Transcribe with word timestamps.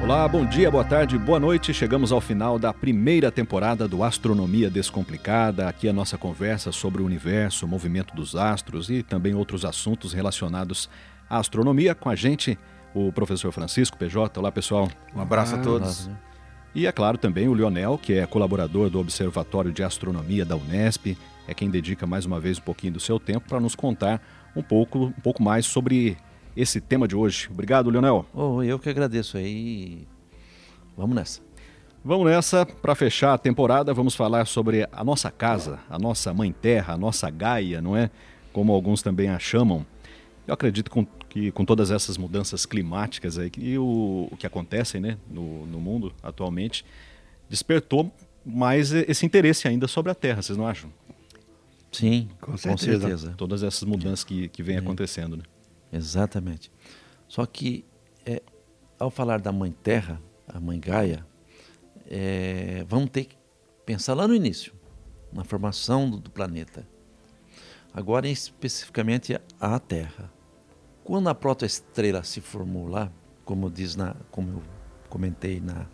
Olá, 0.00 0.28
bom 0.28 0.46
dia, 0.46 0.70
boa 0.70 0.84
tarde, 0.84 1.18
boa 1.18 1.40
noite. 1.40 1.74
Chegamos 1.74 2.12
ao 2.12 2.20
final 2.20 2.56
da 2.56 2.72
primeira 2.72 3.32
temporada 3.32 3.88
do 3.88 4.04
Astronomia 4.04 4.70
Descomplicada. 4.70 5.68
Aqui 5.68 5.88
a 5.88 5.92
nossa 5.92 6.16
conversa 6.16 6.70
sobre 6.70 7.02
o 7.02 7.04
universo, 7.04 7.66
o 7.66 7.68
movimento 7.68 8.14
dos 8.14 8.36
astros 8.36 8.88
e 8.90 9.02
também 9.02 9.34
outros 9.34 9.64
assuntos 9.64 10.12
relacionados 10.12 10.88
à 11.28 11.38
astronomia. 11.38 11.96
Com 11.96 12.08
a 12.08 12.14
gente, 12.14 12.56
o 12.94 13.12
professor 13.12 13.50
Francisco 13.50 13.98
PJ. 13.98 14.38
Olá, 14.38 14.52
pessoal. 14.52 14.88
Um 15.14 15.20
abraço 15.20 15.56
ah, 15.56 15.58
a 15.58 15.62
todos. 15.62 16.08
E 16.74 16.86
é 16.86 16.92
claro 16.92 17.18
também 17.18 17.48
o 17.48 17.54
Lionel, 17.54 17.98
que 17.98 18.14
é 18.14 18.24
colaborador 18.24 18.88
do 18.88 19.00
Observatório 19.00 19.72
de 19.72 19.82
Astronomia 19.82 20.44
da 20.44 20.54
Unesp, 20.54 21.18
é 21.48 21.54
quem 21.54 21.68
dedica 21.68 22.06
mais 22.06 22.24
uma 22.24 22.38
vez 22.38 22.58
um 22.58 22.62
pouquinho 22.62 22.92
do 22.92 23.00
seu 23.00 23.18
tempo 23.18 23.48
para 23.48 23.58
nos 23.58 23.74
contar 23.74 24.22
um 24.54 24.62
pouco, 24.62 25.06
um 25.06 25.20
pouco 25.22 25.42
mais 25.42 25.66
sobre 25.66 26.16
esse 26.56 26.80
tema 26.80 27.06
de 27.06 27.16
hoje. 27.16 27.48
Obrigado, 27.50 27.90
Leonel. 27.90 28.26
Oh, 28.32 28.62
eu 28.62 28.78
que 28.78 28.88
agradeço 28.88 29.36
aí. 29.36 30.06
Vamos 30.96 31.14
nessa. 31.14 31.40
Vamos 32.04 32.26
nessa, 32.26 32.64
para 32.64 32.94
fechar 32.94 33.34
a 33.34 33.38
temporada, 33.38 33.92
vamos 33.92 34.14
falar 34.14 34.46
sobre 34.46 34.88
a 34.90 35.04
nossa 35.04 35.30
casa, 35.30 35.80
a 35.90 35.98
nossa 35.98 36.32
mãe 36.32 36.52
terra, 36.52 36.94
a 36.94 36.96
nossa 36.96 37.28
Gaia, 37.28 37.82
não 37.82 37.96
é? 37.96 38.10
Como 38.52 38.72
alguns 38.72 39.02
também 39.02 39.28
a 39.28 39.38
chamam. 39.38 39.84
Eu 40.46 40.54
acredito 40.54 40.90
com, 40.90 41.04
que 41.28 41.50
com 41.50 41.64
todas 41.64 41.90
essas 41.90 42.16
mudanças 42.16 42.64
climáticas 42.64 43.36
aí, 43.36 43.50
e 43.58 43.76
o, 43.76 44.28
o 44.30 44.36
que 44.38 44.46
acontecem 44.46 45.00
né, 45.00 45.18
no, 45.28 45.66
no 45.66 45.80
mundo 45.80 46.12
atualmente, 46.22 46.84
despertou 47.50 48.10
mais 48.46 48.92
esse 48.92 49.26
interesse 49.26 49.68
ainda 49.68 49.86
sobre 49.86 50.10
a 50.10 50.14
Terra, 50.14 50.40
vocês 50.40 50.56
não 50.56 50.66
acham? 50.66 50.90
Sim, 51.92 52.28
com 52.40 52.56
certeza. 52.56 52.92
Com 52.92 53.00
certeza. 53.00 53.34
Todas 53.36 53.62
essas 53.62 53.82
mudanças 53.82 54.24
que, 54.24 54.48
que 54.48 54.62
vêm 54.62 54.76
é. 54.76 54.78
acontecendo, 54.78 55.36
né? 55.36 55.42
Exatamente. 55.92 56.70
Só 57.26 57.44
que, 57.46 57.84
é, 58.24 58.42
ao 58.98 59.10
falar 59.10 59.40
da 59.40 59.52
Mãe 59.52 59.72
Terra, 59.72 60.20
a 60.46 60.58
Mãe 60.60 60.78
Gaia, 60.80 61.26
é, 62.06 62.84
vamos 62.88 63.10
ter 63.10 63.24
que 63.24 63.36
pensar 63.84 64.14
lá 64.14 64.26
no 64.26 64.34
início, 64.34 64.72
na 65.32 65.44
formação 65.44 66.10
do, 66.10 66.18
do 66.18 66.30
planeta. 66.30 66.86
Agora, 67.92 68.28
especificamente, 68.28 69.38
a 69.60 69.78
Terra. 69.78 70.32
Quando 71.04 71.28
a 71.28 71.34
protoestrela 71.34 72.22
se 72.22 72.40
formou 72.40 72.86
lá, 72.86 73.10
como 73.44 73.70
diz 73.70 73.96
na, 73.96 74.14
como 74.30 74.58
eu 74.58 74.62
comentei 75.08 75.58
na, 75.58 75.86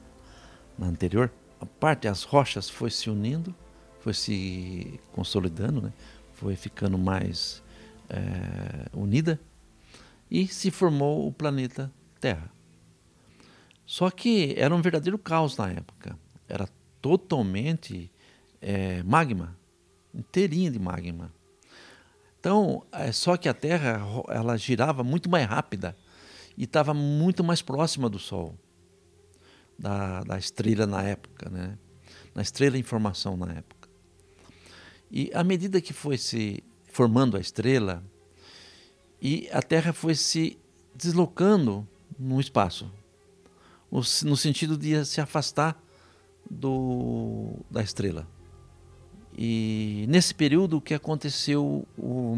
na 0.77 0.87
anterior, 0.87 1.33
a 1.61 1.67
parte 1.67 2.09
as 2.09 2.25
rochas 2.25 2.69
foi 2.69 2.91
se 2.91 3.09
unindo, 3.09 3.55
foi 4.01 4.13
se 4.13 5.01
consolidando, 5.13 5.81
né? 5.81 5.93
foi 6.33 6.57
ficando 6.57 6.99
mais 6.99 7.63
é, 8.09 8.89
unida 8.93 9.41
e 10.35 10.49
se 10.49 10.69
formou 10.69 11.29
o 11.29 11.33
planeta 11.33 11.93
Terra. 12.19 12.51
Só 13.87 14.11
que 14.11 14.53
era 14.59 14.75
um 14.75 14.83
verdadeiro 14.83 15.17
caos 15.17 15.57
na 15.57 15.71
época. 15.71 16.19
Era 16.49 16.69
totalmente 17.01 18.11
é, 18.61 19.01
magma, 19.05 19.57
inteirinho 20.13 20.73
de 20.73 20.79
magma. 20.81 21.33
Então, 22.41 22.85
é, 22.91 23.13
só 23.13 23.37
que 23.37 23.49
a 23.49 23.55
Terra 23.55 24.01
ela 24.29 24.57
girava 24.57 25.05
muito 25.05 25.31
mais 25.31 25.47
rápida 25.47 25.97
e 26.59 26.65
estava 26.65 26.93
muito 26.93 27.45
mais 27.45 27.63
próxima 27.63 28.11
do 28.11 28.19
Sol, 28.19 28.59
da, 29.79 30.25
da 30.25 30.37
estrela 30.37 30.85
na 30.85 31.05
época, 31.05 31.49
né? 31.49 31.79
na 32.35 32.43
estrela 32.43 32.77
em 32.77 32.83
formação 32.83 33.37
na 33.37 33.53
época. 33.53 33.89
E 35.13 35.31
à 35.33 35.45
medida 35.45 35.81
que 35.81 35.93
foi 35.93 36.19
se 36.19 36.61
formando 36.87 37.37
a 37.37 37.41
estrela, 37.41 38.03
e 39.25 39.49
a 39.51 39.63
Terra 39.63 39.95
foi 39.95 40.15
se 40.15 40.59
deslocando 40.95 41.89
no 42.19 42.39
espaço, 42.39 42.93
no 43.91 44.37
sentido 44.37 44.77
de 44.77 45.03
se 45.07 45.19
afastar 45.19 45.83
do, 46.51 47.57
da 47.71 47.83
estrela. 47.83 48.29
E 49.35 50.05
nesse 50.11 50.35
período 50.35 50.79
que 50.79 50.93
aconteceu, 50.93 51.89
o, 51.97 52.37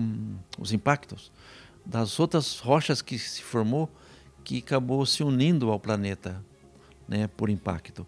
os 0.60 0.72
impactos 0.72 1.32
das 1.84 2.20
outras 2.20 2.60
rochas 2.60 3.02
que 3.02 3.18
se 3.18 3.42
formou, 3.42 3.90
que 4.44 4.58
acabou 4.58 5.04
se 5.04 5.24
unindo 5.24 5.72
ao 5.72 5.80
planeta, 5.80 6.40
né, 7.08 7.26
por 7.26 7.50
impacto. 7.50 8.06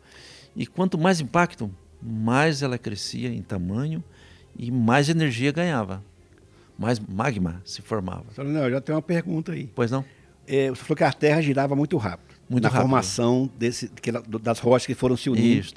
E 0.54 0.69
quanto 0.69 0.97
mais 0.97 1.20
impacto, 1.20 1.69
mais 2.00 2.62
ela 2.62 2.78
crescia 2.78 3.28
em 3.28 3.42
tamanho 3.42 4.04
e 4.56 4.70
mais 4.70 5.08
energia 5.08 5.50
ganhava 5.50 6.00
mais 6.78 7.00
magma 7.00 7.61
se 7.65 7.83
formava. 7.83 8.25
Não, 8.39 8.65
eu 8.65 8.71
já 8.71 8.81
tenho 8.81 8.97
uma 8.97 9.03
pergunta 9.03 9.53
aí. 9.53 9.71
Pois 9.75 9.91
não? 9.91 10.05
É, 10.47 10.71
você 10.71 10.83
falou 10.83 10.97
que 10.97 11.05
a 11.05 11.12
Terra 11.12 11.43
girava 11.43 11.75
muito 11.75 11.97
rápido. 11.97 12.37
Muito 12.49 12.62
na 12.62 12.69
rápido. 12.69 12.83
formação 12.83 13.50
desse, 13.59 13.91
das 14.41 14.61
rochas 14.61 14.87
que 14.87 14.94
foram 14.94 15.16
se 15.16 15.28
unindo. 15.28 15.61
Isso. 15.61 15.75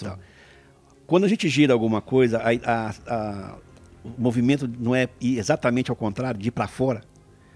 Quando 1.07 1.25
a 1.25 1.27
gente 1.27 1.49
gira 1.49 1.73
alguma 1.73 2.01
coisa, 2.01 2.39
a, 2.39 2.51
a, 2.71 2.93
a, 3.07 3.57
o 4.03 4.21
movimento 4.21 4.69
não 4.79 4.95
é 4.95 5.09
exatamente 5.19 5.89
ao 5.89 5.95
contrário, 5.95 6.39
de 6.39 6.47
ir 6.47 6.51
para 6.51 6.67
fora. 6.67 7.01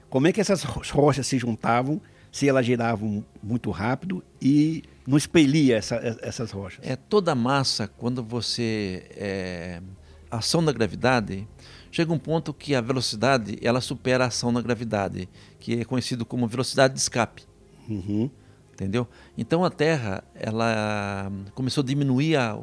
Como 0.10 0.28
é 0.28 0.34
que 0.34 0.42
essas 0.42 0.64
rochas 0.64 1.26
se 1.28 1.38
juntavam 1.38 2.02
se 2.32 2.50
elas 2.50 2.66
giravam 2.66 3.24
muito 3.42 3.72
rápido 3.72 4.24
e 4.42 4.84
não 5.08 5.18
expelia 5.18 5.78
essa, 5.78 5.96
essas 6.22 6.52
rochas? 6.52 6.86
É 6.86 6.96
toda 6.96 7.32
a 7.32 7.36
massa, 7.36 7.88
quando 7.88 8.24
você. 8.24 9.06
É, 9.12 9.82
a 10.30 10.38
ação 10.38 10.64
da 10.64 10.74
gravidade 10.74 11.48
chega 11.96 12.12
um 12.12 12.20
ponto 12.20 12.54
que 12.54 12.76
a 12.76 12.82
velocidade 12.82 13.58
ela 13.62 13.80
supera 13.80 14.26
a 14.26 14.28
ação 14.28 14.52
da 14.52 14.62
gravidade, 14.62 15.30
que 15.62 15.80
é 15.80 15.86
conhecido 15.86 16.26
como 16.26 16.46
velocidade 16.46 16.94
de 16.94 17.00
escape. 17.00 17.44
Uhum. 17.88 18.30
Entendeu? 18.74 19.08
Então 19.38 19.64
a 19.64 19.70
Terra 19.70 20.22
ela 20.34 21.32
começou 21.54 21.82
a 21.82 21.86
diminuir 21.86 22.36
a, 22.36 22.60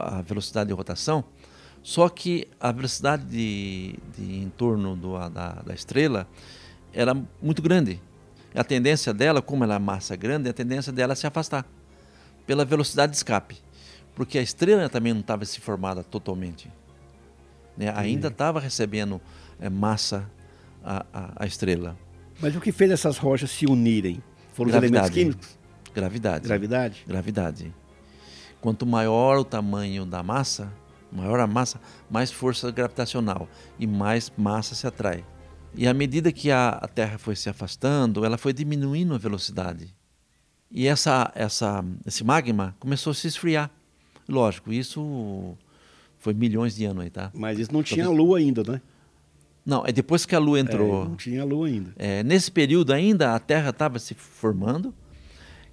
a 0.00 0.22
velocidade 0.22 0.70
de 0.70 0.74
rotação, 0.74 1.22
só 1.84 2.08
que 2.08 2.48
a 2.58 2.72
velocidade 2.72 3.24
de, 3.26 3.94
de 4.12 4.38
em 4.38 4.50
torno 4.50 4.96
do, 4.96 5.16
da, 5.28 5.52
da 5.64 5.72
estrela 5.72 6.26
era 6.92 7.14
muito 7.40 7.62
grande. 7.62 8.02
A 8.52 8.64
tendência 8.64 9.14
dela, 9.14 9.40
como 9.40 9.62
ela 9.62 9.76
é 9.76 9.78
massa 9.78 10.16
grande, 10.16 10.48
a 10.48 10.52
tendência 10.52 10.92
dela 10.92 11.12
é 11.12 11.16
se 11.16 11.28
afastar 11.28 11.64
pela 12.44 12.64
velocidade 12.64 13.12
de 13.12 13.18
escape, 13.18 13.56
porque 14.16 14.36
a 14.36 14.42
estrela 14.42 14.88
também 14.88 15.12
não 15.12 15.20
estava 15.20 15.44
se 15.44 15.60
formada 15.60 16.02
totalmente. 16.02 16.68
Né? 17.76 17.92
Ainda 17.96 18.28
estava 18.28 18.60
recebendo 18.60 19.20
é, 19.58 19.68
massa 19.68 20.30
a, 20.82 21.04
a, 21.12 21.32
a, 21.44 21.46
estrela. 21.46 21.96
Mas 22.40 22.54
o 22.54 22.60
que 22.60 22.72
fez 22.72 22.90
essas 22.90 23.18
rochas 23.18 23.50
se 23.50 23.66
unirem? 23.66 24.22
Foram 24.52 24.70
Gravidade. 24.70 25.04
os 25.04 25.10
elementos 25.10 25.10
químicos? 25.10 25.58
Gravidade. 25.94 26.46
Gravidade? 26.46 27.04
Gravidade. 27.06 27.74
Quanto 28.60 28.86
maior 28.86 29.38
o 29.38 29.44
tamanho 29.44 30.04
da 30.04 30.22
massa, 30.22 30.72
maior 31.12 31.38
a 31.38 31.46
massa, 31.46 31.80
mais 32.10 32.30
força 32.32 32.70
gravitacional 32.70 33.48
e 33.78 33.86
mais 33.86 34.32
massa 34.36 34.74
se 34.74 34.86
atrai. 34.86 35.24
E 35.76 35.86
à 35.88 35.94
medida 35.94 36.32
que 36.32 36.50
a, 36.50 36.68
a 36.68 36.88
Terra 36.88 37.18
foi 37.18 37.36
se 37.36 37.48
afastando, 37.48 38.24
ela 38.24 38.38
foi 38.38 38.52
diminuindo 38.52 39.14
a 39.14 39.18
velocidade. 39.18 39.94
E 40.70 40.86
essa, 40.86 41.30
essa, 41.34 41.84
esse 42.06 42.24
magma 42.24 42.74
começou 42.78 43.10
a 43.10 43.14
se 43.14 43.26
esfriar. 43.26 43.70
Lógico, 44.28 44.72
isso 44.72 45.56
foi 46.24 46.32
milhões 46.32 46.74
de 46.74 46.86
anos 46.86 47.04
aí, 47.04 47.10
tá? 47.10 47.30
Mas 47.34 47.58
isso 47.58 47.70
não 47.70 47.82
tinha 47.82 48.08
lua 48.08 48.38
ainda, 48.38 48.62
né? 48.62 48.80
Não, 49.64 49.84
é 49.86 49.92
depois 49.92 50.24
que 50.24 50.34
a 50.34 50.38
lua 50.38 50.58
entrou. 50.58 51.02
É, 51.02 51.08
não 51.08 51.16
tinha 51.16 51.44
lua 51.44 51.66
ainda. 51.66 51.92
É, 51.98 52.22
nesse 52.22 52.50
período 52.50 52.94
ainda 52.94 53.34
a 53.34 53.38
Terra 53.38 53.68
estava 53.68 53.98
se 53.98 54.14
formando, 54.14 54.94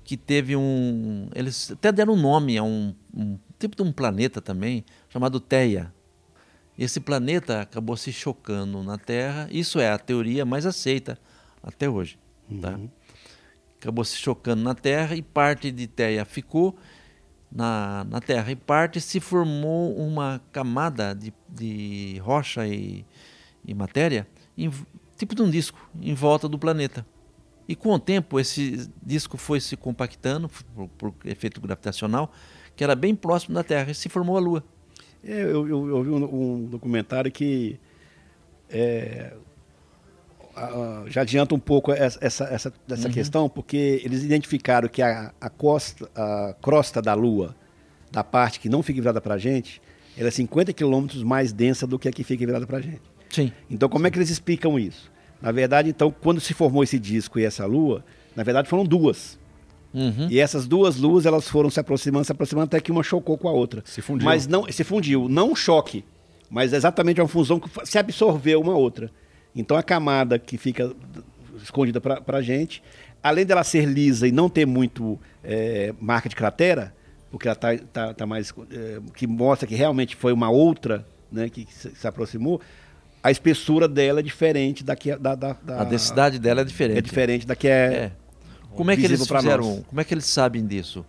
que 0.03 0.17
teve 0.17 0.53
um. 0.57 1.29
Eles 1.33 1.71
até 1.71 1.89
deram 1.89 2.15
um 2.15 2.21
nome 2.21 2.57
a 2.57 2.63
um, 2.63 2.93
um 3.15 3.39
tipo 3.57 3.77
de 3.77 3.81
um 3.81 3.93
planeta 3.93 4.41
também, 4.41 4.83
chamado 5.07 5.39
Teia. 5.39 5.93
Esse 6.77 6.99
planeta 6.99 7.61
acabou 7.61 7.95
se 7.95 8.11
chocando 8.11 8.83
na 8.83 8.97
Terra. 8.97 9.47
Isso 9.51 9.79
é 9.79 9.89
a 9.89 9.97
teoria 9.97 10.43
mais 10.43 10.65
aceita 10.65 11.17
até 11.63 11.89
hoje. 11.89 12.19
Tá? 12.61 12.71
Uhum. 12.71 12.89
Acabou 13.79 14.03
se 14.03 14.17
chocando 14.17 14.61
na 14.63 14.75
Terra 14.75 15.15
e 15.15 15.21
parte 15.21 15.71
de 15.71 15.87
Teia 15.87 16.25
ficou 16.25 16.75
na, 17.51 18.05
na 18.09 18.21
Terra. 18.21 18.51
E 18.51 18.55
parte 18.55 19.01
se 19.01 19.19
formou 19.19 19.95
uma 19.97 20.41
camada 20.51 21.13
de, 21.13 21.33
de 21.49 22.19
rocha 22.19 22.65
e, 22.67 23.05
e 23.65 23.73
matéria, 23.73 24.27
em, 24.57 24.71
tipo 25.17 25.35
de 25.35 25.41
um 25.41 25.49
disco, 25.49 25.89
em 25.99 26.13
volta 26.13 26.47
do 26.47 26.57
planeta. 26.57 27.05
E 27.67 27.75
com 27.75 27.91
o 27.93 27.99
tempo, 27.99 28.39
esse 28.39 28.89
disco 29.01 29.37
foi 29.37 29.59
se 29.59 29.77
compactando 29.77 30.49
por, 30.49 30.87
por 30.89 31.13
efeito 31.25 31.61
gravitacional, 31.61 32.31
que 32.75 32.83
era 32.83 32.95
bem 32.95 33.15
próximo 33.15 33.53
da 33.53 33.63
Terra, 33.63 33.91
e 33.91 33.95
se 33.95 34.09
formou 34.09 34.37
a 34.37 34.39
Lua. 34.39 34.63
É, 35.23 35.43
eu, 35.43 35.67
eu, 35.67 35.89
eu 35.89 36.03
vi 36.03 36.09
um, 36.09 36.23
um, 36.23 36.65
documentário 36.65 37.31
que 37.31 37.79
é, 38.69 39.33
já 41.07 41.21
adianta 41.21 41.55
um 41.55 41.59
pouco 41.59 41.91
essa, 41.91 42.19
essa, 42.21 42.43
essa, 42.45 42.73
essa 42.89 43.07
uhum. 43.07 43.13
questão, 43.13 43.49
porque 43.49 44.01
eles 44.03 44.23
identificaram 44.23 44.87
que 44.87 45.01
a, 45.01 45.31
a, 45.39 45.49
costa, 45.49 46.09
a 46.15 46.55
crosta 46.61 47.01
da 47.01 47.13
Lua, 47.13 47.55
da 48.11 48.23
parte 48.23 48.59
que 48.59 48.69
não 48.69 48.83
fica 48.83 48.99
virada 48.99 49.21
para 49.21 49.35
a 49.35 49.37
gente, 49.37 49.81
ela 50.17 50.27
é 50.27 50.31
50 50.31 50.73
quilômetros 50.73 51.23
mais 51.23 51.53
densa 51.53 51.87
do 51.87 51.97
que 51.97 52.07
a 52.07 52.11
que 52.11 52.23
fica 52.23 52.45
virada 52.45 52.67
para 52.67 52.77
a 52.77 52.81
gente. 52.81 53.01
Sim. 53.29 53.51
Então, 53.69 53.87
como 53.87 54.05
é 54.07 54.11
que 54.11 54.17
eles 54.17 54.29
explicam 54.29 54.77
isso? 54.77 55.11
Na 55.41 55.51
verdade, 55.51 55.89
então, 55.89 56.11
quando 56.11 56.39
se 56.39 56.53
formou 56.53 56.83
esse 56.83 56.99
disco 56.99 57.39
e 57.39 57.45
essa 57.45 57.65
Lua, 57.65 58.03
na 58.35 58.43
verdade 58.43 58.69
foram 58.69 58.83
duas. 58.83 59.39
Uhum. 59.93 60.27
E 60.29 60.39
essas 60.39 60.67
duas 60.67 60.97
luzes 60.97 61.25
elas 61.25 61.47
foram 61.47 61.69
se 61.69 61.79
aproximando, 61.79 62.25
se 62.25 62.31
aproximando 62.31 62.65
até 62.65 62.79
que 62.79 62.91
uma 62.91 63.03
chocou 63.03 63.37
com 63.37 63.47
a 63.47 63.51
outra. 63.51 63.81
Se 63.85 64.01
fundiu. 64.01 64.25
Mas 64.25 64.47
não 64.47 64.65
se 64.71 64.83
fundiu, 64.83 65.27
não 65.27 65.51
um 65.51 65.55
choque, 65.55 66.05
mas 66.49 66.73
exatamente 66.73 67.19
uma 67.19 67.27
fusão 67.27 67.59
que 67.59 67.69
se 67.85 67.97
absorveu 67.97 68.61
uma 68.61 68.75
outra. 68.75 69.11
Então 69.55 69.77
a 69.77 69.83
camada 69.83 70.39
que 70.39 70.57
fica 70.57 70.93
escondida 71.61 71.99
para 71.99 72.37
a 72.37 72.41
gente, 72.41 72.81
além 73.21 73.45
dela 73.45 73.63
ser 73.63 73.85
lisa 73.85 74.27
e 74.27 74.31
não 74.31 74.49
ter 74.49 74.65
muito 74.65 75.19
é, 75.43 75.93
marca 75.99 76.29
de 76.29 76.35
cratera, 76.35 76.93
porque 77.29 77.47
ela 77.47 77.55
tá, 77.55 77.77
tá, 77.91 78.13
tá 78.13 78.25
mais 78.25 78.53
é, 78.71 78.99
que 79.13 79.27
mostra 79.27 79.67
que 79.67 79.75
realmente 79.75 80.15
foi 80.15 80.33
uma 80.33 80.49
outra, 80.49 81.05
né, 81.31 81.49
que, 81.49 81.65
que 81.65 81.73
se, 81.73 81.95
se 81.95 82.07
aproximou 82.07 82.61
a 83.23 83.29
espessura 83.29 83.87
dela 83.87 84.19
é 84.19 84.23
diferente 84.23 84.83
da 84.83 84.95
que 84.95 85.15
da, 85.15 85.35
da, 85.35 85.53
da, 85.53 85.81
a 85.81 85.83
densidade 85.83 86.39
dela 86.39 86.61
é 86.61 86.63
diferente. 86.63 86.97
É 86.97 87.01
diferente 87.01 87.47
da 87.47 87.55
que 87.55 87.67
é. 87.67 87.71
é. 87.71 88.11
Como 88.75 88.89
é 88.89 88.95
que 88.95 89.05
eles 89.05 89.27
fizeram? 89.27 89.83
Como 89.83 90.01
é 90.01 90.03
que 90.03 90.13
eles 90.13 90.25
sabem 90.25 90.65
disso? 90.65 91.05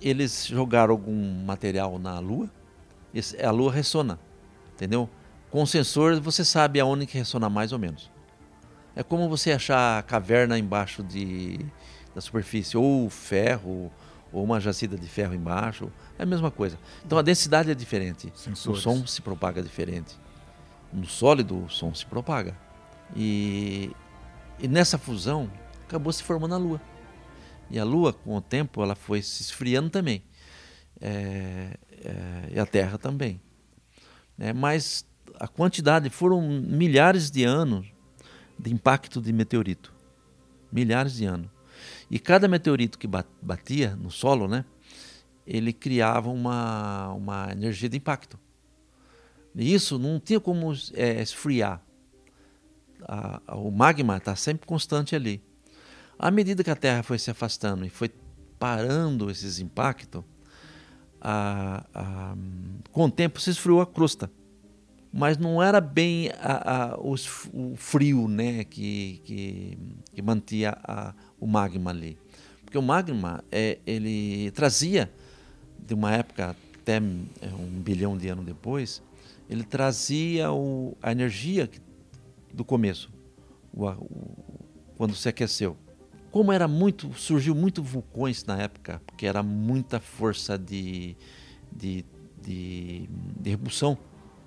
Eles 0.00 0.46
jogaram 0.46 0.92
algum 0.92 1.44
material 1.44 1.98
na 1.98 2.18
Lua, 2.18 2.50
a 3.42 3.50
Lua 3.50 3.72
ressona, 3.72 4.18
entendeu? 4.74 5.08
Com 5.54 5.62
o 5.62 5.66
sensor 5.68 6.20
você 6.20 6.44
sabe 6.44 6.80
aonde 6.80 7.06
que 7.06 7.16
ressona 7.16 7.48
mais 7.48 7.70
ou 7.70 7.78
menos. 7.78 8.10
É 8.96 9.04
como 9.04 9.28
você 9.28 9.52
achar 9.52 10.00
a 10.00 10.02
caverna 10.02 10.58
embaixo 10.58 11.00
de, 11.00 11.64
da 12.12 12.20
superfície, 12.20 12.76
ou 12.76 13.08
ferro, 13.08 13.88
ou 14.32 14.42
uma 14.42 14.58
jacida 14.58 14.98
de 14.98 15.06
ferro 15.06 15.32
embaixo. 15.32 15.92
É 16.18 16.24
a 16.24 16.26
mesma 16.26 16.50
coisa. 16.50 16.76
Então 17.06 17.16
a 17.16 17.22
densidade 17.22 17.70
é 17.70 17.74
diferente. 17.76 18.32
Sensores. 18.34 18.80
O 18.80 18.82
som 18.82 19.06
se 19.06 19.22
propaga 19.22 19.62
diferente 19.62 20.16
no 20.92 21.06
sólido 21.06 21.64
o 21.66 21.70
som 21.70 21.94
se 21.94 22.04
propaga. 22.04 22.58
E, 23.14 23.92
e 24.58 24.66
nessa 24.66 24.98
fusão 24.98 25.48
acabou 25.86 26.12
se 26.12 26.24
formando 26.24 26.56
a 26.56 26.58
Lua. 26.58 26.80
E 27.70 27.78
a 27.78 27.84
Lua, 27.84 28.12
com 28.12 28.36
o 28.36 28.40
tempo, 28.40 28.82
ela 28.82 28.96
foi 28.96 29.22
se 29.22 29.40
esfriando 29.40 29.88
também. 29.88 30.24
É, 31.00 31.78
é, 32.04 32.52
e 32.54 32.58
a 32.58 32.66
Terra 32.66 32.98
também. 32.98 33.40
É, 34.36 34.52
mas 34.52 35.06
a 35.38 35.48
quantidade 35.48 36.08
foram 36.10 36.40
milhares 36.40 37.30
de 37.30 37.44
anos 37.44 37.86
de 38.58 38.72
impacto 38.72 39.20
de 39.20 39.32
meteorito. 39.32 39.92
Milhares 40.72 41.14
de 41.14 41.24
anos. 41.24 41.50
E 42.10 42.18
cada 42.18 42.48
meteorito 42.48 42.98
que 42.98 43.08
batia 43.42 43.96
no 43.96 44.10
solo, 44.10 44.46
né, 44.46 44.64
ele 45.46 45.72
criava 45.72 46.30
uma, 46.30 47.12
uma 47.12 47.52
energia 47.52 47.88
de 47.88 47.96
impacto. 47.96 48.38
Isso 49.54 49.98
não 49.98 50.18
tinha 50.18 50.40
como 50.40 50.72
é, 50.94 51.22
esfriar. 51.22 51.80
A, 53.02 53.40
a, 53.46 53.56
o 53.56 53.70
magma 53.70 54.16
está 54.16 54.34
sempre 54.34 54.66
constante 54.66 55.14
ali. 55.14 55.42
À 56.18 56.30
medida 56.30 56.64
que 56.64 56.70
a 56.70 56.76
Terra 56.76 57.02
foi 57.02 57.18
se 57.18 57.30
afastando 57.30 57.84
e 57.84 57.90
foi 57.90 58.10
parando 58.58 59.30
esses 59.30 59.58
impactos, 59.58 60.24
a, 61.20 62.34
com 62.92 63.06
o 63.06 63.10
tempo 63.10 63.40
se 63.40 63.50
esfriou 63.50 63.80
a 63.80 63.86
crosta. 63.86 64.30
Mas 65.16 65.38
não 65.38 65.62
era 65.62 65.80
bem 65.80 66.28
os, 66.98 67.48
o 67.52 67.76
frio 67.76 68.26
né, 68.26 68.64
que, 68.64 69.20
que, 69.22 69.78
que 70.12 70.20
mantinha 70.20 70.76
o 71.38 71.46
magma 71.46 71.92
ali. 71.92 72.18
Porque 72.64 72.76
o 72.76 72.82
magma 72.82 73.44
é, 73.52 73.78
ele 73.86 74.50
trazia, 74.50 75.08
de 75.78 75.94
uma 75.94 76.12
época 76.12 76.56
até 76.80 76.96
é, 76.96 77.46
um 77.56 77.80
bilhão 77.80 78.18
de 78.18 78.28
anos 78.28 78.44
depois, 78.44 79.00
ele 79.48 79.62
trazia 79.62 80.50
o, 80.50 80.96
a 81.00 81.12
energia 81.12 81.70
do 82.52 82.64
começo, 82.64 83.08
o, 83.72 83.86
o, 83.86 84.36
quando 84.96 85.14
se 85.14 85.28
aqueceu. 85.28 85.76
Como 86.32 86.50
era 86.50 86.66
muito, 86.66 87.14
surgiu 87.14 87.54
muito 87.54 87.84
vulcões 87.84 88.44
na 88.44 88.60
época, 88.60 89.00
porque 89.06 89.26
era 89.26 89.44
muita 89.44 90.00
força 90.00 90.58
de, 90.58 91.16
de, 91.70 92.04
de, 92.42 93.08
de 93.38 93.50
repulsão 93.50 93.96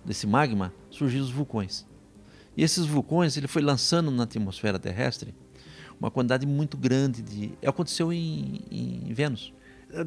desse 0.07 0.25
magma, 0.25 0.73
surgiram 0.89 1.23
os 1.23 1.29
vulcões. 1.29 1.85
E 2.55 2.63
esses 2.63 2.85
vulcões 2.85 3.37
ele 3.37 3.47
foi 3.47 3.61
lançando 3.61 4.09
na 4.09 4.23
atmosfera 4.23 4.79
terrestre 4.79 5.35
uma 5.99 6.09
quantidade 6.09 6.47
muito 6.47 6.77
grande 6.77 7.21
de. 7.21 7.51
Aconteceu 7.63 8.11
em, 8.11 8.61
em 8.71 9.13
Vênus. 9.13 9.53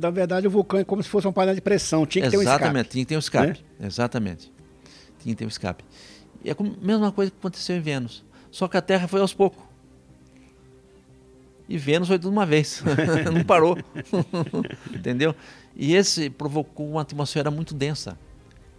Na 0.01 0.11
verdade, 0.11 0.47
o 0.47 0.51
vulcão 0.51 0.81
é 0.81 0.85
como 0.85 1.03
se 1.03 1.09
fosse 1.09 1.27
uma 1.27 1.33
panela 1.33 1.55
de 1.55 1.61
pressão, 1.61 2.05
tinha 2.05 2.29
que 2.29 2.37
Exatamente, 2.37 2.45
ter 2.45 2.67
um 2.67 2.69
escape. 2.69 2.91
Tinha 2.91 3.05
que 3.05 3.09
ter 3.09 3.17
um 3.17 3.19
escape. 3.19 3.65
Né? 3.79 3.87
Exatamente 3.87 4.53
tinha 5.21 5.35
que 5.35 5.39
ter 5.39 5.45
um 5.45 5.49
escape. 5.49 5.85
E 6.43 6.51
é 6.51 6.53
a 6.53 6.85
mesma 6.85 7.13
coisa 7.13 7.31
que 7.31 7.37
aconteceu 7.39 7.77
em 7.77 7.81
Vênus. 7.81 8.25
Só 8.51 8.67
que 8.67 8.77
a 8.77 8.83
Terra 8.83 9.07
foi 9.07 9.21
aos 9.21 9.35
poucos. 9.35 9.63
E 11.69 11.79
Vênus 11.79 12.09
foi 12.09 12.19
tudo 12.19 12.33
uma 12.33 12.47
vez. 12.47 12.83
Não 13.33 13.45
parou. 13.45 13.79
Entendeu? 14.93 15.35
E 15.77 15.95
esse 15.95 16.29
provocou 16.29 16.89
uma 16.91 17.03
atmosfera 17.03 17.51
muito 17.51 17.75
densa. 17.75 18.19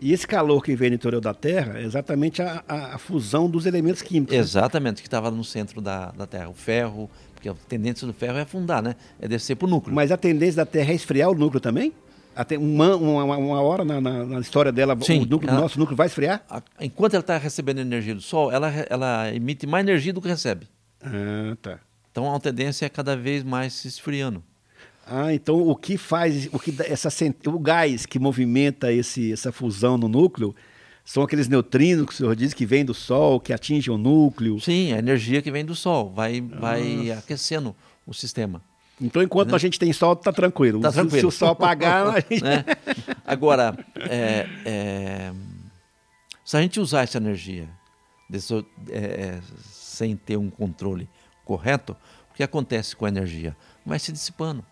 E 0.01 0.11
esse 0.11 0.25
calor 0.25 0.63
que 0.63 0.75
vem 0.75 0.89
no 0.89 0.95
interior 0.95 1.21
da 1.21 1.31
Terra 1.31 1.77
é 1.77 1.83
exatamente 1.83 2.41
a, 2.41 2.63
a, 2.67 2.95
a 2.95 2.97
fusão 2.97 3.47
dos 3.47 3.67
elementos 3.67 4.01
químicos. 4.01 4.35
Né? 4.35 4.41
Exatamente, 4.41 4.95
né? 4.95 5.01
que 5.01 5.07
estava 5.07 5.29
no 5.29 5.43
centro 5.43 5.79
da, 5.79 6.09
da 6.11 6.25
Terra. 6.25 6.49
O 6.49 6.55
ferro, 6.55 7.07
porque 7.35 7.47
a 7.47 7.53
tendência 7.53 8.07
do 8.07 8.13
ferro 8.13 8.39
é 8.39 8.41
afundar, 8.41 8.81
né? 8.81 8.95
É 9.19 9.27
descer 9.27 9.55
para 9.55 9.67
o 9.67 9.69
núcleo. 9.69 9.93
Mas 9.93 10.11
a 10.11 10.17
tendência 10.17 10.55
da 10.55 10.65
Terra 10.65 10.91
é 10.91 10.95
esfriar 10.95 11.29
o 11.29 11.35
núcleo 11.35 11.61
também? 11.61 11.93
Até 12.35 12.57
uma, 12.57 12.95
uma, 12.95 13.37
uma 13.37 13.61
hora 13.61 13.85
na, 13.85 14.01
na, 14.01 14.25
na, 14.25 14.39
história 14.39 14.71
dela, 14.71 14.97
Sim, 15.01 15.19
o 15.21 15.25
núcleo, 15.25 15.51
ela, 15.51 15.61
nosso 15.61 15.77
núcleo 15.77 15.95
vai 15.95 16.07
esfriar? 16.07 16.43
A, 16.49 16.63
enquanto 16.79 17.13
ela 17.13 17.21
está 17.21 17.37
recebendo 17.37 17.79
energia 17.79 18.15
do 18.15 18.21
Sol, 18.21 18.51
ela, 18.51 18.71
ela 18.89 19.31
emite 19.35 19.67
mais 19.67 19.85
energia 19.85 20.13
do 20.13 20.21
que 20.21 20.27
recebe. 20.27 20.67
Ah, 21.03 21.55
tá. 21.61 21.79
Então 22.11 22.33
a 22.33 22.39
tendência 22.39 22.85
é 22.85 22.89
cada 22.89 23.15
vez 23.15 23.43
mais 23.43 23.73
se 23.73 23.87
esfriando. 23.87 24.43
Ah, 25.13 25.33
então 25.33 25.67
o 25.67 25.75
que 25.75 25.97
faz, 25.97 26.47
o 26.53 26.57
que 26.57 26.73
essa 26.85 27.09
o 27.47 27.59
gás 27.59 28.05
que 28.05 28.17
movimenta 28.17 28.93
esse, 28.93 29.33
essa 29.33 29.51
fusão 29.51 29.97
no 29.97 30.07
núcleo 30.07 30.55
são 31.03 31.21
aqueles 31.21 31.49
neutrinos 31.49 32.05
que 32.05 32.13
o 32.13 32.15
senhor 32.15 32.33
diz 32.33 32.53
que 32.53 32.65
vêm 32.65 32.85
do 32.85 32.93
Sol, 32.93 33.37
que 33.37 33.51
atingem 33.51 33.93
o 33.93 33.97
núcleo? 33.97 34.57
Sim, 34.61 34.93
a 34.93 34.99
energia 34.99 35.41
que 35.41 35.51
vem 35.51 35.65
do 35.65 35.75
Sol 35.75 36.13
vai, 36.15 36.39
vai 36.39 37.11
aquecendo 37.11 37.75
o 38.07 38.13
sistema. 38.13 38.61
Então, 39.01 39.21
enquanto 39.21 39.49
né? 39.49 39.55
a 39.55 39.59
gente 39.59 39.77
tem 39.77 39.91
sol, 39.91 40.15
tá 40.15 40.31
tranquilo. 40.31 40.79
Tá 40.79 40.93
tranquilo. 40.93 41.19
Se, 41.19 41.25
o 41.25 41.31
sol 41.31 41.49
apagar, 41.49 42.07
a 42.07 42.19
gente... 42.21 42.41
né? 42.41 42.63
Agora, 43.25 43.75
é, 43.97 44.47
é, 44.63 45.33
se 46.45 46.55
a 46.55 46.61
gente 46.61 46.79
usar 46.79 47.01
essa 47.01 47.17
energia 47.17 47.67
desse, 48.29 48.53
é, 48.89 48.97
é, 48.97 49.41
sem 49.71 50.15
ter 50.15 50.37
um 50.37 50.49
controle 50.49 51.09
correto, 51.43 51.97
o 52.31 52.33
que 52.35 52.43
acontece 52.43 52.95
com 52.95 53.05
a 53.05 53.09
energia? 53.09 53.57
Vai 53.85 53.99
se 53.99 54.11
dissipando. 54.11 54.63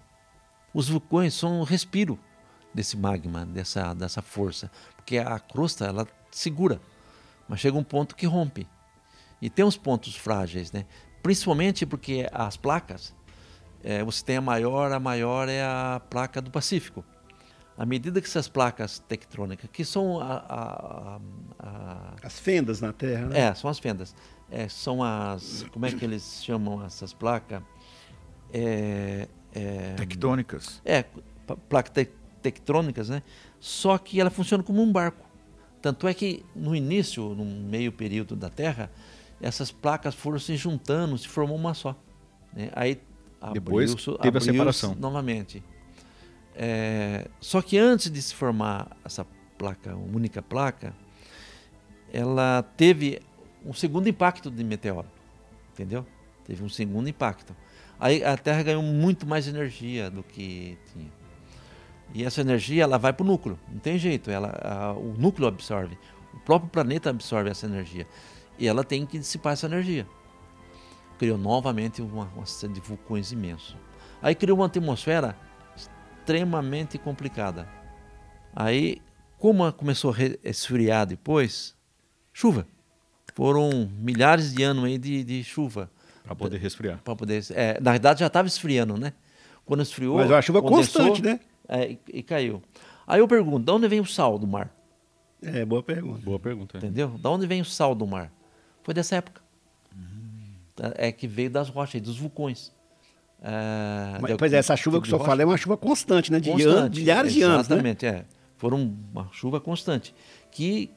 Os 0.73 0.89
vulcões 0.89 1.33
são 1.33 1.61
um 1.61 1.63
respiro 1.63 2.19
desse 2.73 2.95
magma, 2.95 3.45
dessa, 3.45 3.93
dessa 3.93 4.21
força, 4.21 4.71
porque 4.95 5.17
a 5.17 5.39
crosta 5.39 5.85
ela 5.85 6.07
segura, 6.31 6.79
mas 7.47 7.59
chega 7.59 7.77
um 7.77 7.83
ponto 7.83 8.15
que 8.15 8.25
rompe. 8.25 8.67
E 9.41 9.49
tem 9.49 9.65
uns 9.65 9.77
pontos 9.77 10.15
frágeis, 10.15 10.71
né? 10.71 10.85
principalmente 11.23 11.85
porque 11.85 12.27
as 12.31 12.57
placas 12.57 13.13
é, 13.83 14.03
você 14.03 14.23
tem 14.23 14.38
a 14.38 14.41
maior, 14.41 14.91
a 14.91 14.99
maior 14.99 15.47
é 15.47 15.63
a 15.63 16.01
placa 16.09 16.41
do 16.41 16.51
Pacífico. 16.51 17.03
À 17.77 17.85
medida 17.85 18.19
que 18.19 18.27
essas 18.27 18.49
placas 18.49 18.99
tectônicas, 18.99 19.69
que 19.71 19.85
são 19.85 20.19
a, 20.19 20.33
a, 20.49 21.19
a, 21.59 22.13
as 22.21 22.38
fendas 22.38 22.81
na 22.81 22.91
Terra, 22.91 23.27
né? 23.27 23.39
É, 23.39 23.53
são 23.53 23.69
as 23.69 23.79
fendas. 23.79 24.13
É, 24.51 24.67
são 24.67 25.01
as, 25.01 25.65
como 25.71 25.85
é 25.85 25.91
que 25.91 26.03
eles 26.03 26.43
chamam 26.43 26.83
essas 26.83 27.13
placas? 27.13 27.61
É, 28.51 29.29
é, 29.53 29.94
tectônicas. 29.96 30.82
É, 30.86 31.06
placas 31.68 31.94
te, 31.94 32.12
tectônicas, 32.41 33.10
né? 33.10 33.24
Só 33.60 33.98
que 33.98 34.20
ela 34.20 34.29
funciona 34.29 34.63
como 34.63 34.82
um 34.82 34.91
barco. 34.91 35.25
Tanto 35.82 36.08
é 36.08 36.13
que 36.13 36.46
no 36.56 36.75
início, 36.75 37.36
no 37.36 37.46
meio 37.46 37.91
período 37.91 38.36
da 38.36 38.50
Terra, 38.50 38.91
essas 39.41 39.72
placas 39.72 40.13
foram 40.13 40.39
se 40.39 40.56
juntando, 40.56 41.18
se 41.18 41.27
formou 41.27 41.58
uma 41.58 41.74
só. 41.74 41.96
Né? 42.53 42.70
Aí 42.74 43.00
depois 43.53 43.96
teve 44.22 44.38
a 44.38 44.41
separação. 44.41 44.96
Novamente. 44.96 45.63
É, 46.56 47.27
só 47.39 47.62
que 47.62 47.77
antes 47.77 48.12
de 48.12 48.22
se 48.22 48.36
formar 48.36 48.98
essa 49.06 49.25
placa, 49.58 49.96
uma 49.96 50.18
única 50.18 50.41
placa, 50.41 50.94
ela 52.12 52.63
teve 52.75 53.22
um 53.65 53.74
segundo 53.74 54.10
impacto 54.10 54.51
de 54.51 54.63
meteoro. 54.63 55.08
Entendeu? 55.74 56.06
Teve 56.46 56.63
um 56.63 56.70
segundo 56.70 57.08
impacto. 57.08 57.56
Aí 58.00 58.24
a 58.24 58.38
Terra 58.38 58.63
ganhou 58.63 58.84
muito 58.84 59.27
mais 59.27 59.48
energia 59.48 60.10
do 60.10 60.24
que 60.24 60.77
tinha. 60.94 61.12
E 62.13 62.24
essa 62.24 62.41
energia 62.41 62.84
ela 62.84 62.98
vai 62.98 63.13
para 63.13 63.24
o 63.24 63.27
núcleo, 63.27 63.60
não 63.70 63.79
tem 63.79 63.98
jeito. 63.98 64.32
Ela, 64.32 64.50
a, 64.63 64.94
o 64.94 65.15
núcleo 65.18 65.48
absorve, 65.48 65.98
o 66.34 66.39
próprio 66.39 66.70
planeta 66.70 67.10
absorve 67.10 67.50
essa 67.50 67.65
energia. 67.65 68.08
E 68.58 68.68
ela 68.68 68.84
tem 68.84 69.06
que 69.06 69.20
dissipar 69.20 69.53
essa 69.53 69.68
energia 69.68 70.08
criou 71.20 71.38
novamente 71.38 72.01
uma, 72.01 72.32
uma 72.34 72.46
série 72.46 72.74
de 72.74 72.79
vulcões 72.79 73.32
imensos. 73.32 73.75
Aí 74.22 74.34
criou 74.34 74.58
uma 74.58 74.65
atmosfera 74.65 75.36
extremamente 75.75 76.98
complicada. 76.98 77.68
Aí, 78.56 79.01
como 79.38 79.72
começou 79.74 80.13
a 80.13 80.50
esfriar 80.50 81.06
depois, 81.06 81.75
chuva. 82.34 82.65
Foram 83.36 83.89
milhares 84.00 84.53
de 84.53 84.63
anos 84.63 84.86
aí 84.86 84.98
de, 84.98 85.24
de 85.24 85.44
chuva. 85.44 85.91
Para 86.29 86.36
poder 86.36 86.57
resfriar. 86.57 87.00
Para 87.03 87.15
poder, 87.15 87.43
é, 87.55 87.79
na 87.81 87.91
verdade 87.91 88.19
já 88.19 88.27
estava 88.27 88.48
esfriando, 88.48 88.95
né? 88.98 89.13
Quando 89.65 89.81
esfriou. 89.81 90.17
Mas 90.17 90.29
é 90.29 90.36
uma 90.36 90.41
chuva 90.43 90.62
condensou, 90.62 91.07
constante, 91.07 91.24
né? 91.24 91.39
É, 91.67 91.91
e, 91.91 92.00
e, 92.13 92.24
caiu. 92.24 92.62
Aí 93.07 93.19
eu 93.19 93.27
pergunto, 93.27 93.65
de 93.65 93.71
onde 93.71 93.88
vem 93.88 94.00
o 94.00 94.05
sal 94.05 94.38
do 94.38 94.45
mar? 94.45 94.71
É, 95.41 95.65
boa 95.65 95.81
pergunta. 95.81 96.21
Boa 96.24 96.39
pergunta. 96.39 96.77
É. 96.77 96.79
Entendeu? 96.79 97.09
De 97.09 97.27
onde 97.27 97.48
vem 97.48 97.62
o 97.62 97.65
sal 97.65 97.95
do 97.95 98.05
mar? 98.05 98.31
Foi 98.83 98.93
dessa 98.93 99.15
época. 99.15 99.41
É 100.95 101.12
que 101.12 101.27
veio 101.27 101.50
das 101.50 101.67
rochas, 101.67 102.00
dos 102.00 102.17
vulcões. 102.17 102.71
É, 103.41 104.19
Mas, 104.21 104.36
pois 104.38 104.53
é, 104.53 104.57
essa 104.57 104.75
chuva 104.75 104.98
tipo 104.98 105.03
que 105.03 105.07
o 105.07 105.17
senhor 105.17 105.25
fala 105.25 105.41
é 105.41 105.45
uma 105.45 105.57
chuva 105.57 105.77
constante, 105.77 106.31
né? 106.31 106.39
De, 106.39 106.51
constante, 106.51 106.77
anos, 106.77 106.91
de 106.91 107.01
milhares 107.01 107.33
de 107.33 107.41
anos. 107.41 107.67
Né? 107.67 107.75
Exatamente, 107.75 108.05
né? 108.05 108.12
é. 108.12 108.25
Foram 108.55 108.95
uma 109.12 109.29
chuva 109.31 109.59
constante. 109.59 110.13
Que 110.51 110.91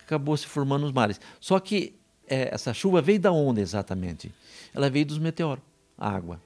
acabou 0.00 0.36
se 0.36 0.46
formando 0.46 0.82
nos 0.82 0.92
mares. 0.92 1.20
Só 1.40 1.58
que 1.58 1.98
é, 2.28 2.52
essa 2.52 2.74
chuva 2.74 3.00
veio 3.00 3.20
da 3.20 3.32
onde 3.32 3.60
exatamente? 3.60 4.32
Ela 4.74 4.90
veio 4.90 5.06
dos 5.06 5.18
meteoros, 5.18 5.62
a 5.96 6.10
água, 6.10 6.40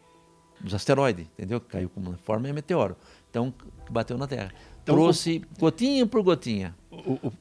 dos 0.60 0.74
asteroides, 0.74 1.26
entendeu? 1.36 1.60
Caiu 1.60 1.88
como 1.88 2.10
uma 2.10 2.18
forma 2.18 2.48
é 2.48 2.52
meteoro. 2.52 2.96
Então, 3.30 3.52
bateu 3.90 4.18
na 4.18 4.26
Terra. 4.26 4.52
Então, 4.82 4.94
Trouxe 4.94 5.42
o... 5.56 5.60
gotinha 5.60 6.06
por 6.06 6.22
gotinha. 6.22 6.74
O, 6.90 7.12
o, 7.28 7.32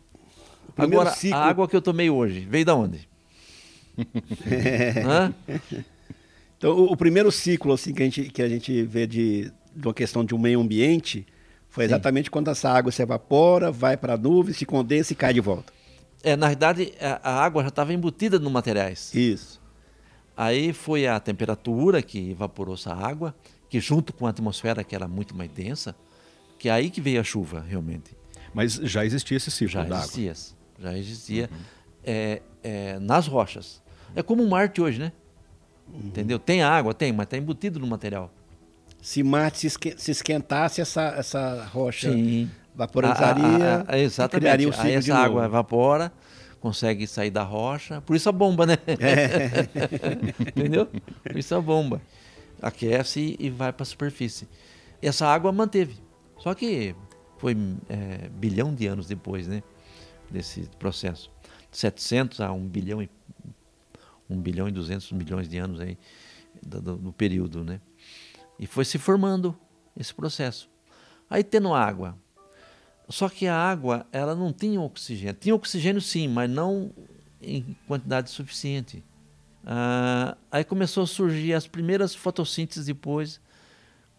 Agora, 0.77 1.11
ciclo... 1.11 1.37
a 1.37 1.45
água 1.45 1.67
que 1.67 1.75
eu 1.75 1.81
tomei 1.81 2.09
hoje, 2.09 2.41
veio 2.41 2.65
da 2.65 2.75
onde? 2.75 3.07
então, 6.57 6.71
o, 6.71 6.93
o, 6.93 6.97
primeiro 6.97 7.31
ciclo 7.31 7.73
assim, 7.73 7.93
que, 7.93 8.01
a 8.01 8.05
gente, 8.05 8.23
que 8.29 8.41
a 8.41 8.47
gente 8.47 8.83
vê 8.83 9.05
de, 9.05 9.51
de 9.75 9.87
uma 9.87 9.93
questão 9.93 10.23
de 10.23 10.33
um 10.33 10.39
meio 10.39 10.61
ambiente 10.61 11.25
foi 11.67 11.83
exatamente 11.83 12.25
Sim. 12.25 12.31
quando 12.31 12.49
essa 12.49 12.69
água 12.69 12.91
se 12.91 13.01
evapora, 13.01 13.71
vai 13.71 13.97
para 13.97 14.13
a 14.13 14.17
nuvem, 14.17 14.53
se 14.53 14.65
condensa 14.65 15.13
e 15.13 15.15
cai 15.15 15.33
de 15.33 15.41
volta. 15.41 15.71
É, 16.23 16.35
na 16.35 16.47
verdade, 16.47 16.93
a, 16.99 17.31
a 17.31 17.43
água 17.43 17.61
já 17.63 17.69
estava 17.69 17.93
embutida 17.93 18.39
nos 18.39 18.51
materiais. 18.51 19.13
Isso. 19.13 19.61
Aí 20.35 20.73
foi 20.73 21.07
a 21.07 21.19
temperatura 21.19 22.01
que 22.01 22.31
evaporou 22.31 22.75
essa 22.75 22.93
água, 22.93 23.35
que 23.69 23.79
junto 23.79 24.13
com 24.13 24.25
a 24.25 24.29
atmosfera, 24.29 24.83
que 24.83 24.95
era 24.95 25.07
muito 25.07 25.35
mais 25.35 25.51
densa, 25.51 25.95
que 26.57 26.69
é 26.69 26.71
aí 26.71 26.89
que 26.89 27.01
veio 27.01 27.19
a 27.19 27.23
chuva, 27.23 27.61
realmente. 27.67 28.15
Mas 28.53 28.73
já 28.73 29.05
existia 29.05 29.37
esse 29.37 29.51
ciclo 29.51 29.73
já 29.73 29.83
da 29.83 29.99
existia, 29.99 30.31
água? 30.31 30.43
Já 30.79 30.97
existia. 30.97 31.49
Uhum. 31.51 31.57
É, 32.03 32.41
é, 32.63 32.99
nas 32.99 33.27
rochas. 33.27 33.81
É 34.15 34.23
como 34.23 34.47
Marte 34.47 34.81
hoje, 34.81 34.99
né? 34.99 35.11
Uhum. 35.93 36.07
Entendeu? 36.07 36.39
Tem 36.39 36.61
água, 36.61 36.93
tem, 36.93 37.11
mas 37.11 37.25
está 37.25 37.37
embutido 37.37 37.79
no 37.79 37.87
material. 37.87 38.31
Se 39.01 39.23
Marte 39.23 39.69
se 39.69 40.11
esquentasse, 40.11 40.81
essa, 40.81 41.15
essa 41.17 41.65
rocha 41.65 42.11
Sim. 42.11 42.49
Vaporizaria. 42.79 43.85
A, 43.87 43.91
a, 43.91 43.95
a, 43.95 43.99
exatamente. 43.99 44.41
Criaria 44.41 44.69
o 44.69 44.73
ciclo 44.73 44.87
Aí 44.87 44.95
essa 44.95 45.15
água 45.15 45.45
evapora, 45.45 46.11
consegue 46.59 47.05
sair 47.05 47.29
da 47.29 47.43
rocha. 47.43 48.01
Por 48.01 48.15
isso 48.15 48.29
a 48.29 48.31
bomba, 48.31 48.65
né? 48.65 48.77
É. 48.87 49.67
Entendeu? 50.39 50.87
Por 51.23 51.37
isso 51.37 51.53
a 51.53 51.61
bomba. 51.61 52.01
Aquece 52.61 53.35
e 53.39 53.49
vai 53.49 53.73
para 53.73 53.83
a 53.83 53.85
superfície. 53.85 54.47
Essa 55.01 55.27
água 55.27 55.51
manteve. 55.51 55.97
Só 56.37 56.53
que 56.53 56.95
foi 57.37 57.55
é, 57.89 58.29
bilhão 58.29 58.73
de 58.73 58.87
anos 58.87 59.07
depois, 59.07 59.47
né? 59.47 59.61
Desse 60.29 60.69
processo. 60.79 61.29
700 61.71 62.41
a 62.41 62.51
1 62.51 62.67
bilhão 62.67 63.01
e 63.01 63.09
1 64.29 64.39
bilhão 64.41 64.67
e 64.67 64.71
200 64.71 65.11
milhões 65.11 65.47
de 65.47 65.57
anos 65.57 65.79
aí 65.79 65.97
do, 66.65 66.81
do, 66.81 66.97
do 66.97 67.13
período, 67.13 67.63
né? 67.63 67.79
E 68.57 68.65
foi 68.65 68.83
se 68.83 68.97
formando 68.97 69.57
esse 69.97 70.13
processo. 70.13 70.69
Aí 71.29 71.43
tendo 71.43 71.73
água. 71.73 72.17
Só 73.09 73.27
que 73.27 73.47
a 73.47 73.55
água, 73.55 74.05
ela 74.11 74.35
não 74.35 74.53
tinha 74.53 74.79
oxigênio. 74.79 75.33
Tinha 75.33 75.55
oxigênio 75.55 75.99
sim, 75.99 76.27
mas 76.27 76.47
não 76.49 76.91
em 77.41 77.75
quantidade 77.87 78.29
suficiente. 78.29 79.03
Ah, 79.65 80.37
aí 80.51 80.63
começou 80.63 81.03
a 81.03 81.07
surgir 81.07 81.53
as 81.53 81.67
primeiras 81.67 82.13
fotossínteses 82.13 82.85
depois, 82.85 83.41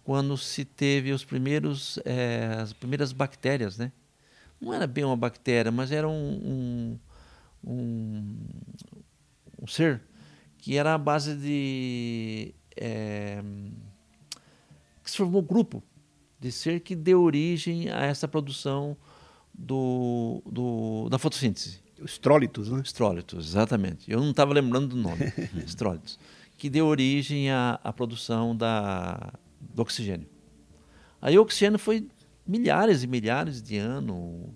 quando 0.04 0.36
se 0.36 0.64
teve 0.64 1.12
os 1.12 1.24
primeiros, 1.24 1.98
é, 2.04 2.56
as 2.60 2.72
primeiras 2.72 3.12
bactérias, 3.12 3.78
né? 3.78 3.92
Não 4.60 4.74
era 4.74 4.86
bem 4.86 5.04
uma 5.04 5.16
bactéria, 5.16 5.70
mas 5.70 5.92
era 5.92 6.08
um, 6.08 6.98
um, 7.64 7.72
um, 7.72 8.36
um 9.62 9.66
ser 9.66 10.02
que 10.58 10.76
era 10.76 10.94
a 10.94 10.98
base 10.98 11.34
de 11.36 12.54
é, 12.76 13.42
que 15.02 15.10
se 15.10 15.16
formou 15.16 15.40
um 15.40 15.44
grupo 15.44 15.82
de 16.40 16.50
ser 16.50 16.80
que 16.80 16.96
deu 16.96 17.22
origem 17.22 17.90
a 17.90 18.02
essa 18.04 18.26
produção 18.26 18.96
do, 19.52 20.42
do, 20.46 21.08
da 21.10 21.18
fotossíntese. 21.18 21.80
Estrólitos, 22.02 22.70
né? 22.70 22.80
Estrólitos, 22.82 23.48
exatamente. 23.48 24.10
Eu 24.10 24.20
não 24.20 24.30
estava 24.30 24.54
lembrando 24.54 24.88
do 24.88 24.96
nome. 24.96 25.20
Estrólitos. 25.66 26.18
Que 26.56 26.70
deu 26.70 26.86
origem 26.86 27.50
à, 27.50 27.78
à 27.84 27.92
produção 27.92 28.56
da, 28.56 29.34
do 29.60 29.82
oxigênio. 29.82 30.26
Aí 31.20 31.38
o 31.38 31.42
oxigênio 31.42 31.78
foi 31.78 32.08
milhares 32.46 33.02
e 33.02 33.06
milhares 33.06 33.62
de 33.62 33.76
anos 33.76 34.48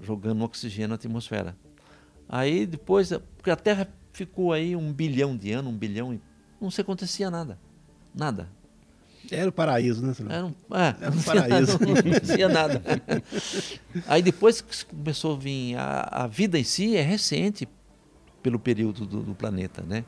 jogando 0.00 0.44
oxigênio 0.44 0.90
na 0.90 0.94
atmosfera. 0.96 1.56
Aí 2.28 2.66
depois, 2.66 3.10
porque 3.36 3.50
a 3.50 3.56
Terra 3.56 3.88
ficou 4.12 4.52
aí 4.52 4.76
um 4.76 4.92
bilhão 4.92 5.36
de 5.36 5.52
anos, 5.52 5.72
um 5.72 5.76
bilhão 5.76 6.12
e 6.12 6.20
não 6.60 6.70
se 6.70 6.82
acontecia 6.82 7.30
nada. 7.30 7.58
Nada. 8.14 8.48
Era 9.30 9.48
o 9.48 9.52
paraíso, 9.52 10.04
né? 10.04 10.14
Era 10.28 10.46
um, 10.46 10.54
é, 10.72 10.96
Era 11.00 11.10
um 11.10 11.20
paraíso. 11.22 11.78
Não 11.80 11.92
acontecia 11.94 12.48
nada. 12.48 12.82
Aí 14.06 14.22
depois 14.22 14.60
que 14.60 14.86
começou 14.86 15.34
a 15.34 15.38
vir, 15.38 15.76
a, 15.76 16.24
a 16.24 16.26
vida 16.26 16.58
em 16.58 16.64
si 16.64 16.96
é 16.96 17.02
recente 17.02 17.68
pelo 18.42 18.58
período 18.58 19.06
do, 19.06 19.22
do 19.22 19.34
planeta, 19.34 19.82
né? 19.82 20.04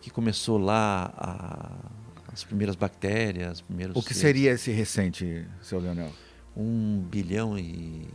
Que 0.00 0.10
começou 0.10 0.58
lá 0.58 1.12
a, 1.16 2.32
as 2.32 2.44
primeiras 2.44 2.76
bactérias, 2.76 3.60
primeiros. 3.60 3.96
O 3.96 4.00
que 4.00 4.14
seres. 4.14 4.20
seria 4.20 4.52
esse 4.52 4.70
recente, 4.70 5.46
seu 5.60 5.80
Leonel? 5.80 6.12
Um 6.56 7.00
bilhão 7.00 7.58
e 7.58 8.08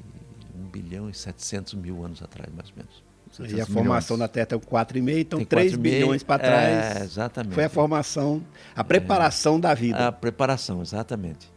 um 0.56 0.68
bilhão 0.70 1.10
e 1.10 1.14
700 1.14 1.74
mil 1.74 2.04
anos 2.04 2.22
atrás, 2.22 2.54
mais 2.54 2.70
ou 2.70 2.78
menos. 2.78 3.13
E 3.40 3.60
a 3.60 3.66
formação 3.66 4.18
da 4.18 4.28
Terra 4.28 4.46
tem 4.46 4.60
4,5, 4.60 5.18
então 5.20 5.40
tem 5.40 5.46
3 5.46 5.76
bilhões 5.76 6.22
para 6.22 6.44
trás. 6.44 6.98
É, 6.98 7.04
exatamente. 7.04 7.56
Foi 7.56 7.64
a 7.64 7.70
formação, 7.70 8.44
a 8.76 8.84
preparação 8.84 9.56
é, 9.56 9.60
da 9.60 9.74
vida. 9.74 10.08
A 10.08 10.12
preparação, 10.12 10.82
exatamente. 10.82 11.52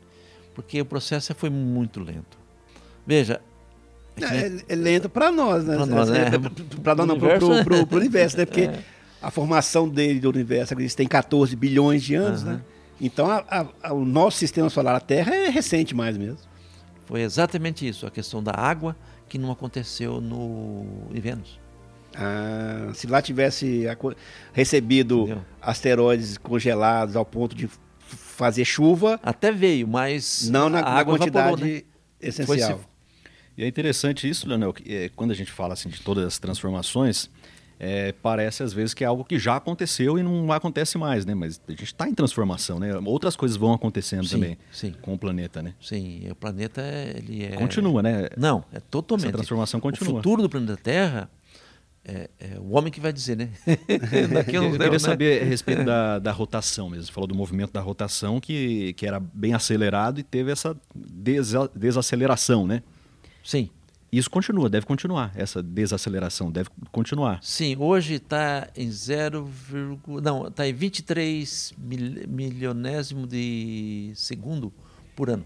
Porque 0.55 0.81
o 0.81 0.87
processo 0.87 1.35
foi 1.35 1.51
muito 1.51 2.01
lento. 2.01 2.39
Veja. 3.07 3.43
É, 4.19 4.25
é, 4.25 4.53
é 4.71 4.75
lento 4.75 5.11
para 5.11 5.31
nós, 5.31 5.65
né? 5.65 5.77
Para 5.77 5.87
nós, 5.87 6.09
né? 6.09 6.25
Para 6.83 6.95
nós, 6.95 7.07
não, 7.07 7.19
para 7.19 7.37
o 7.37 7.97
universo, 7.97 8.39
né? 8.39 8.47
Porque 8.47 8.63
é. 8.73 8.79
a 9.21 9.31
formação 9.31 9.87
dele 9.87 10.19
do 10.19 10.31
universo 10.31 10.75
tem 10.97 11.07
14 11.07 11.55
bilhões 11.55 12.03
de 12.03 12.15
anos, 12.15 12.43
uhum. 12.43 12.53
né? 12.53 12.61
Então 12.99 13.31
a, 13.31 13.67
a, 13.83 13.93
o 13.93 14.07
nosso 14.07 14.39
sistema 14.39 14.71
solar, 14.71 14.95
a 14.95 15.01
Terra, 15.01 15.35
é 15.35 15.51
recente 15.51 15.95
mais 15.95 16.17
mesmo. 16.17 16.39
Foi 17.05 17.21
exatamente 17.21 17.87
isso, 17.87 18.07
a 18.07 18.11
questão 18.11 18.43
da 18.43 18.53
água 18.53 18.97
que 19.29 19.39
não 19.39 19.51
aconteceu 19.51 20.21
no 20.21 20.87
em 21.15 21.21
Vênus. 21.21 21.61
Ah, 22.19 22.91
se 22.95 23.07
lá 23.07 23.21
tivesse 23.21 23.85
recebido 24.53 25.25
Entendeu? 25.25 25.45
asteroides 25.61 26.39
congelados 26.39 27.15
ao 27.15 27.27
ponto 27.27 27.55
de 27.55 27.69
fazer 27.99 28.65
chuva. 28.65 29.21
Até 29.23 29.53
veio, 29.53 29.87
mas 29.87 30.49
não 30.51 30.71
na, 30.71 30.81
na 30.81 31.05
quantidade 31.05 31.39
evaporou, 31.39 31.67
né? 31.67 31.83
essencial. 32.21 32.81
E 33.57 33.65
é 33.65 33.67
interessante 33.67 34.29
isso, 34.29 34.49
Leonel, 34.49 34.73
que, 34.73 34.95
é, 34.95 35.09
quando 35.11 35.31
a 35.31 35.35
gente 35.35 35.51
fala 35.51 35.75
assim, 35.75 35.89
de 35.89 36.01
todas 36.01 36.25
as 36.25 36.39
transformações, 36.39 37.31
é, 37.79 38.13
parece 38.13 38.63
às 38.63 38.73
vezes 38.73 38.95
que 38.95 39.05
é 39.05 39.07
algo 39.07 39.25
que 39.25 39.39
já 39.39 39.57
aconteceu 39.57 40.19
e 40.19 40.23
não 40.23 40.51
acontece 40.53 40.97
mais, 40.97 41.27
né? 41.27 41.35
Mas 41.35 41.61
a 41.67 41.71
gente 41.71 41.85
está 41.85 42.09
em 42.09 42.15
transformação, 42.15 42.79
né? 42.79 42.97
Outras 43.05 43.37
coisas 43.37 43.57
vão 43.57 43.73
acontecendo 43.75 44.25
sim, 44.25 44.31
também 44.31 44.59
sim. 44.73 44.95
com 45.03 45.15
o 45.15 45.19
planeta, 45.19 45.63
né? 45.63 45.75
Sim, 45.81 46.29
o 46.31 46.35
planeta 46.35 46.83
ele 47.15 47.45
é... 47.45 47.57
continua, 47.57 48.03
né? 48.03 48.29
Não, 48.37 48.65
é 48.73 48.81
totalmente. 48.81 49.29
Essa 49.29 49.37
transformação 49.37 49.81
continua. 49.81 50.15
O 50.15 50.17
futuro 50.17 50.43
do 50.43 50.49
planeta 50.49 50.77
Terra 50.77 51.31
é, 52.09 52.31
é, 52.39 52.59
o 52.61 52.71
homem 52.77 52.93
que 52.93 53.01
vai 53.01 53.13
dizer, 53.13 53.37
né? 53.37 53.51
Eu 53.67 54.45
queria 54.45 54.91
né? 54.91 54.99
saber 54.99 55.43
a 55.43 55.45
respeito 55.45 55.85
da, 55.85 56.21
da 56.21 56.31
rotação 56.31 56.89
mesmo. 56.89 57.07
Você 57.07 57.13
falou 57.13 57.27
do 57.27 57.35
movimento 57.35 57.73
da 57.73 57.81
rotação 57.81 58.41
que, 58.41 58.93
que 58.93 59.05
era 59.05 59.19
bem 59.19 59.55
acelerado 59.55 60.21
e 60.21 60.23
teve 60.23 60.53
essa 60.53 60.77
desa, 60.95 61.69
desaceleração, 61.75 62.65
né? 62.65 62.83
Sim. 63.43 63.71
Isso 64.13 64.31
continua, 64.31 64.71
deve 64.71 64.87
continuar. 64.87 65.33
Essa 65.35 65.61
desaceleração 65.61 66.51
deve 66.51 66.71
continuar. 66.93 67.41
Sim, 67.43 67.77
hoje 67.77 68.15
está 68.15 68.69
em 68.77 68.89
0, 68.89 69.51
não, 70.23 70.47
está 70.47 70.67
em 70.67 70.73
23 70.73 71.75
mil, 71.77 72.29
milionésimo 72.29 73.27
de 73.27 74.13
segundo 74.15 74.73
por 75.17 75.29
ano. 75.29 75.45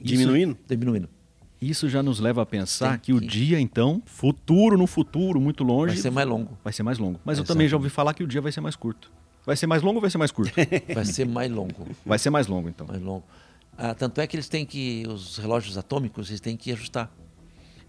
Diminuindo? 0.00 0.52
Isso, 0.52 0.60
diminuindo. 0.66 1.10
Isso 1.60 1.88
já 1.88 2.02
nos 2.02 2.20
leva 2.20 2.40
a 2.42 2.46
pensar 2.46 2.98
que, 2.98 3.06
que, 3.06 3.12
o 3.12 3.20
dia, 3.20 3.60
então, 3.60 4.02
futuro 4.06 4.78
no 4.78 4.86
futuro, 4.86 5.40
muito 5.40 5.62
longe. 5.62 5.94
Vai 5.94 6.02
ser 6.02 6.10
mais 6.10 6.26
longo. 6.26 6.58
Vai 6.64 6.72
ser 6.72 6.82
mais 6.82 6.98
longo. 6.98 7.20
Mas 7.24 7.38
eu 7.38 7.44
também 7.44 7.68
já 7.68 7.76
ouvi 7.76 7.90
falar 7.90 8.14
que 8.14 8.24
o 8.24 8.26
dia 8.26 8.40
vai 8.40 8.50
ser 8.50 8.60
mais 8.60 8.76
curto. 8.76 9.12
Vai 9.44 9.56
ser 9.56 9.66
mais 9.66 9.82
longo 9.82 9.96
ou 9.96 10.00
vai 10.00 10.10
ser 10.10 10.18
mais 10.18 10.30
curto? 10.30 10.54
vai 10.94 11.04
ser 11.04 11.26
mais 11.26 11.50
longo. 11.50 11.86
Vai 12.04 12.18
ser 12.18 12.30
mais 12.30 12.46
longo, 12.46 12.68
então. 12.68 12.86
Mais 12.86 13.02
longo. 13.02 13.24
Ah, 13.76 13.94
tanto 13.94 14.20
é 14.20 14.26
que 14.26 14.36
eles 14.36 14.48
têm 14.48 14.64
que, 14.64 15.04
os 15.08 15.38
relógios 15.38 15.76
atômicos, 15.76 16.28
eles 16.28 16.40
têm 16.40 16.56
que 16.56 16.72
ajustar. 16.72 17.10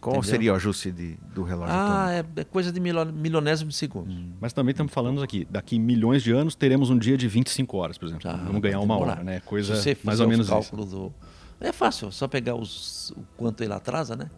Qual 0.01 0.15
Entendeu? 0.15 0.31
seria 0.31 0.53
o 0.53 0.55
ajuste 0.55 0.91
de, 0.91 1.15
do 1.33 1.43
relógio 1.43 1.75
ah, 1.75 2.11
é, 2.11 2.41
é, 2.41 2.43
coisa 2.43 2.71
de 2.71 2.79
milionésimo 2.79 3.69
de 3.69 3.75
segundo. 3.75 4.11
Hum. 4.11 4.31
Mas 4.41 4.51
também 4.51 4.71
estamos 4.71 4.91
falando 4.91 5.21
aqui, 5.21 5.45
daqui 5.47 5.77
milhões 5.77 6.23
de 6.23 6.31
anos 6.31 6.55
teremos 6.55 6.89
um 6.89 6.97
dia 6.97 7.15
de 7.15 7.27
25 7.27 7.77
horas, 7.77 7.99
por 7.99 8.07
exemplo. 8.07 8.27
Ah, 8.27 8.41
Vamos 8.47 8.61
ganhar 8.61 8.79
uma 8.79 8.97
hora, 8.97 9.23
né? 9.23 9.41
Coisa 9.41 9.75
mais 10.03 10.19
ou 10.19 10.27
menos 10.27 10.49
cálculo 10.49 10.83
isso. 10.83 10.95
Do... 10.95 11.13
É 11.61 11.71
fácil, 11.71 12.11
só 12.11 12.27
pegar 12.27 12.55
os, 12.55 13.11
o 13.11 13.23
quanto 13.37 13.63
ele 13.63 13.73
atrasa, 13.73 14.15
né? 14.15 14.29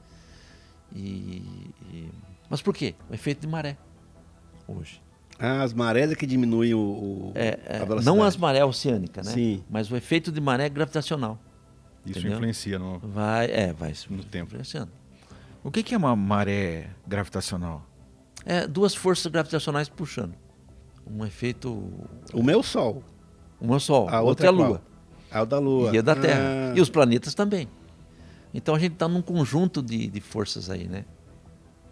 E, 0.94 1.72
e... 1.92 2.12
Mas 2.50 2.62
por 2.62 2.76
quê? 2.76 2.94
O 3.10 3.14
efeito 3.14 3.42
de 3.42 3.48
maré 3.48 3.78
hoje. 4.68 5.02
Ah, 5.40 5.64
as 5.64 5.74
marés 5.74 6.12
é 6.12 6.16
que 6.16 6.28
diminuem 6.28 6.74
o, 6.74 6.80
o 6.80 7.32
é, 7.34 7.60
é, 7.66 7.76
a 7.78 7.86
velocidade. 7.86 8.06
Não 8.06 8.24
as 8.24 8.38
marés 8.38 8.64
oceânicas, 8.64 9.26
né? 9.26 9.34
Sim. 9.34 9.64
Mas 9.70 9.90
o 9.90 9.96
efeito 9.96 10.32
de 10.32 10.40
maré 10.40 10.70
gravitacional. 10.70 11.40
Isso 12.06 12.20
entendeu? 12.20 12.38
influencia 12.38 12.78
no, 12.78 13.00
vai, 13.00 13.46
é, 13.50 13.74
vai 13.74 13.94
no 14.10 14.24
tempo. 14.24 14.48
influenciando. 14.48 14.92
O 15.64 15.72
que 15.72 15.94
é 15.94 15.98
uma 15.98 16.16
maré 16.16 16.90
gravitacional? 17.08 17.86
É 18.46 18.68
duas 18.68 18.94
forças 18.94 19.32
gravitacionais 19.32 19.88
puxando. 19.88 20.36
Um 21.10 21.26
efeito. 21.26 21.70
O 22.34 22.44
meu 22.44 22.62
Sol. 22.62 23.02
O 23.60 23.68
meu 23.68 23.80
Sol. 23.80 24.10
A 24.10 24.22
outra, 24.22 24.24
outra 24.24 24.46
é 24.46 24.50
a 24.50 24.52
Lua. 24.52 24.78
A 24.78 24.93
é 25.34 25.46
da 25.46 25.60
Lua. 25.60 25.94
E 25.94 25.98
a 25.98 26.02
da 26.02 26.16
Terra. 26.16 26.72
Ah. 26.72 26.78
E 26.78 26.82
os 26.82 26.90
planetas 26.90 27.34
também. 27.34 27.68
Então 28.54 28.76
a 28.76 28.80
gente 28.80 28.94
está 28.94 29.08
num 29.08 29.22
conjunto 29.22 29.82
de, 29.82 30.08
de 30.08 30.22
forças 30.22 30.70
aí, 30.70 30.88
né? 30.88 31.06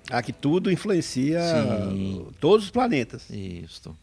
Ah, 0.09 0.21
que 0.21 0.33
tudo 0.33 0.71
influencia 0.71 1.39
Sim. 1.41 2.27
todos 2.39 2.65
os 2.65 2.71
planetas. 2.71 3.29
Isso. 3.29 3.95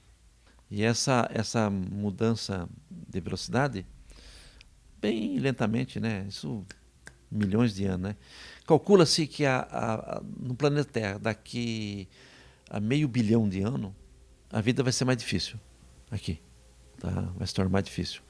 E 0.70 0.82
essa, 0.82 1.28
essa 1.32 1.70
mudança 1.70 2.68
de 2.90 3.20
velocidade, 3.20 3.86
bem 5.00 5.38
lentamente, 5.38 6.00
né? 6.00 6.26
Isso 6.28 6.64
milhões 7.30 7.74
de 7.74 7.84
anos, 7.84 8.00
né? 8.00 8.16
Calcula-se 8.66 9.26
que 9.26 9.44
a, 9.44 9.66
a, 9.70 10.22
no 10.40 10.54
planeta 10.54 10.90
Terra, 10.90 11.18
daqui 11.18 12.08
a 12.68 12.80
meio 12.80 13.08
bilhão 13.08 13.48
de 13.48 13.62
anos, 13.62 13.92
a 14.50 14.60
vida 14.60 14.82
vai 14.82 14.92
ser 14.92 15.04
mais 15.04 15.18
difícil 15.18 15.58
aqui. 16.10 16.40
Tá? 16.98 17.10
Vai 17.36 17.46
se 17.46 17.54
tornar 17.54 17.70
mais 17.70 17.84
difícil. 17.84 18.22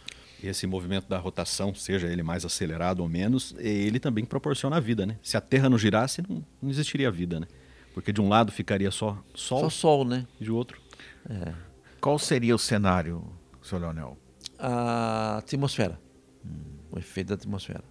Esse 0.43 0.67
movimento 0.67 1.09
da 1.09 1.19
rotação, 1.19 1.75
seja 1.75 2.07
ele 2.07 2.23
mais 2.23 2.45
acelerado 2.45 3.01
ou 3.01 3.09
menos, 3.09 3.55
ele 3.59 3.99
também 3.99 4.25
proporciona 4.25 4.77
a 4.77 4.81
vida, 4.81 5.05
né? 5.05 5.17
Se 5.23 5.37
a 5.37 5.41
Terra 5.41 5.69
não 5.69 5.77
girasse, 5.77 6.23
não, 6.29 6.45
não 6.63 6.71
existiria 6.71 7.11
vida, 7.11 7.41
né? 7.41 7.47
Porque 7.93 8.13
de 8.13 8.21
um 8.21 8.29
lado 8.29 8.53
ficaria 8.53 8.91
só 8.91 9.23
Sol. 9.35 9.61
Só 9.61 9.71
Sol, 9.71 10.05
né? 10.05 10.27
E 10.41 10.45
de 10.45 10.53
outro. 10.53 10.81
É. 11.29 11.53
Qual 12.01 12.19
seria 12.19 12.55
o 12.55 12.59
cenário, 12.59 13.25
Sr. 13.61 13.81
Leonel? 13.81 14.17
A 14.59 15.39
atmosfera. 15.39 16.01
Hum. 16.45 16.79
O 16.93 16.99
efeito 16.99 17.29
da 17.29 17.35
atmosfera. 17.35 17.83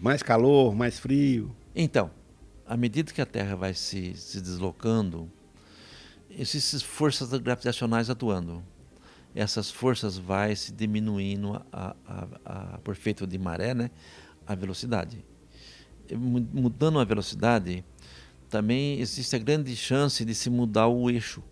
Mais 0.00 0.22
calor, 0.22 0.74
mais 0.74 0.98
frio. 0.98 1.54
Então, 1.74 2.10
à 2.66 2.76
medida 2.76 3.12
que 3.12 3.20
a 3.20 3.26
Terra 3.26 3.56
vai 3.56 3.72
se, 3.74 4.14
se 4.14 4.40
deslocando, 4.40 5.30
essas 6.38 6.82
forças 6.82 7.30
gravitacionais 7.38 8.10
atuando, 8.10 8.62
essas 9.34 9.70
forças 9.70 10.16
vai 10.16 10.54
se 10.54 10.72
diminuindo 10.72 11.60
a, 11.72 11.96
a, 12.06 12.28
a, 12.44 12.78
por 12.78 12.92
efeito 12.92 13.26
de 13.26 13.38
maré, 13.38 13.74
né, 13.74 13.90
a 14.46 14.54
velocidade. 14.54 15.24
Mudando 16.52 17.00
a 17.00 17.04
velocidade, 17.04 17.84
também 18.48 19.00
existe 19.00 19.34
a 19.34 19.38
grande 19.38 19.74
chance 19.74 20.24
de 20.24 20.34
se 20.34 20.48
mudar 20.48 20.86
o 20.86 21.10
eixo. 21.10 21.42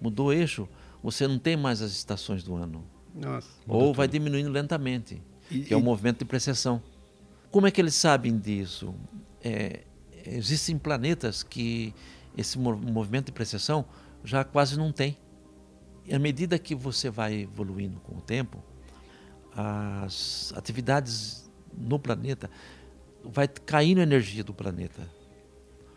Mudou 0.00 0.26
o 0.26 0.32
eixo, 0.32 0.68
você 1.02 1.26
não 1.26 1.38
tem 1.38 1.56
mais 1.56 1.80
as 1.80 1.92
estações 1.92 2.42
do 2.42 2.54
ano. 2.54 2.84
Nossa, 3.14 3.48
Ou 3.66 3.94
vai 3.94 4.08
diminuindo 4.08 4.50
lentamente, 4.50 5.22
e, 5.50 5.60
que 5.60 5.72
é 5.72 5.76
o 5.76 5.80
movimento 5.80 6.18
de 6.18 6.24
precessão. 6.24 6.82
Como 7.50 7.66
é 7.66 7.70
que 7.70 7.80
eles 7.80 7.94
sabem 7.94 8.36
disso? 8.36 8.92
É, 9.40 9.84
existem 10.26 10.76
planetas 10.76 11.42
que 11.42 11.94
esse 12.36 12.58
movimento 12.58 13.26
de 13.26 13.32
precessão 13.32 13.84
já 14.24 14.42
quase 14.42 14.76
não 14.76 14.90
tem. 14.90 15.16
E 16.06 16.14
à 16.14 16.18
medida 16.18 16.58
que 16.58 16.74
você 16.74 17.08
vai 17.08 17.42
evoluindo 17.42 17.98
com 18.00 18.16
o 18.16 18.20
tempo, 18.20 18.62
as 19.56 20.52
atividades 20.56 21.50
no 21.76 21.98
planeta 21.98 22.50
vai 23.24 23.48
caindo 23.48 24.00
a 24.00 24.02
energia 24.02 24.44
do 24.44 24.52
planeta. 24.52 25.08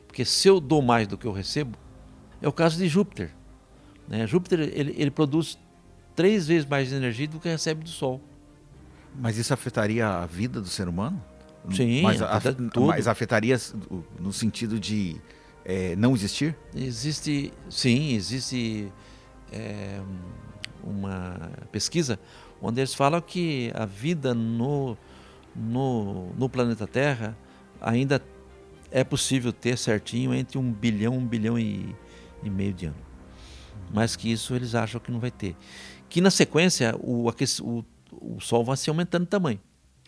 Porque 0.07 0.23
se 0.23 0.47
eu 0.47 0.59
dou 0.59 0.81
mais 0.81 1.07
do 1.07 1.17
que 1.17 1.27
eu 1.27 1.31
recebo, 1.31 1.77
é 2.41 2.47
o 2.47 2.53
caso 2.53 2.77
de 2.77 2.87
Júpiter. 2.87 3.31
Né? 4.07 4.25
Júpiter 4.25 4.59
ele, 4.59 4.95
ele 4.97 5.11
produz 5.11 5.57
três 6.15 6.47
vezes 6.47 6.67
mais 6.67 6.91
energia 6.93 7.27
do 7.27 7.39
que 7.39 7.49
recebe 7.49 7.83
do 7.83 7.89
Sol. 7.89 8.21
Mas 9.13 9.37
isso 9.37 9.53
afetaria 9.53 10.07
a 10.07 10.25
vida 10.25 10.61
do 10.61 10.67
ser 10.67 10.87
humano? 10.87 11.21
Sim, 11.75 12.01
mas, 12.01 12.21
mas 12.73 13.07
afetaria 13.07 13.57
no 14.17 14.31
sentido 14.31 14.79
de 14.79 15.17
é, 15.65 15.95
não 15.97 16.15
existir? 16.15 16.55
Existe, 16.73 17.51
sim, 17.69 18.13
existe 18.13 18.89
é, 19.51 20.01
uma 20.83 21.51
pesquisa 21.71 22.19
onde 22.61 22.79
eles 22.79 22.93
falam 22.93 23.21
que 23.21 23.71
a 23.75 23.85
vida 23.85 24.33
no, 24.33 24.97
no, 25.55 26.33
no 26.33 26.49
planeta 26.49 26.87
Terra 26.87 27.37
ainda 27.81 28.21
é 28.91 29.03
possível 29.03 29.51
ter 29.51 29.77
certinho 29.77 30.33
entre 30.33 30.57
um 30.57 30.71
bilhão, 30.71 31.17
um 31.17 31.25
bilhão 31.25 31.59
e, 31.59 31.95
e 32.43 32.49
meio 32.49 32.73
de 32.73 32.87
anos. 32.87 32.99
Mas 33.91 34.15
que 34.15 34.31
isso 34.31 34.55
eles 34.55 34.75
acham 34.75 34.99
que 34.99 35.11
não 35.11 35.19
vai 35.19 35.31
ter. 35.31 35.55
Que 36.09 36.21
na 36.21 36.31
sequência 36.31 36.95
o, 36.99 37.29
o, 37.29 37.85
o 38.11 38.39
Sol 38.39 38.63
vai 38.63 38.77
se 38.77 38.89
aumentando 38.89 39.23
de 39.23 39.29
tamanho. 39.29 39.59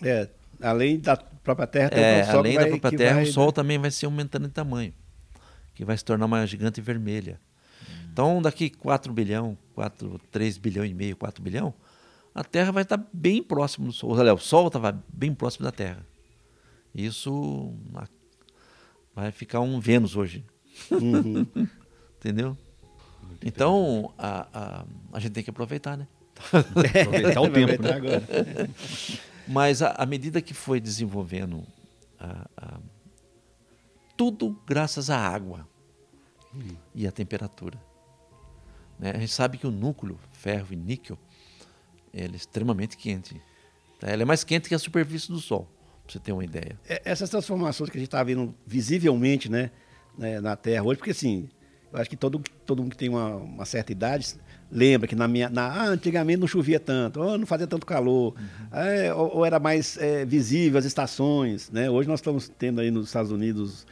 É, 0.01 0.29
além 0.61 0.99
da 0.99 1.17
própria 1.17 1.67
Terra, 1.67 1.89
é, 1.93 2.21
o 2.21 2.25
Sol 2.25 2.39
além 2.39 2.57
da 2.57 2.67
própria 2.67 2.97
Terra, 2.97 3.15
vai... 3.15 3.23
o 3.23 3.33
Sol 3.33 3.51
também 3.51 3.77
vai 3.77 3.91
se 3.91 4.05
aumentando 4.05 4.47
de 4.47 4.53
tamanho, 4.53 4.93
que 5.73 5.85
vai 5.85 5.97
se 5.97 6.03
tornar 6.03 6.25
uma 6.25 6.45
gigante 6.45 6.81
vermelha. 6.81 7.39
Então, 8.19 8.41
daqui 8.41 8.69
4 8.69 9.13
bilhão, 9.13 9.57
4, 9.73 10.19
3 10.29 10.57
bilhão 10.57 10.85
e 10.85 10.93
meio, 10.93 11.15
4 11.15 11.41
bilhão, 11.41 11.73
a 12.35 12.43
Terra 12.43 12.69
vai 12.69 12.83
estar 12.83 13.01
bem 13.13 13.41
próximo 13.41 13.87
do 13.87 13.93
Sol. 13.93 14.11
Olha, 14.11 14.33
o 14.33 14.37
Sol 14.37 14.67
estava 14.67 15.01
bem 15.07 15.33
próximo 15.33 15.63
da 15.63 15.71
Terra. 15.71 16.05
Isso 16.93 17.73
vai 19.15 19.31
ficar 19.31 19.61
um 19.61 19.79
Vênus 19.79 20.17
hoje. 20.17 20.43
Uhum. 20.91 21.47
Entendeu? 22.19 22.57
Então, 23.41 24.13
a, 24.17 24.47
a, 24.53 24.85
a 25.13 25.19
gente 25.21 25.31
tem 25.31 25.43
que 25.43 25.49
aproveitar, 25.49 25.95
né? 25.95 26.05
aproveitar 26.51 27.39
o 27.39 27.49
tempo, 27.49 27.81
né? 27.81 27.93
Agora. 27.93 28.23
Mas 29.47 29.81
à 29.81 30.05
medida 30.05 30.41
que 30.41 30.53
foi 30.53 30.81
desenvolvendo 30.81 31.63
a, 32.19 32.49
a, 32.57 32.79
tudo 34.17 34.59
graças 34.67 35.09
à 35.09 35.17
água 35.17 35.65
hum. 36.53 36.75
e 36.93 37.07
à 37.07 37.13
temperatura. 37.13 37.87
Né? 38.99 39.11
A 39.15 39.19
gente 39.19 39.31
sabe 39.31 39.57
que 39.57 39.65
o 39.65 39.71
núcleo, 39.71 40.19
ferro 40.31 40.67
e 40.71 40.75
níquel, 40.75 41.17
ele 42.13 42.33
é 42.33 42.35
extremamente 42.35 42.97
quente. 42.97 43.41
Tá? 43.99 44.11
Ele 44.11 44.23
é 44.23 44.25
mais 44.25 44.43
quente 44.43 44.67
que 44.67 44.75
a 44.75 44.79
superfície 44.79 45.29
do 45.29 45.39
Sol, 45.39 45.67
para 46.03 46.13
você 46.13 46.19
ter 46.19 46.31
uma 46.31 46.43
ideia. 46.43 46.77
É, 46.87 47.01
essas 47.05 47.29
transformações 47.29 47.89
que 47.89 47.97
a 47.97 47.99
gente 47.99 48.07
está 48.07 48.23
vendo 48.23 48.53
visivelmente 48.67 49.49
né, 49.49 49.71
né, 50.17 50.41
na 50.41 50.55
Terra 50.55 50.83
hoje, 50.83 50.97
porque 50.97 51.11
assim, 51.11 51.49
eu 51.91 51.99
acho 51.99 52.09
que 52.09 52.17
todo, 52.17 52.41
todo 52.65 52.81
mundo 52.81 52.91
que 52.91 52.97
tem 52.97 53.09
uma, 53.09 53.35
uma 53.37 53.65
certa 53.65 53.91
idade 53.91 54.35
lembra 54.71 55.07
que 55.07 55.15
na 55.15 55.27
minha, 55.27 55.49
na, 55.49 55.65
ah, 55.67 55.85
antigamente 55.87 56.39
não 56.39 56.47
chovia 56.47 56.79
tanto, 56.79 57.19
ou 57.19 57.37
não 57.37 57.45
fazia 57.47 57.65
tanto 57.65 57.85
calor, 57.85 58.35
uhum. 58.37 58.77
é, 58.79 59.13
ou, 59.13 59.37
ou, 59.37 59.45
era 59.45 59.59
mais 59.59 59.97
é, 59.97 60.25
visível 60.25 60.77
as 60.77 60.85
estações. 60.85 61.71
Né? 61.71 61.89
Hoje 61.89 62.07
nós 62.07 62.19
estamos 62.19 62.49
tendo 62.49 62.79
aí 62.79 62.91
nos 62.91 63.07
Estados 63.07 63.31
Unidos 63.31 63.87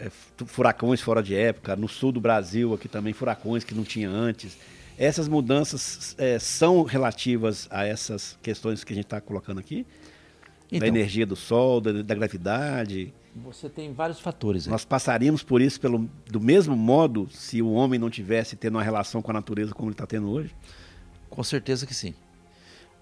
é, 0.00 0.10
furacões 0.46 1.00
fora 1.00 1.22
de 1.22 1.34
época, 1.34 1.76
no 1.76 1.88
sul 1.88 2.12
do 2.12 2.20
Brasil 2.20 2.74
aqui 2.74 2.88
também 2.88 3.12
furacões 3.12 3.64
que 3.64 3.74
não 3.74 3.84
tinha 3.84 4.08
antes. 4.08 4.56
Essas 4.96 5.28
mudanças 5.28 6.14
é, 6.18 6.38
são 6.38 6.82
relativas 6.82 7.68
a 7.70 7.84
essas 7.84 8.36
questões 8.42 8.82
que 8.82 8.92
a 8.92 8.96
gente 8.96 9.06
está 9.06 9.20
colocando 9.20 9.60
aqui? 9.60 9.86
Então, 10.66 10.80
da 10.80 10.88
energia 10.88 11.24
do 11.24 11.36
Sol, 11.36 11.80
da, 11.80 12.02
da 12.02 12.14
gravidade? 12.14 13.14
Você 13.36 13.68
tem 13.68 13.92
vários 13.92 14.20
fatores. 14.20 14.66
Aí. 14.66 14.72
Nós 14.72 14.84
passaríamos 14.84 15.42
por 15.42 15.62
isso 15.62 15.80
pelo, 15.80 16.10
do 16.26 16.40
mesmo 16.40 16.76
modo 16.76 17.28
se 17.30 17.62
o 17.62 17.72
homem 17.72 17.98
não 17.98 18.10
tivesse 18.10 18.56
tendo 18.56 18.74
uma 18.74 18.82
relação 18.82 19.22
com 19.22 19.30
a 19.30 19.34
natureza 19.34 19.72
como 19.72 19.88
ele 19.88 19.94
está 19.94 20.06
tendo 20.06 20.28
hoje? 20.30 20.54
Com 21.30 21.42
certeza 21.44 21.86
que 21.86 21.94
sim. 21.94 22.14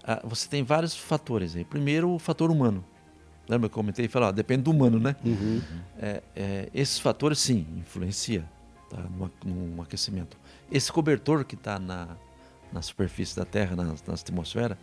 Ah, 0.03 0.21
você 0.23 0.47
tem 0.47 0.63
vários 0.63 0.95
fatores 0.95 1.55
aí. 1.55 1.65
Primeiro, 1.65 2.11
o 2.11 2.19
fator 2.19 2.51
humano. 2.51 2.85
Lembra 3.47 3.69
que 3.69 3.73
eu 3.73 3.79
comentei 3.81 4.05
e 4.05 4.07
falei, 4.07 4.29
ó, 4.29 4.31
depende 4.31 4.63
do 4.63 4.71
humano, 4.71 4.99
né? 4.99 5.15
Uhum. 5.23 5.61
É, 5.97 6.23
é, 6.35 6.69
esses 6.73 6.99
fatores, 6.99 7.39
sim, 7.39 7.65
influencia 7.77 8.43
tá, 8.89 8.97
no, 8.97 9.31
no 9.45 9.81
aquecimento. 9.81 10.37
Esse 10.71 10.91
cobertor 10.91 11.45
que 11.45 11.55
está 11.55 11.79
na, 11.79 12.17
na 12.71 12.81
superfície 12.81 13.35
da 13.35 13.45
Terra, 13.45 13.75
na, 13.75 13.83
na 13.85 14.13
atmosfera, 14.13 14.77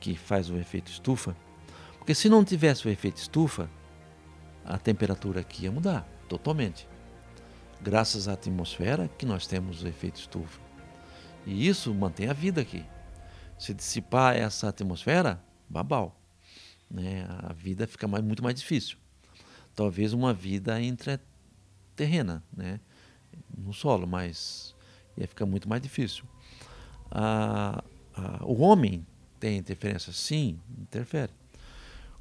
que 0.00 0.16
faz 0.16 0.48
o 0.48 0.56
efeito 0.56 0.90
estufa, 0.90 1.36
porque 1.98 2.14
se 2.14 2.28
não 2.28 2.42
tivesse 2.42 2.88
o 2.88 2.90
efeito 2.90 3.18
estufa, 3.18 3.68
a 4.64 4.78
temperatura 4.78 5.40
aqui 5.40 5.64
ia 5.64 5.72
mudar 5.72 6.08
totalmente. 6.28 6.88
Graças 7.82 8.28
à 8.28 8.32
atmosfera 8.32 9.08
que 9.18 9.26
nós 9.26 9.46
temos 9.46 9.82
o 9.82 9.88
efeito 9.88 10.20
estufa. 10.20 10.60
E 11.46 11.66
isso 11.66 11.94
mantém 11.94 12.28
a 12.28 12.32
vida 12.32 12.60
aqui. 12.60 12.84
Se 13.58 13.74
dissipar 13.74 14.36
essa 14.36 14.68
atmosfera, 14.68 15.42
babau. 15.68 16.19
Né? 16.90 17.26
A 17.28 17.52
vida 17.52 17.86
fica 17.86 18.08
mais, 18.08 18.24
muito 18.24 18.42
mais 18.42 18.54
difícil. 18.56 18.96
Talvez 19.74 20.12
uma 20.12 20.34
vida 20.34 20.80
entre 20.82 21.20
terrena, 21.94 22.42
né? 22.56 22.80
no 23.56 23.72
solo, 23.72 24.06
mas 24.06 24.74
ia 25.16 25.26
ficar 25.26 25.46
muito 25.46 25.68
mais 25.68 25.80
difícil. 25.82 26.24
Ah, 27.10 27.82
ah, 28.14 28.40
o 28.44 28.60
homem 28.62 29.06
tem 29.38 29.58
interferência? 29.58 30.12
Sim, 30.12 30.58
interfere. 30.78 31.32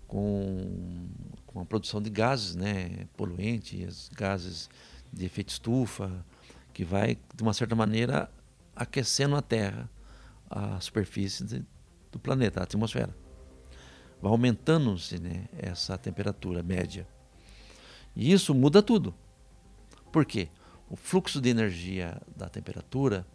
Com, 0.07 1.07
com 1.45 1.59
a 1.59 1.65
produção 1.65 2.01
de 2.01 2.09
gases 2.09 2.55
né, 2.55 3.07
poluentes, 3.15 4.09
gases 4.15 4.69
de 5.11 5.25
efeito 5.25 5.49
estufa, 5.49 6.25
que 6.73 6.83
vai, 6.83 7.17
de 7.35 7.43
uma 7.43 7.53
certa 7.53 7.75
maneira, 7.75 8.31
aquecendo 8.75 9.35
a 9.35 9.41
Terra, 9.41 9.89
a 10.49 10.79
superfície 10.79 11.43
de, 11.43 11.63
do 12.11 12.17
planeta, 12.17 12.59
a 12.59 12.63
atmosfera. 12.63 13.15
Vai 14.21 14.31
aumentando-se 14.31 15.19
né, 15.19 15.45
essa 15.57 15.97
temperatura 15.97 16.61
média. 16.61 17.07
E 18.15 18.31
isso 18.31 18.53
muda 18.53 18.81
tudo. 18.81 19.13
Por 20.11 20.25
quê? 20.25 20.49
O 20.89 20.95
fluxo 20.95 21.39
de 21.39 21.49
energia 21.49 22.19
da 22.35 22.49
temperatura, 22.49 23.25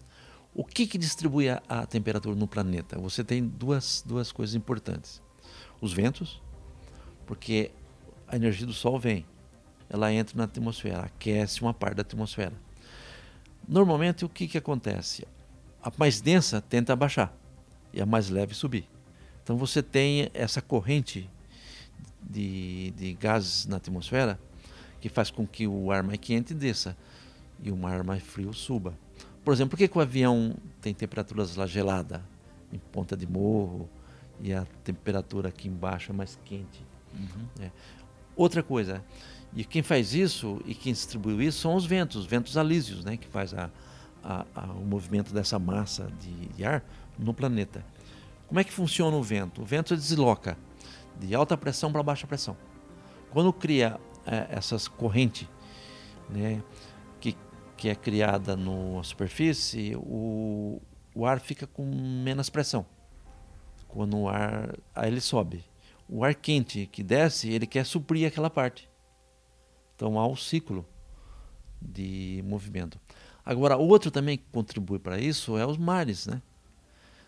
o 0.54 0.64
que, 0.64 0.86
que 0.86 0.98
distribui 0.98 1.48
a, 1.48 1.62
a 1.68 1.86
temperatura 1.86 2.36
no 2.36 2.46
planeta? 2.46 2.98
Você 2.98 3.24
tem 3.24 3.46
duas, 3.46 4.04
duas 4.06 4.30
coisas 4.30 4.54
importantes. 4.54 5.22
Os 5.80 5.92
ventos, 5.92 6.42
porque 7.26 7.70
a 8.28 8.36
energia 8.36 8.66
do 8.66 8.72
Sol 8.72 8.98
vem, 8.98 9.24
ela 9.88 10.12
entra 10.12 10.36
na 10.36 10.44
atmosfera, 10.44 11.00
aquece 11.04 11.62
uma 11.62 11.74
parte 11.74 11.96
da 11.96 12.02
atmosfera. 12.02 12.54
Normalmente, 13.66 14.24
o 14.24 14.28
que, 14.28 14.46
que 14.46 14.58
acontece? 14.58 15.26
A 15.82 15.90
mais 15.96 16.20
densa 16.20 16.60
tenta 16.60 16.92
abaixar 16.92 17.34
e 17.92 18.00
a 18.00 18.06
mais 18.06 18.28
leve 18.28 18.54
subir. 18.54 18.88
Então, 19.44 19.56
você 19.56 19.82
tem 19.82 20.30
essa 20.34 20.60
corrente 20.60 21.30
de, 22.20 22.90
de 22.96 23.12
gases 23.12 23.66
na 23.66 23.76
atmosfera 23.76 24.40
que 25.00 25.08
faz 25.10 25.30
com 25.30 25.46
que 25.46 25.66
o 25.66 25.92
ar 25.92 26.02
mais 26.02 26.18
quente 26.18 26.54
desça 26.54 26.96
e 27.62 27.70
o 27.70 27.86
ar 27.86 28.02
mais 28.02 28.22
frio 28.22 28.52
suba. 28.54 28.94
Por 29.44 29.52
exemplo, 29.52 29.72
por 29.72 29.76
que, 29.76 29.86
que 29.86 29.98
o 29.98 30.00
avião 30.00 30.56
tem 30.80 30.94
temperaturas 30.94 31.54
lá 31.56 31.66
gelada 31.66 32.24
em 32.72 32.78
ponta 32.78 33.14
de 33.14 33.26
morro 33.26 33.88
e 34.40 34.52
a 34.52 34.66
temperatura 34.82 35.50
aqui 35.50 35.68
embaixo 35.68 36.10
é 36.10 36.14
mais 36.14 36.38
quente? 36.44 36.82
Uhum. 37.14 37.46
É. 37.60 37.70
Outra 38.34 38.62
coisa, 38.62 39.04
e 39.54 39.64
quem 39.64 39.82
faz 39.82 40.14
isso 40.14 40.60
e 40.64 40.74
quem 40.74 40.92
distribuiu 40.92 41.42
isso 41.42 41.60
são 41.60 41.74
os 41.76 41.84
ventos, 41.84 42.16
os 42.16 42.26
ventos 42.26 42.56
alísios, 42.56 43.04
né, 43.04 43.16
que 43.16 43.28
faz 43.28 43.52
a, 43.54 43.70
a, 44.22 44.46
a, 44.54 44.64
o 44.72 44.84
movimento 44.84 45.32
dessa 45.32 45.58
massa 45.58 46.10
de, 46.18 46.48
de 46.48 46.64
ar 46.64 46.82
no 47.18 47.32
planeta. 47.34 47.84
Como 48.46 48.60
é 48.60 48.64
que 48.64 48.72
funciona 48.72 49.16
o 49.16 49.22
vento? 49.22 49.62
O 49.62 49.64
vento 49.64 49.96
desloca 49.96 50.56
de 51.18 51.34
alta 51.34 51.56
pressão 51.56 51.90
para 51.90 52.02
baixa 52.02 52.26
pressão. 52.26 52.56
Quando 53.30 53.52
cria 53.52 53.98
é, 54.26 54.46
essas 54.50 54.86
correntes, 54.86 55.48
né, 56.28 56.62
que, 57.20 57.36
que 57.76 57.88
é 57.88 57.94
criada 57.94 58.56
na 58.56 59.02
superfície, 59.02 59.94
o, 59.96 60.80
o 61.14 61.26
ar 61.26 61.40
fica 61.40 61.66
com 61.66 61.84
menos 61.84 62.50
pressão. 62.50 62.86
Quando 63.88 64.18
o 64.18 64.28
ar, 64.28 64.74
aí 64.94 65.08
ele 65.10 65.20
sobe. 65.20 65.64
O 66.08 66.24
ar 66.24 66.34
quente 66.34 66.86
que 66.86 67.02
desce, 67.02 67.48
ele 67.50 67.66
quer 67.66 67.86
suprir 67.86 68.26
aquela 68.26 68.50
parte. 68.50 68.88
Então 69.94 70.18
há 70.18 70.26
um 70.26 70.36
ciclo 70.36 70.86
de 71.80 72.42
movimento. 72.46 73.00
Agora, 73.44 73.76
outro 73.76 74.10
também 74.10 74.38
que 74.38 74.44
contribui 74.50 74.98
para 74.98 75.18
isso 75.18 75.56
é 75.58 75.66
os 75.66 75.76
mares, 75.76 76.26
né? 76.26 76.42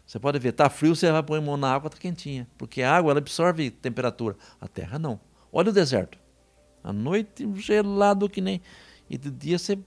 Você 0.07 0.19
pode 0.19 0.39
ver, 0.39 0.53
tá 0.53 0.71
frio, 0.71 0.95
você 0.95 1.11
vai 1.11 1.23
pôr 1.23 1.39
a 1.39 1.41
mão 1.41 1.57
na 1.57 1.73
água, 1.73 1.91
tá 1.91 1.97
quentinha, 1.97 2.47
porque 2.57 2.83
a 2.83 2.97
água 2.97 3.11
ela 3.11 3.19
absorve 3.19 3.71
temperatura, 3.71 4.37
a 4.61 4.69
terra 4.69 4.99
não. 4.99 5.19
Olha 5.53 5.71
o 5.71 5.73
deserto. 5.73 6.19
À 6.83 6.93
noite, 6.93 7.49
gelado 7.57 8.29
que 8.29 8.41
nem. 8.41 8.61
E 9.11 9.19
de 9.19 9.31
dia 9.31 9.59
você 9.59 9.79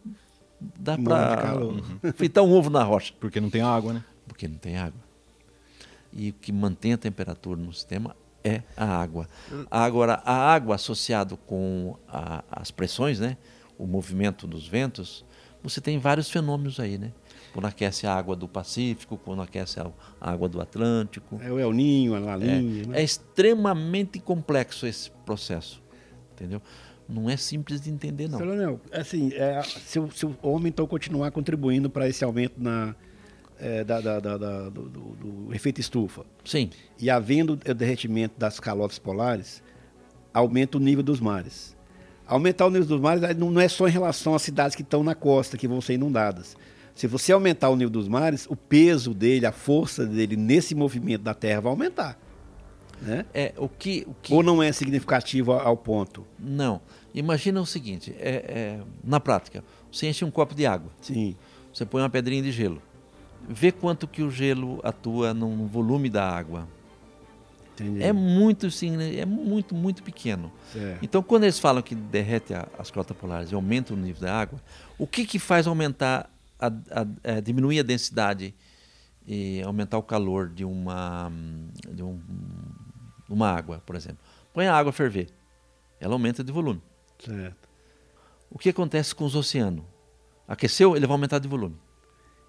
dá 0.60 0.98
para 0.98 1.54
fritar 2.16 2.44
um 2.44 2.52
ovo 2.52 2.70
na 2.70 2.84
rocha. 2.84 3.14
Porque 3.20 3.40
não 3.40 3.50
tem 3.50 3.62
água, 3.62 3.94
né? 3.94 4.04
Porque 4.28 4.48
não 4.48 4.58
tem 4.58 4.78
água. 4.78 5.00
E 6.12 6.32
o 6.32 6.34
que 6.34 6.52
mantém 6.52 6.94
a 6.94 6.98
temperatura 6.98 7.60
no 7.60 7.72
sistema 7.72 8.16
é 8.44 8.64
a 8.76 8.86
água. 8.86 9.28
Agora, 9.72 10.22
a 10.26 10.34
água 10.34 10.76
associado 10.76 11.38
com 11.38 11.96
a, 12.08 12.44
as 12.52 12.72
pressões, 12.72 13.20
né? 13.20 13.38
o 13.80 13.88
movimento 13.88 14.46
dos 14.46 14.68
ventos, 14.68 15.24
você 15.64 15.80
tem 15.80 15.98
vários 15.98 16.30
fenômenos 16.30 16.82
aí, 16.82 16.98
né? 16.98 17.14
Quando 17.54 17.66
aquece 17.66 18.06
a 18.06 18.14
água 18.14 18.36
do 18.36 18.48
Pacífico, 18.48 19.18
quando 19.18 19.42
aquece 19.42 19.80
a 19.80 19.92
água 20.22 20.48
do 20.48 20.62
Atlântico. 20.62 21.40
É 21.42 21.52
o 21.52 21.60
El 21.60 21.74
Ninho, 21.74 22.16
a 22.16 22.20
Laninha. 22.20 22.84
É, 22.84 22.88
né? 22.88 23.00
é 23.00 23.04
extremamente 23.04 24.20
complexo 24.20 24.86
esse 24.86 25.10
processo, 25.26 25.82
entendeu? 26.34 26.62
não 27.10 27.28
é 27.28 27.36
simples 27.36 27.82
de 27.82 27.90
entender, 27.90 28.30
não. 28.30 28.38
Leonel, 28.38 28.80
assim, 28.92 29.32
é, 29.34 29.62
se, 29.64 30.00
o, 30.00 30.12
se, 30.12 30.26
o, 30.28 30.38
homem 30.44 30.68
então 30.68 30.86
continuar 30.86 31.32
contribuindo 31.32 31.90
para 31.90 32.08
esse 32.08 32.24
aumento 32.24 32.54
na, 32.58 32.96
é, 33.60 33.84
da, 33.84 34.00
da, 34.00 34.20
da, 34.20 34.38
do, 34.70 34.84
do, 34.84 35.00
do, 35.16 35.54
efeito 35.54 35.82
estufa. 35.82 36.24
Sim. 36.46 36.70
E 37.00 37.10
havendo 37.10 37.54
o 37.54 37.74
derretimento 37.74 38.40
das 38.40 38.60
calotas 38.60 39.00
polares, 39.00 39.64
aumenta 40.32 40.78
o 40.78 40.80
nível 40.80 41.04
dos 41.04 41.20
mares. 41.20 41.76
Aumentar 42.28 42.68
o 42.68 42.70
nível 42.70 42.86
dos 42.86 43.02
mares 43.02 43.36
não 43.36 43.60
é 43.60 43.68
só 43.68 43.88
em 43.88 43.92
relação 43.92 44.36
às 44.36 44.44
cidades 44.44 44.76
que 44.76 44.84
estão 44.84 45.04
na 45.04 45.16
costa, 45.16 45.58
que 45.58 45.68
vão 45.68 45.82
ser 45.82 45.96
inundadas. 45.96 46.56
Se 47.00 47.08
você 47.08 47.32
aumentar 47.32 47.70
o 47.70 47.78
nível 47.78 47.90
dos 47.90 48.10
mares, 48.10 48.46
o 48.50 48.58
peso 48.58 49.14
dele, 49.14 49.46
a 49.46 49.54
força 49.54 50.06
dele 50.06 50.36
nesse 50.36 50.76
movimento 50.76 51.22
da 51.22 51.34
Terra 51.34 51.62
vai 51.62 51.72
aumentar. 51.72 52.20
Né? 53.02 53.26
É, 53.34 53.54
o 53.56 53.70
que, 53.70 54.04
o 54.06 54.14
que... 54.22 54.34
Ou 54.34 54.44
não 54.44 54.62
é 54.62 54.70
significativo 54.74 55.54
ao 55.54 55.78
ponto? 55.78 56.28
Não. 56.38 56.82
Imagina 57.14 57.62
o 57.62 57.66
seguinte, 57.66 58.14
é, 58.20 58.30
é, 58.30 58.80
na 59.02 59.18
prática, 59.18 59.64
você 59.90 60.10
enche 60.10 60.26
um 60.26 60.30
copo 60.30 60.54
de 60.54 60.66
água. 60.66 60.92
Sim. 61.00 61.38
Você 61.74 61.86
põe 61.86 62.02
uma 62.02 62.10
pedrinha 62.10 62.44
de 62.44 62.52
gelo. 62.52 62.82
Vê 63.48 63.72
quanto 63.72 64.06
que 64.06 64.22
o 64.22 64.30
gelo 64.30 64.82
atua 64.84 65.34
no 65.34 65.68
volume 65.68 66.10
da 66.10 66.30
água. 66.30 66.68
Entendi. 67.76 68.04
É 68.04 68.12
muito, 68.12 68.70
sim, 68.70 68.98
né? 68.98 69.16
é 69.16 69.26
muito, 69.26 69.74
muito 69.74 70.04
pequeno. 70.04 70.52
Certo. 70.74 71.00
Então, 71.02 71.24
quando 71.24 71.44
eles 71.44 71.60
falam 71.60 71.82
que 71.82 71.96
derrete 71.96 72.54
as 72.78 72.92
crotas 72.92 73.16
polares 73.16 73.54
e 73.54 73.56
aumenta 73.56 73.94
o 73.94 73.96
nível 73.96 74.24
da 74.24 74.38
água, 74.38 74.62
o 74.98 75.08
que, 75.08 75.26
que 75.26 75.40
faz 75.40 75.66
aumentar, 75.66 76.30
a, 76.60 76.68
a, 76.68 77.02
a, 77.02 77.08
é, 77.24 77.42
diminuir 77.42 77.80
a 77.80 77.84
densidade 77.84 78.54
e 79.26 79.62
aumentar 79.64 79.98
o 79.98 80.04
calor 80.04 80.50
de 80.50 80.66
uma, 80.66 81.32
de 81.90 82.04
um, 82.04 82.20
uma 83.30 83.50
água, 83.50 83.82
por 83.86 83.96
exemplo? 83.96 84.20
Põe 84.54 84.68
a 84.68 84.76
água 84.76 84.90
a 84.90 84.94
ferver, 84.94 85.30
ela 86.00 86.14
aumenta 86.14 86.44
de 86.44 86.52
volume. 86.52 86.82
Certo. 87.24 87.70
O 88.50 88.58
que 88.58 88.70
acontece 88.70 89.14
com 89.14 89.26
os 89.26 89.36
oceanos? 89.36 89.84
Aqueceu, 90.48 90.96
ele 90.96 91.06
vai 91.06 91.14
aumentar 91.14 91.40
de 91.40 91.48
volume. 91.48 91.76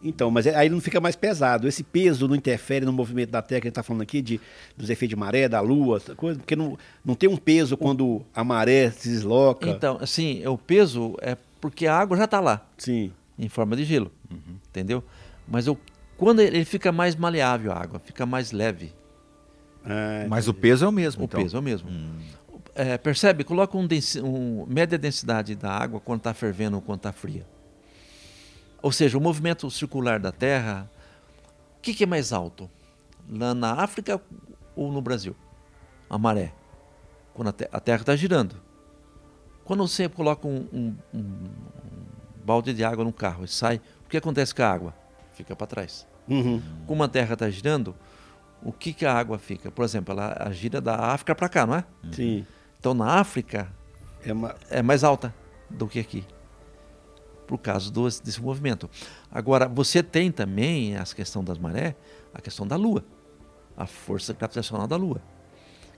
Então, 0.02 0.30
mas 0.30 0.46
aí 0.46 0.70
não 0.70 0.80
fica 0.80 0.98
mais 0.98 1.14
pesado. 1.14 1.68
Esse 1.68 1.82
peso 1.82 2.26
não 2.26 2.34
interfere 2.34 2.86
no 2.86 2.92
movimento 2.92 3.30
da 3.30 3.42
Terra 3.42 3.60
que 3.60 3.66
a 3.66 3.68
gente 3.68 3.72
está 3.72 3.82
falando 3.82 4.00
aqui, 4.02 4.22
de, 4.22 4.40
dos 4.76 4.88
efeitos 4.88 5.10
de 5.10 5.16
maré, 5.16 5.46
da 5.46 5.60
Lua, 5.60 6.00
coisa, 6.16 6.38
porque 6.38 6.56
não, 6.56 6.78
não 7.04 7.14
tem 7.14 7.28
um 7.28 7.36
peso 7.36 7.76
quando 7.76 8.24
a 8.34 8.42
maré 8.42 8.90
se 8.90 9.10
desloca. 9.10 9.68
Então, 9.68 9.98
assim, 10.00 10.46
o 10.46 10.56
peso 10.56 11.14
é 11.20 11.36
porque 11.60 11.86
a 11.86 11.98
água 11.98 12.16
já 12.16 12.24
está 12.24 12.40
lá. 12.40 12.66
Sim. 12.78 13.12
Em 13.40 13.48
forma 13.48 13.74
de 13.74 13.84
gelo. 13.84 14.12
Uhum. 14.30 14.56
Entendeu? 14.68 15.02
Mas 15.48 15.66
o, 15.66 15.76
quando 16.16 16.40
ele 16.40 16.64
fica 16.64 16.92
mais 16.92 17.16
maleável 17.16 17.72
a 17.72 17.76
água, 17.76 17.98
fica 17.98 18.26
mais 18.26 18.52
leve. 18.52 18.92
Ah, 19.84 20.26
mas 20.28 20.46
o 20.46 20.52
peso 20.52 20.84
é 20.84 20.88
o 20.88 20.92
mesmo. 20.92 21.22
O 21.22 21.24
então. 21.24 21.40
peso 21.42 21.56
é 21.56 21.60
o 21.60 21.62
mesmo. 21.62 21.88
Hum 21.90 22.18
é, 22.74 22.96
percebe? 22.96 23.44
Coloca 23.44 23.76
um, 23.76 23.86
um, 24.24 24.66
média 24.66 24.96
densidade 24.96 25.54
da 25.54 25.70
água 25.70 26.00
quando 26.00 26.20
está 26.20 26.34
fervendo 26.34 26.76
ou 26.76 26.82
quando 26.82 27.00
está 27.00 27.12
fria. 27.12 27.46
Ou 28.82 28.92
seja, 28.92 29.18
o 29.18 29.20
movimento 29.20 29.70
circular 29.70 30.18
da 30.18 30.32
Terra, 30.32 30.90
o 31.76 31.80
que, 31.82 31.92
que, 31.92 32.04
é 32.04 32.06
mais 32.06 32.32
alto? 32.32 32.70
Lá 33.28 33.54
na 33.54 33.74
África 33.82 34.20
ou 34.74 34.90
no 34.90 35.02
Brasil? 35.02 35.36
A 36.08 36.16
maré. 36.16 36.52
Quando 37.34 37.48
a, 37.48 37.52
te 37.52 37.68
a 37.70 37.80
Terra 37.80 38.00
está 38.00 38.16
girando. 38.16 38.56
Quando 39.64 39.86
você 39.86 40.08
coloca 40.08 40.48
um, 40.48 40.66
um, 40.72 40.96
um, 41.12 41.50
balde 42.44 42.72
de 42.72 42.84
água 42.84 43.04
no 43.04 43.12
carro 43.12 43.44
e 43.44 43.48
sai, 43.48 43.80
o 44.04 44.08
que 44.08 44.16
acontece 44.16 44.54
com 44.54 44.62
a 44.62 44.70
água? 44.70 44.94
Fica 45.32 45.54
para 45.54 45.66
trás. 45.66 46.06
Uhum. 46.28 46.62
Como 46.86 47.02
a 47.02 47.08
Terra 47.08 47.34
está 47.34 47.48
girando, 47.50 47.94
o 48.62 48.72
que, 48.72 48.92
que 48.92 49.06
a 49.06 49.14
água 49.14 49.38
fica? 49.38 49.70
Por 49.70 49.84
exemplo, 49.84 50.12
ela 50.12 50.50
gira 50.52 50.80
da 50.80 50.96
África 50.96 51.34
para 51.34 51.48
cá, 51.48 51.66
não 51.66 51.74
é? 51.74 51.84
Sim. 52.12 52.46
Então, 52.78 52.94
na 52.94 53.14
África, 53.18 53.68
é, 54.24 54.32
uma... 54.32 54.54
é 54.70 54.82
mais 54.82 55.02
alta 55.04 55.34
do 55.68 55.86
que 55.86 55.98
aqui, 55.98 56.24
por 57.46 57.58
causa 57.58 57.90
do, 57.90 58.04
desse 58.04 58.40
movimento. 58.40 58.88
Agora, 59.30 59.68
você 59.68 60.02
tem 60.02 60.30
também 60.30 60.96
a 60.96 61.04
questão 61.04 61.42
das 61.42 61.58
marés, 61.58 61.94
a 62.34 62.40
questão 62.40 62.66
da 62.66 62.76
Lua, 62.76 63.04
a 63.76 63.86
força 63.86 64.32
gravitacional 64.32 64.86
da 64.86 64.96
Lua, 64.96 65.22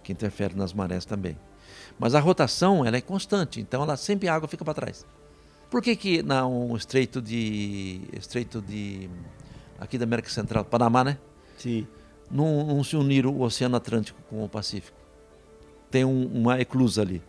que 0.02 0.12
interfere 0.12 0.55
nas 0.55 0.72
marés 0.72 1.05
também. 1.05 1.37
Mas 1.98 2.14
a 2.14 2.20
rotação 2.20 2.85
ela 2.85 2.96
é 2.96 3.00
constante, 3.00 3.61
então 3.61 3.83
ela 3.83 3.96
sempre 3.96 4.28
a 4.28 4.35
água 4.35 4.48
fica 4.48 4.64
para 4.64 4.74
trás. 4.74 5.07
Por 5.72 5.82
que 5.82 5.96
que 5.96 6.22
um 6.22 6.76
estreito 6.76 7.20
de 7.20 8.02
estreito 8.12 8.62
de 8.62 9.11
aqui 9.80 9.98
da 9.98 10.04
América 10.04 10.30
Central, 10.30 10.64
Panamá, 10.64 11.02
né? 11.02 11.18
Sim. 11.58 11.88
Não, 12.30 12.64
não 12.64 12.85
se 12.85 12.94
uniram 12.94 13.30
o 13.30 13.42
Oceano 13.42 13.74
Atlântico 13.74 14.20
com 14.30 14.44
o 14.44 14.48
Pacífico? 14.48 15.02
tem 15.92 16.04
um, 16.04 16.26
uma 16.26 16.61
eclusa 16.61 17.02
ali. 17.02 17.22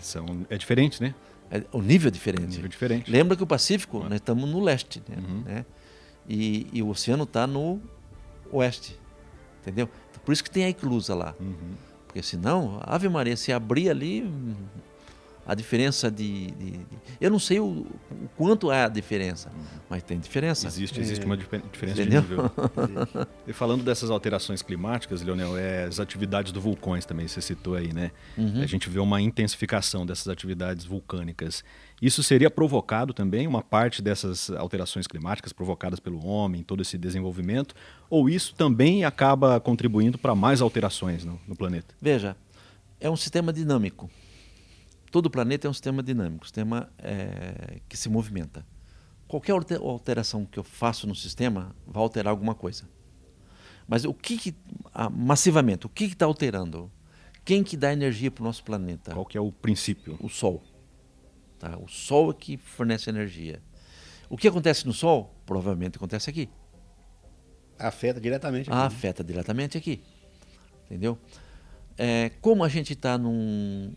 São, 0.00 0.44
é 0.50 0.58
diferente, 0.58 1.00
né? 1.00 1.14
É, 1.50 1.62
o 1.72 1.80
nível 1.80 2.08
é 2.08 2.10
diferente. 2.10 2.56
nível 2.56 2.68
diferente. 2.68 3.10
Lembra 3.10 3.36
que 3.36 3.42
o 3.42 3.46
Pacífico, 3.46 4.00
nós 4.00 4.14
estamos 4.14 4.50
no 4.50 4.60
leste, 4.60 5.02
né? 5.08 5.16
Uhum. 5.16 5.42
né? 5.42 5.64
E, 6.28 6.66
e, 6.72 6.82
o 6.82 6.88
oceano 6.88 7.24
está 7.24 7.46
no 7.46 7.80
oeste, 8.50 8.98
entendeu? 9.60 9.88
Por 10.24 10.32
isso 10.32 10.44
que 10.44 10.50
tem 10.50 10.64
a 10.64 10.68
eclusa 10.68 11.14
lá. 11.14 11.34
Uhum. 11.40 11.74
Porque 12.06 12.22
senão, 12.22 12.78
Ave 12.82 13.08
Maria, 13.08 13.36
se 13.36 13.52
abrir 13.52 13.88
ali, 13.88 14.30
a 15.44 15.54
diferença 15.54 16.10
de, 16.10 16.52
de, 16.52 16.70
de, 16.70 16.86
Eu 17.20 17.30
não 17.30 17.38
sei 17.38 17.58
o, 17.58 17.64
o, 17.64 17.88
quanto 18.36 18.70
é 18.70 18.84
a 18.84 18.88
diferença, 18.88 19.50
mas 19.90 20.02
tem 20.02 20.18
diferença. 20.18 20.68
Existe, 20.68 21.00
existe 21.00 21.22
é. 21.22 21.26
uma 21.26 21.36
diferença 21.36 22.00
Entendeu? 22.00 22.22
de 22.22 22.28
nível. 22.28 22.50
e 23.46 23.52
falando 23.52 23.82
dessas 23.82 24.08
alterações 24.10 24.62
climáticas, 24.62 25.20
Leonel, 25.20 25.56
é, 25.56 25.84
as 25.84 25.98
atividades 25.98 26.52
do 26.52 26.60
vulcões 26.60 27.04
também, 27.04 27.26
você 27.26 27.40
citou 27.40 27.74
aí, 27.74 27.92
né? 27.92 28.12
Uhum. 28.38 28.62
A 28.62 28.66
gente 28.66 28.88
vê 28.88 29.00
uma 29.00 29.20
intensificação 29.20 30.06
dessas 30.06 30.28
atividades 30.28 30.84
vulcânicas. 30.84 31.64
Isso 32.00 32.22
seria 32.22 32.50
provocado 32.50 33.12
também, 33.12 33.46
uma 33.46 33.62
parte 33.62 34.00
dessas 34.00 34.48
alterações 34.50 35.08
climáticas 35.08 35.52
provocadas 35.52 35.98
pelo 35.98 36.24
homem, 36.24 36.62
todo 36.62 36.82
esse 36.82 36.96
desenvolvimento, 36.96 37.74
ou 38.08 38.28
isso 38.28 38.54
também 38.54 39.04
acaba 39.04 39.58
contribuindo 39.58 40.18
para 40.18 40.34
mais 40.34 40.60
alterações 40.60 41.24
no, 41.24 41.40
no 41.48 41.56
planeta? 41.56 41.94
Veja, 42.00 42.36
é 43.00 43.10
um 43.10 43.16
sistema 43.16 43.52
dinâmico. 43.52 44.08
Todo 45.12 45.26
o 45.26 45.30
planeta 45.30 45.66
é 45.66 45.70
um 45.70 45.74
sistema 45.74 46.02
dinâmico, 46.02 46.42
um 46.42 46.46
sistema 46.46 46.90
é, 46.96 47.80
que 47.86 47.98
se 47.98 48.08
movimenta. 48.08 48.66
Qualquer 49.28 49.52
alteração 49.52 50.46
que 50.46 50.58
eu 50.58 50.64
faço 50.64 51.06
no 51.06 51.14
sistema 51.14 51.76
vai 51.86 52.02
alterar 52.02 52.30
alguma 52.30 52.54
coisa. 52.54 52.88
Mas 53.86 54.06
o 54.06 54.14
que, 54.14 54.38
que 54.38 54.54
ah, 54.94 55.10
massivamente, 55.10 55.84
o 55.84 55.88
que 55.90 56.04
está 56.04 56.24
alterando? 56.24 56.90
Quem 57.44 57.62
que 57.62 57.76
dá 57.76 57.92
energia 57.92 58.30
para 58.30 58.40
o 58.40 58.44
nosso 58.46 58.64
planeta? 58.64 59.12
Qual 59.12 59.26
que 59.26 59.36
é 59.36 59.40
o 59.40 59.52
princípio? 59.52 60.16
O 60.18 60.30
Sol. 60.30 60.62
Tá? 61.58 61.76
O 61.76 61.88
Sol 61.88 62.30
é 62.30 62.34
que 62.34 62.56
fornece 62.56 63.10
energia. 63.10 63.62
O 64.30 64.36
que 64.38 64.48
acontece 64.48 64.86
no 64.86 64.94
Sol, 64.94 65.34
provavelmente 65.44 65.96
acontece 65.96 66.30
aqui. 66.30 66.48
Afeta 67.78 68.18
diretamente 68.18 68.70
aqui. 68.70 68.78
Afeta 68.78 69.22
diretamente 69.22 69.76
aqui. 69.76 70.02
Entendeu? 70.86 71.18
É, 71.96 72.30
como 72.40 72.64
a 72.64 72.68
gente 72.68 72.92
está 72.92 73.18
num, 73.18 73.92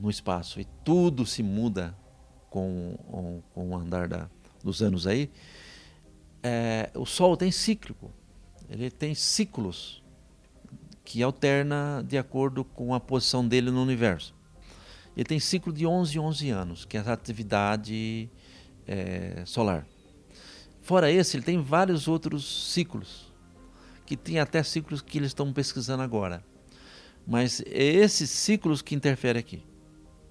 num, 0.00 0.10
espaço 0.10 0.60
e 0.60 0.66
tudo 0.84 1.24
se 1.24 1.42
muda 1.42 1.96
com, 2.50 2.96
com 3.54 3.70
o 3.70 3.76
andar 3.76 4.08
da, 4.08 4.28
dos 4.62 4.82
anos 4.82 5.06
aí, 5.06 5.30
é, 6.42 6.90
o 6.94 7.06
Sol 7.06 7.36
tem 7.36 7.50
cíclico, 7.50 8.10
ele 8.68 8.90
tem 8.90 9.14
ciclos 9.14 10.02
que 11.04 11.22
alterna 11.22 12.04
de 12.06 12.16
acordo 12.16 12.64
com 12.64 12.94
a 12.94 13.00
posição 13.00 13.46
dele 13.46 13.70
no 13.70 13.82
universo. 13.82 14.34
Ele 15.16 15.24
tem 15.24 15.38
ciclo 15.38 15.72
de 15.72 15.86
11 15.86 16.18
11 16.18 16.50
anos, 16.50 16.84
que 16.84 16.96
é 16.96 17.00
a 17.00 17.12
atividade 17.12 18.28
é, 18.86 19.42
solar. 19.46 19.86
Fora 20.82 21.10
esse, 21.10 21.36
ele 21.36 21.44
tem 21.44 21.62
vários 21.62 22.08
outros 22.08 22.72
ciclos, 22.72 23.32
que 24.04 24.16
tem 24.16 24.38
até 24.38 24.62
ciclos 24.62 25.00
que 25.00 25.18
eles 25.18 25.28
estão 25.28 25.52
pesquisando 25.52 26.02
agora. 26.02 26.44
Mas 27.26 27.62
é 27.66 27.82
esses 27.82 28.30
ciclos 28.30 28.82
que 28.82 28.94
interferem 28.94 29.40
aqui. 29.40 29.62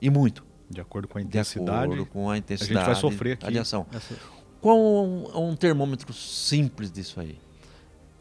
E 0.01 0.09
muito. 0.09 0.45
De 0.69 0.81
acordo 0.81 1.07
com 1.07 1.17
a 1.17 1.21
intensidade. 1.21 1.87
De 1.87 1.93
acordo 1.93 2.05
com 2.05 2.29
a 2.29 2.37
intensidade. 2.37 2.77
A 2.77 2.81
gente 2.81 2.85
vai 2.85 2.95
sofrer 2.95 3.33
aqui. 3.33 3.45
Radiação. 3.45 3.85
Essa... 3.91 4.15
Qual 4.61 4.77
um, 4.77 5.49
um 5.49 5.55
termômetro 5.55 6.13
simples 6.13 6.91
disso 6.91 7.19
aí? 7.19 7.37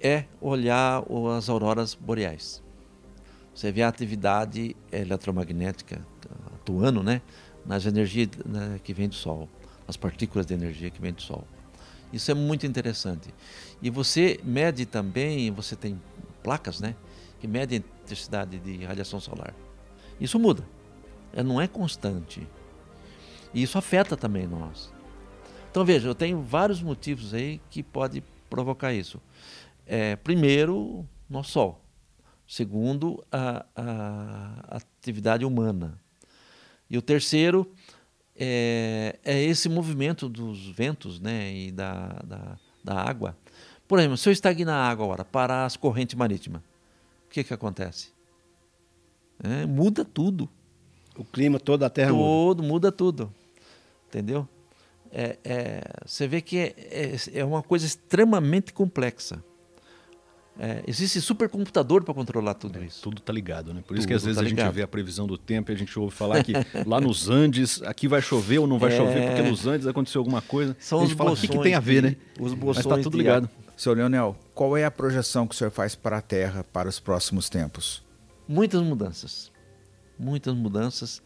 É 0.01 0.25
olhar 0.41 1.05
as 1.37 1.49
auroras 1.49 1.95
boreais. 1.95 2.63
Você 3.55 3.71
vê 3.71 3.83
a 3.83 3.89
atividade 3.89 4.75
eletromagnética 4.91 6.05
atuando, 6.55 7.03
né? 7.03 7.21
Nas 7.65 7.87
energias 7.87 8.29
né, 8.45 8.81
que 8.83 8.93
vem 8.93 9.09
do 9.09 9.15
Sol, 9.15 9.49
as 9.87 9.97
partículas 9.97 10.47
de 10.47 10.55
energia 10.55 10.91
que 10.91 11.01
vem 11.01 11.13
do 11.13 11.23
Sol. 11.23 11.47
Isso 12.13 12.31
é 12.31 12.35
muito 12.35 12.67
interessante. 12.67 13.33
E 13.81 13.89
você 13.89 14.41
mede 14.43 14.85
também, 14.85 15.51
você 15.51 15.77
tem 15.77 16.01
placas, 16.43 16.81
né? 16.81 16.95
Que 17.43 17.49
medem 17.49 17.83
intensidade 18.05 18.57
de 18.61 18.85
radiação 18.85 19.19
solar. 19.19 19.53
Isso 20.21 20.39
muda, 20.39 20.65
é, 21.33 21.43
não 21.43 21.61
é 21.61 21.67
constante. 21.67 22.47
E 23.53 23.65
isso 23.65 23.77
afeta 23.77 24.17
também 24.17 24.47
nós. 24.47 24.93
Então 25.69 25.85
veja, 25.85 26.07
eu 26.07 26.15
tenho 26.15 26.41
vários 26.41 26.81
motivos 26.81 27.35
aí 27.35 27.61
que 27.69 27.83
pode 27.83 28.23
provocar 28.49 28.95
isso. 28.95 29.21
É, 29.85 30.15
primeiro, 30.15 31.05
nosso 31.29 31.51
Sol. 31.51 31.85
Segundo, 32.47 33.25
a, 33.33 33.67
a, 33.75 34.77
atividade 34.77 35.45
humana. 35.45 36.01
E 36.89 36.97
o 36.97 37.03
terceiro 37.03 37.69
é, 38.37 39.19
é, 39.25 39.43
esse 39.43 39.69
movimento 39.69 40.29
dos 40.29 40.69
ventos 40.69 41.19
né, 41.19 41.53
e 41.53 41.73
da, 41.73 42.07
da, 42.25 42.59
da 42.85 43.01
água. 43.01 43.37
Por 43.89 43.99
exemplo, 43.99 44.17
se 44.17 44.29
eu 44.29 44.33
estagnar 44.33 44.77
a 44.77 44.89
água 44.89 45.07
agora, 45.07 45.25
parar 45.25 45.65
as 45.65 45.77
correntes 45.77 46.15
marítimas, 46.15 46.63
que, 47.33 47.43
que 47.43 47.55
acontece? 47.55 48.11
É, 49.43 49.67
muda 49.67 50.05
tudo. 50.05 50.49
O 51.17 51.25
clima 51.25 51.59
toda 51.59 51.87
a 51.87 51.91
Terra 51.91 52.11
todo, 52.11 52.63
muda. 52.63 52.63
muda 52.63 52.93
tudo. 52.93 53.35
Entendeu? 54.09 54.49
É, 55.11 55.39
é, 55.45 55.83
você 56.07 56.27
vê 56.27 56.41
que 56.41 56.59
é, 56.59 56.75
é, 56.79 57.17
é, 57.41 57.45
uma 57.45 57.63
coisa 57.63 57.85
extremamente 57.85 58.73
complexa. 58.73 59.43
É, 60.59 60.83
existe 60.87 61.19
supercomputador 61.21 62.05
para 62.05 62.13
controlar 62.13 62.55
tudo 62.55 62.79
é, 62.79 62.85
isso. 62.85 63.03
Tudo 63.03 63.19
está 63.19 63.33
ligado, 63.33 63.73
né? 63.73 63.81
Por 63.81 63.89
tudo 63.89 63.99
isso 63.99 64.07
que 64.07 64.13
às 64.13 64.23
vezes 64.23 64.37
tá 64.37 64.45
a 64.45 64.49
gente 64.49 64.75
vê 64.75 64.83
a 64.83 64.89
previsão 64.89 65.27
do 65.27 65.39
tempo 65.39 65.71
e 65.71 65.75
a 65.75 65.77
gente 65.77 65.99
ouve 65.99 66.15
falar 66.15 66.45
que 66.45 66.53
lá 66.87 67.01
nos 67.01 67.31
Andes, 67.31 67.83
aqui 67.83 68.07
vai 68.07 68.21
chover 68.21 68.59
ou 68.59 68.67
não 68.67 68.79
vai 68.79 68.91
chover, 68.91 69.29
porque 69.29 69.43
nos 69.43 69.67
Andes 69.67 69.87
aconteceu 69.87 70.21
alguma 70.21 70.43
coisa. 70.43 70.77
São 70.79 71.01
a 71.01 71.07
gente 71.07 71.17
fala, 71.17 71.33
o 71.33 71.37
que, 71.37 71.49
que, 71.49 71.59
tem 71.59 71.75
a 71.75 71.81
ver, 71.81 72.03
né? 72.03 72.17
Os 72.39 72.55
Mas 72.55 72.79
está 72.79 72.99
tudo 72.99 73.17
ligado. 73.17 73.49
Seu 73.83 73.95
Leonel, 73.95 74.37
qual 74.55 74.77
é 74.77 74.85
a 74.85 74.93
projeção 74.93 75.45
que 75.45 75.57
o 75.57 75.59
senhor 75.59 75.73
faz 75.73 75.97
para 75.97 76.19
a 76.19 76.23
Terra 76.23 76.63
para 76.63 76.89
os 76.89 77.01
próximos 77.01 77.49
tempos? 77.49 78.01
Muitas 78.47 78.81
mudanças. 78.81 79.51
Muitas 80.17 80.55
mudanças 80.55 81.21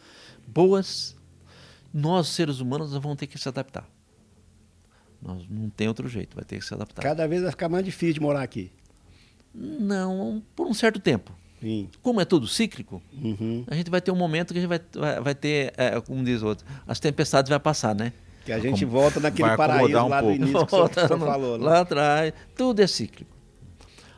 boas. 0.46 1.14
Nós, 1.92 2.28
seres 2.28 2.58
humanos, 2.58 2.92
vamos 2.92 3.18
ter 3.18 3.26
que 3.26 3.38
se 3.38 3.46
adaptar. 3.46 3.86
Nós 5.20 5.46
não 5.50 5.68
tem 5.68 5.86
outro 5.86 6.08
jeito, 6.08 6.34
vai 6.34 6.46
ter 6.46 6.58
que 6.58 6.64
se 6.64 6.72
adaptar. 6.72 7.02
Cada 7.02 7.28
vez 7.28 7.42
vai 7.42 7.50
ficar 7.50 7.68
mais 7.68 7.84
difícil 7.84 8.14
de 8.14 8.20
morar 8.20 8.40
aqui. 8.40 8.72
Não, 9.54 10.42
por 10.56 10.66
um 10.66 10.72
certo 10.72 10.98
tempo. 10.98 11.36
Sim. 11.60 11.90
Como 12.00 12.22
é 12.22 12.24
tudo 12.24 12.48
cíclico, 12.48 13.02
uhum. 13.12 13.66
a 13.66 13.74
gente 13.74 13.90
vai 13.90 14.00
ter 14.00 14.12
um 14.12 14.16
momento 14.16 14.54
que 14.54 14.58
a 14.60 14.62
gente 14.62 14.70
vai, 14.70 14.80
vai, 14.94 15.20
vai 15.20 15.34
ter, 15.34 15.74
é, 15.76 16.00
como 16.00 16.24
diz 16.24 16.40
o 16.40 16.46
outro, 16.46 16.66
as 16.86 16.98
tempestades 16.98 17.50
vai 17.50 17.60
passar, 17.60 17.94
né? 17.94 18.14
Que 18.46 18.52
a 18.52 18.60
gente 18.60 18.84
volta 18.84 19.18
naquele 19.18 19.56
paraíso 19.56 19.98
um 19.98 20.08
lá 20.08 20.22
pouco. 20.22 20.38
do 20.38 20.44
início 20.44 20.66
que 20.66 20.70
senhor 20.70 21.18
falou. 21.18 21.58
Né? 21.58 21.64
Lá 21.64 21.80
atrás, 21.80 22.32
tudo 22.54 22.80
é 22.80 22.86
cíclico. 22.86 23.36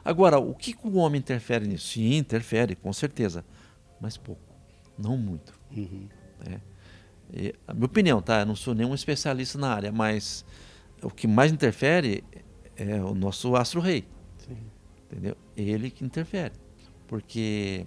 Agora, 0.05 0.39
o 0.39 0.55
que 0.55 0.77
o 0.85 0.97
homem 0.99 1.19
interfere 1.19 1.67
nisso? 1.67 1.95
Sim, 1.95 2.19
interfere, 2.19 2.77
com 2.77 2.93
certeza, 2.93 3.43
mas 3.99 4.19
pouco, 4.19 4.43
não 4.99 5.17
muito. 5.17 5.55
Uhum. 5.75 6.09
É. 6.47 6.61
E, 7.33 7.55
a 7.67 7.73
minha 7.73 7.87
opinião, 7.87 8.21
tá? 8.21 8.41
Eu 8.41 8.47
não 8.47 8.55
sou 8.55 8.75
nenhum 8.75 8.95
especialista 8.95 9.59
na 9.59 9.73
área, 9.73 9.91
mas 9.91 10.45
o 11.03 11.11
que 11.11 11.27
mais 11.27 11.51
interfere 11.51 12.23
é 12.77 13.03
o 13.03 13.15
nosso 13.15 13.57
astro-rei. 13.57 14.07
Entendeu? 15.11 15.37
Ele 15.57 15.91
que 15.91 16.05
interfere. 16.05 16.53
Porque 17.07 17.87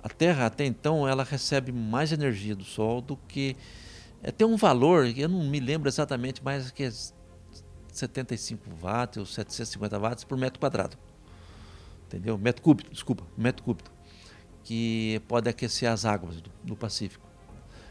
a 0.00 0.08
Terra, 0.08 0.46
até 0.46 0.64
então, 0.64 1.08
ela 1.08 1.24
recebe 1.24 1.72
mais 1.72 2.12
energia 2.12 2.54
do 2.54 2.62
Sol 2.62 3.00
do 3.00 3.16
que 3.16 3.56
é, 4.26 4.32
tem 4.32 4.44
um 4.44 4.56
valor, 4.56 5.06
eu 5.16 5.28
não 5.28 5.44
me 5.44 5.60
lembro 5.60 5.88
exatamente, 5.88 6.42
mas 6.42 6.72
que 6.72 6.82
é 6.82 6.90
75 7.92 8.68
watts 8.82 9.18
ou 9.18 9.24
750 9.24 9.98
watts 10.00 10.24
por 10.24 10.36
metro 10.36 10.58
quadrado. 10.58 10.98
Entendeu? 12.08 12.36
Metro 12.36 12.60
cúbico, 12.60 12.90
desculpa, 12.90 13.24
metro 13.38 13.62
cúbico. 13.62 13.88
Que 14.64 15.22
pode 15.28 15.48
aquecer 15.48 15.88
as 15.88 16.04
águas 16.04 16.40
do, 16.40 16.50
do 16.64 16.76
Pacífico. 16.76 17.24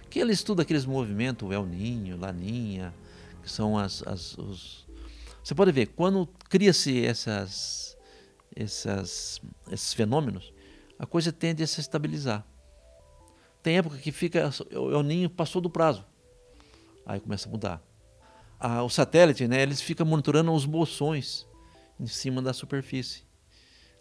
Que 0.09 0.19
ele 0.19 0.33
estuda 0.33 0.63
aqueles 0.63 0.85
movimentos, 0.85 1.49
El 1.49 1.65
Ninho, 1.65 2.17
Laninha, 2.17 2.93
que 3.41 3.49
são 3.49 3.77
as, 3.77 4.05
as 4.05 4.37
os... 4.37 4.85
Você 5.41 5.55
pode 5.55 5.71
ver, 5.71 5.85
quando 5.87 6.27
cria-se 6.49 7.05
essas, 7.05 7.97
essas, 8.53 9.39
esses 9.71 9.93
fenômenos, 9.93 10.51
a 10.99 11.05
coisa 11.05 11.31
tende 11.31 11.63
a 11.63 11.67
se 11.67 11.79
estabilizar. 11.79 12.45
Tem 13.63 13.77
época 13.77 13.97
que 13.97 14.11
fica, 14.11 14.49
o 14.73 14.91
El 14.91 15.03
Ninho 15.03 15.29
passou 15.29 15.61
do 15.61 15.69
prazo. 15.69 16.05
Aí 17.05 17.19
começa 17.19 17.47
a 17.47 17.51
mudar. 17.51 17.81
Ah, 18.59 18.83
o 18.83 18.89
satélite, 18.89 19.47
né, 19.47 19.61
eles 19.61 19.81
ficam 19.81 20.05
monitorando 20.05 20.51
os 20.51 20.65
bolsões 20.65 21.45
em 21.99 22.07
cima 22.07 22.41
da 22.41 22.53
superfície. 22.53 23.23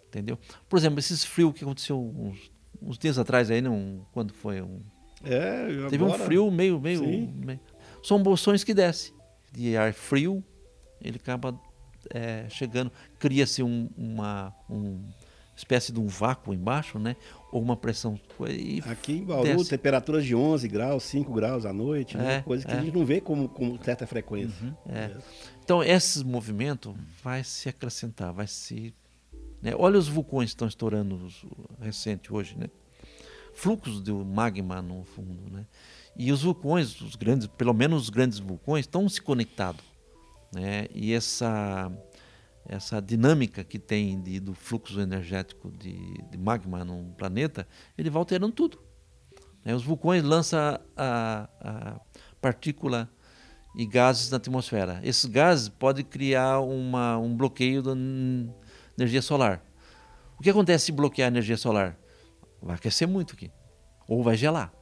Entendeu? 0.08 0.38
Por 0.68 0.78
exemplo, 0.78 0.98
esses 0.98 1.24
frios 1.24 1.52
que 1.52 1.64
aconteceu 1.64 2.00
uns, 2.00 2.50
uns 2.80 2.98
dias 2.98 3.18
atrás 3.18 3.50
aí, 3.50 3.60
não, 3.60 4.06
quando 4.12 4.32
foi 4.32 4.62
um 4.62 4.80
é, 5.24 5.66
agora... 5.70 5.90
Teve 5.90 6.04
um 6.04 6.12
frio 6.12 6.50
meio, 6.50 6.78
meio, 6.78 7.02
meio, 7.02 7.60
São 8.02 8.22
bolsões 8.22 8.62
que 8.62 8.74
descem. 8.74 9.14
De 9.50 9.76
ar 9.76 9.92
frio, 9.92 10.44
ele 11.00 11.16
acaba 11.16 11.58
é, 12.10 12.46
chegando. 12.50 12.92
Cria-se 13.18 13.62
um, 13.62 13.88
uma, 13.96 14.54
um, 14.68 15.08
espécie 15.56 15.92
de 15.92 16.00
um 16.00 16.06
vácuo 16.06 16.52
embaixo, 16.52 16.98
né? 16.98 17.16
Ou 17.52 17.62
uma 17.62 17.76
pressão. 17.76 18.18
Aqui 18.90 19.12
em 19.12 19.24
Bauru, 19.24 19.44
desce. 19.44 19.70
temperaturas 19.70 20.24
de 20.24 20.34
11 20.34 20.66
graus, 20.68 21.04
5 21.04 21.32
graus 21.32 21.64
à 21.64 21.72
noite, 21.72 22.16
né? 22.16 22.36
é, 22.36 22.42
coisa 22.42 22.64
que 22.64 22.72
é. 22.72 22.76
a 22.76 22.80
gente 22.80 22.94
não 22.94 23.04
vê 23.04 23.20
com, 23.20 23.46
com 23.46 23.78
certa 23.82 24.06
frequência. 24.06 24.66
Uhum, 24.66 24.74
é. 24.92 25.16
Então, 25.62 25.82
esse 25.82 26.24
movimento 26.24 26.94
vai 27.22 27.44
se 27.44 27.68
acrescentar, 27.68 28.32
vai 28.32 28.46
se. 28.46 28.92
Né? 29.62 29.72
Olha 29.76 29.98
os 29.98 30.08
vulcões 30.08 30.50
que 30.50 30.54
estão 30.54 30.68
estourando 30.68 31.28
recente 31.80 32.32
hoje, 32.32 32.56
né? 32.58 32.68
Fluxos 33.54 34.02
de 34.02 34.12
magma 34.12 34.82
no 34.82 35.04
fundo, 35.04 35.48
né? 35.50 35.64
E 36.16 36.30
os 36.30 36.42
vulcões, 36.42 37.00
os 37.00 37.16
grandes, 37.16 37.46
pelo 37.46 37.72
menos 37.72 38.04
os 38.04 38.10
grandes 38.10 38.38
vulcões, 38.38 38.84
estão 38.84 39.08
se 39.08 39.20
conectados. 39.20 39.84
Né? 40.52 40.86
E 40.94 41.12
essa 41.12 41.90
essa 42.66 43.00
dinâmica 43.00 43.62
que 43.62 43.78
tem 43.78 44.20
de, 44.20 44.40
do 44.40 44.54
fluxo 44.54 45.00
energético 45.00 45.70
de, 45.70 46.14
de, 46.30 46.38
magma 46.38 46.84
num 46.84 47.12
planeta, 47.12 47.66
ele 47.96 48.08
vai 48.08 48.20
alterando 48.20 48.54
tudo. 48.54 48.82
Né? 49.64 49.74
Os 49.74 49.84
vulcões 49.84 50.22
lançam 50.22 50.58
a, 50.96 51.48
a, 51.60 52.00
partícula 52.40 53.10
e 53.76 53.86
gases 53.86 54.30
na 54.30 54.38
atmosfera. 54.38 55.00
Esses 55.02 55.26
gases 55.26 55.68
podem 55.68 56.04
criar 56.04 56.60
uma, 56.60 57.18
um 57.18 57.36
bloqueio 57.36 57.82
da 57.82 57.92
energia 58.96 59.20
solar. 59.20 59.62
O 60.38 60.42
que 60.42 60.50
acontece 60.50 60.86
se 60.86 60.92
bloquear 60.92 61.26
a 61.26 61.30
energia 61.30 61.56
solar? 61.56 61.98
Vai 62.62 62.76
aquecer 62.76 63.06
muito 63.06 63.34
aqui. 63.34 63.50
Ou 64.08 64.22
vai 64.22 64.36
gelar. 64.36 64.72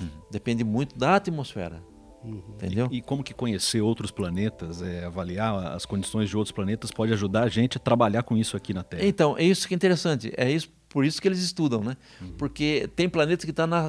Uhum. 0.00 0.08
Depende 0.30 0.64
muito 0.64 0.98
da 0.98 1.16
atmosfera. 1.16 1.82
Uhum. 2.22 2.42
Entendeu? 2.54 2.88
E, 2.90 2.98
e, 2.98 3.02
como 3.02 3.24
que 3.24 3.32
conhecer 3.32 3.80
outros 3.80 4.10
planetas, 4.10 4.82
é, 4.82 5.04
avaliar 5.04 5.74
as 5.74 5.86
condições 5.86 6.28
de 6.28 6.36
outros 6.36 6.52
planetas 6.52 6.90
pode 6.90 7.12
ajudar 7.12 7.44
a 7.44 7.48
gente 7.48 7.78
a 7.78 7.80
trabalhar 7.80 8.22
com 8.22 8.36
isso 8.36 8.56
aqui 8.56 8.74
na 8.74 8.82
Terra? 8.82 9.04
Então, 9.04 9.36
é 9.38 9.44
isso 9.44 9.66
que 9.66 9.74
é 9.74 9.76
interessante. 9.76 10.32
É 10.36 10.50
isso, 10.50 10.70
por 10.88 11.04
isso 11.04 11.20
que 11.20 11.26
eles 11.26 11.40
estudam, 11.40 11.82
né? 11.82 11.96
Uhum. 12.20 12.32
Porque 12.36 12.90
tem 12.94 13.08
planetas 13.08 13.44
que 13.44 13.50
estão 13.50 13.68
tá 13.68 13.88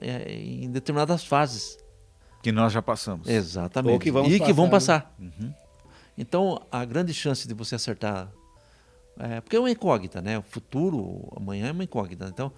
é, 0.00 0.32
em 0.32 0.70
determinadas 0.70 1.24
fases. 1.24 1.76
Que 2.42 2.50
nós 2.50 2.72
já 2.72 2.80
passamos. 2.80 3.28
Exatamente. 3.28 3.92
Ou 3.92 3.98
que 3.98 4.10
vamos 4.10 4.28
e 4.28 4.38
passar, 4.38 4.46
que 4.46 4.52
vão 4.52 4.64
né? 4.66 4.70
passar. 4.70 5.14
Uhum. 5.18 5.54
Então, 6.16 6.62
a 6.70 6.84
grande 6.84 7.12
chance 7.12 7.46
de 7.46 7.54
você 7.54 7.74
acertar. 7.74 8.30
É, 9.18 9.40
porque 9.40 9.56
é 9.56 9.60
uma 9.60 9.70
incógnita, 9.70 10.20
né? 10.20 10.38
O 10.38 10.42
futuro, 10.42 11.32
amanhã 11.36 11.68
é 11.68 11.72
uma 11.72 11.84
incógnita. 11.84 12.26
Então, 12.28 12.52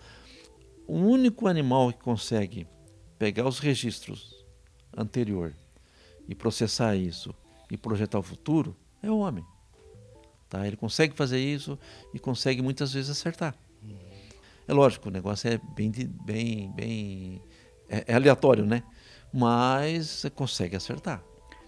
o 0.86 0.96
único 0.98 1.48
animal 1.48 1.92
que 1.92 1.98
consegue 1.98 2.66
pegar 3.18 3.46
os 3.46 3.58
registros 3.58 4.35
anterior 4.96 5.52
e 6.28 6.34
processar 6.34 6.96
isso 6.96 7.34
e 7.70 7.76
projetar 7.76 8.18
o 8.18 8.22
futuro 8.22 8.76
é 9.02 9.10
o 9.10 9.18
homem. 9.18 9.44
Tá? 10.48 10.66
Ele 10.66 10.76
consegue 10.76 11.14
fazer 11.14 11.38
isso 11.38 11.78
e 12.14 12.18
consegue 12.18 12.62
muitas 12.62 12.92
vezes 12.92 13.10
acertar. 13.10 13.54
É 14.68 14.72
lógico, 14.72 15.08
o 15.08 15.12
negócio 15.12 15.48
é 15.48 15.60
bem, 15.76 15.92
bem, 16.24 16.72
bem 16.72 17.42
é, 17.88 18.04
é 18.08 18.14
aleatório, 18.14 18.64
né? 18.64 18.82
Mas 19.32 20.24
consegue 20.34 20.74
acertar. 20.74 21.22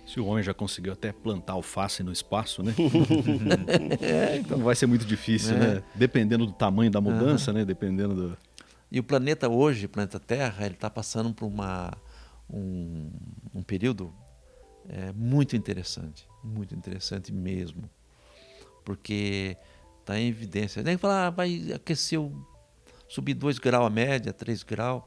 Se 0.05 0.19
o 0.19 0.27
homem 0.27 0.43
já 0.43 0.55
conseguiu 0.55 0.95
até 0.95 1.12
plantar 1.12 1.53
alface 1.53 2.03
no 2.03 2.11
espaço, 2.11 2.62
né? 2.62 2.75
é, 4.01 4.38
então 4.38 4.59
vai 4.59 4.75
ser 4.75 4.87
muito 4.87 5.05
difícil, 5.05 5.55
é. 5.55 5.59
né? 5.59 5.83
Dependendo 5.95 6.47
do 6.47 6.53
tamanho 6.53 6.91
da 6.91 7.01
mudança, 7.01 7.51
uhum. 7.51 7.59
né? 7.59 7.64
Dependendo 7.64 8.14
do. 8.14 8.38
E 8.91 8.99
o 8.99 9.05
planeta 9.05 9.49
hoje, 9.49 9.87
o 9.87 9.88
planeta 9.88 10.19
Terra, 10.19 10.64
ele 10.64 10.75
está 10.75 10.88
passando 10.88 11.33
por 11.33 11.47
uma 11.47 11.93
um, 12.50 13.11
um 13.54 13.62
período 13.62 14.12
é, 14.88 15.12
muito 15.12 15.54
interessante, 15.54 16.26
muito 16.42 16.74
interessante 16.74 17.32
mesmo, 17.32 17.88
porque 18.84 19.56
está 20.00 20.18
em 20.18 20.28
evidência. 20.28 20.82
Nem 20.82 20.96
falar, 20.96 21.26
ah, 21.26 21.30
vai 21.30 21.72
aquecer, 21.74 22.18
subir 23.06 23.34
2 23.34 23.58
graus 23.58 23.87
a 23.87 23.90
média, 23.90 24.32
3 24.32 24.62
graus. 24.62 25.02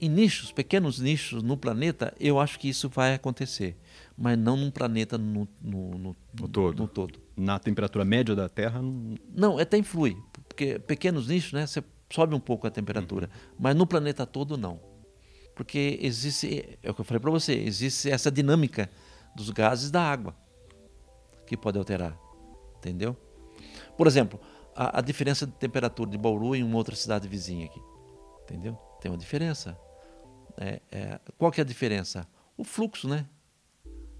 Em 0.00 0.08
nichos, 0.08 0.50
pequenos 0.50 0.98
nichos 0.98 1.42
no 1.42 1.56
planeta, 1.56 2.12
eu 2.18 2.40
acho 2.40 2.58
que 2.58 2.68
isso 2.68 2.88
vai 2.88 3.14
acontecer, 3.14 3.76
mas 4.16 4.36
não 4.36 4.56
num 4.56 4.70
planeta 4.70 5.16
no, 5.16 5.46
no, 5.62 5.90
no, 5.90 6.16
no 6.40 6.48
todo. 6.48 6.82
no 6.82 6.88
todo. 6.88 7.20
Na 7.36 7.58
temperatura 7.58 8.04
média 8.04 8.34
da 8.34 8.48
Terra? 8.48 8.82
Não, 8.82 9.14
não 9.32 9.58
até 9.58 9.76
influi, 9.76 10.16
porque 10.48 10.78
pequenos 10.78 11.28
nichos, 11.28 11.52
né, 11.52 11.66
você 11.66 11.82
sobe 12.10 12.34
um 12.34 12.40
pouco 12.40 12.66
a 12.66 12.70
temperatura, 12.70 13.30
uhum. 13.32 13.54
mas 13.58 13.76
no 13.76 13.86
planeta 13.86 14.26
todo 14.26 14.56
não 14.56 14.93
porque 15.54 15.98
existe, 16.02 16.78
é 16.82 16.90
o 16.90 16.94
que 16.94 17.00
eu 17.00 17.04
falei 17.04 17.20
para 17.20 17.30
você, 17.30 17.54
existe 17.54 18.10
essa 18.10 18.30
dinâmica 18.30 18.90
dos 19.34 19.50
gases 19.50 19.90
da 19.90 20.02
água 20.02 20.34
que 21.46 21.56
pode 21.56 21.78
alterar, 21.78 22.18
entendeu? 22.78 23.16
Por 23.96 24.06
exemplo, 24.06 24.40
a, 24.74 24.98
a, 24.98 25.00
diferença 25.00 25.46
de 25.46 25.52
temperatura 25.52 26.10
de 26.10 26.18
Bauru 26.18 26.56
em 26.56 26.62
uma 26.62 26.76
outra 26.76 26.96
cidade 26.96 27.28
vizinha 27.28 27.66
aqui, 27.66 27.80
entendeu? 28.42 28.74
Tem 29.00 29.10
uma 29.10 29.18
diferença. 29.18 29.78
É, 30.56 30.80
é, 30.90 31.20
qual 31.38 31.52
que 31.52 31.60
é 31.60 31.64
a 31.64 31.66
diferença? 31.66 32.26
O 32.56 32.64
fluxo, 32.64 33.08
né? 33.08 33.26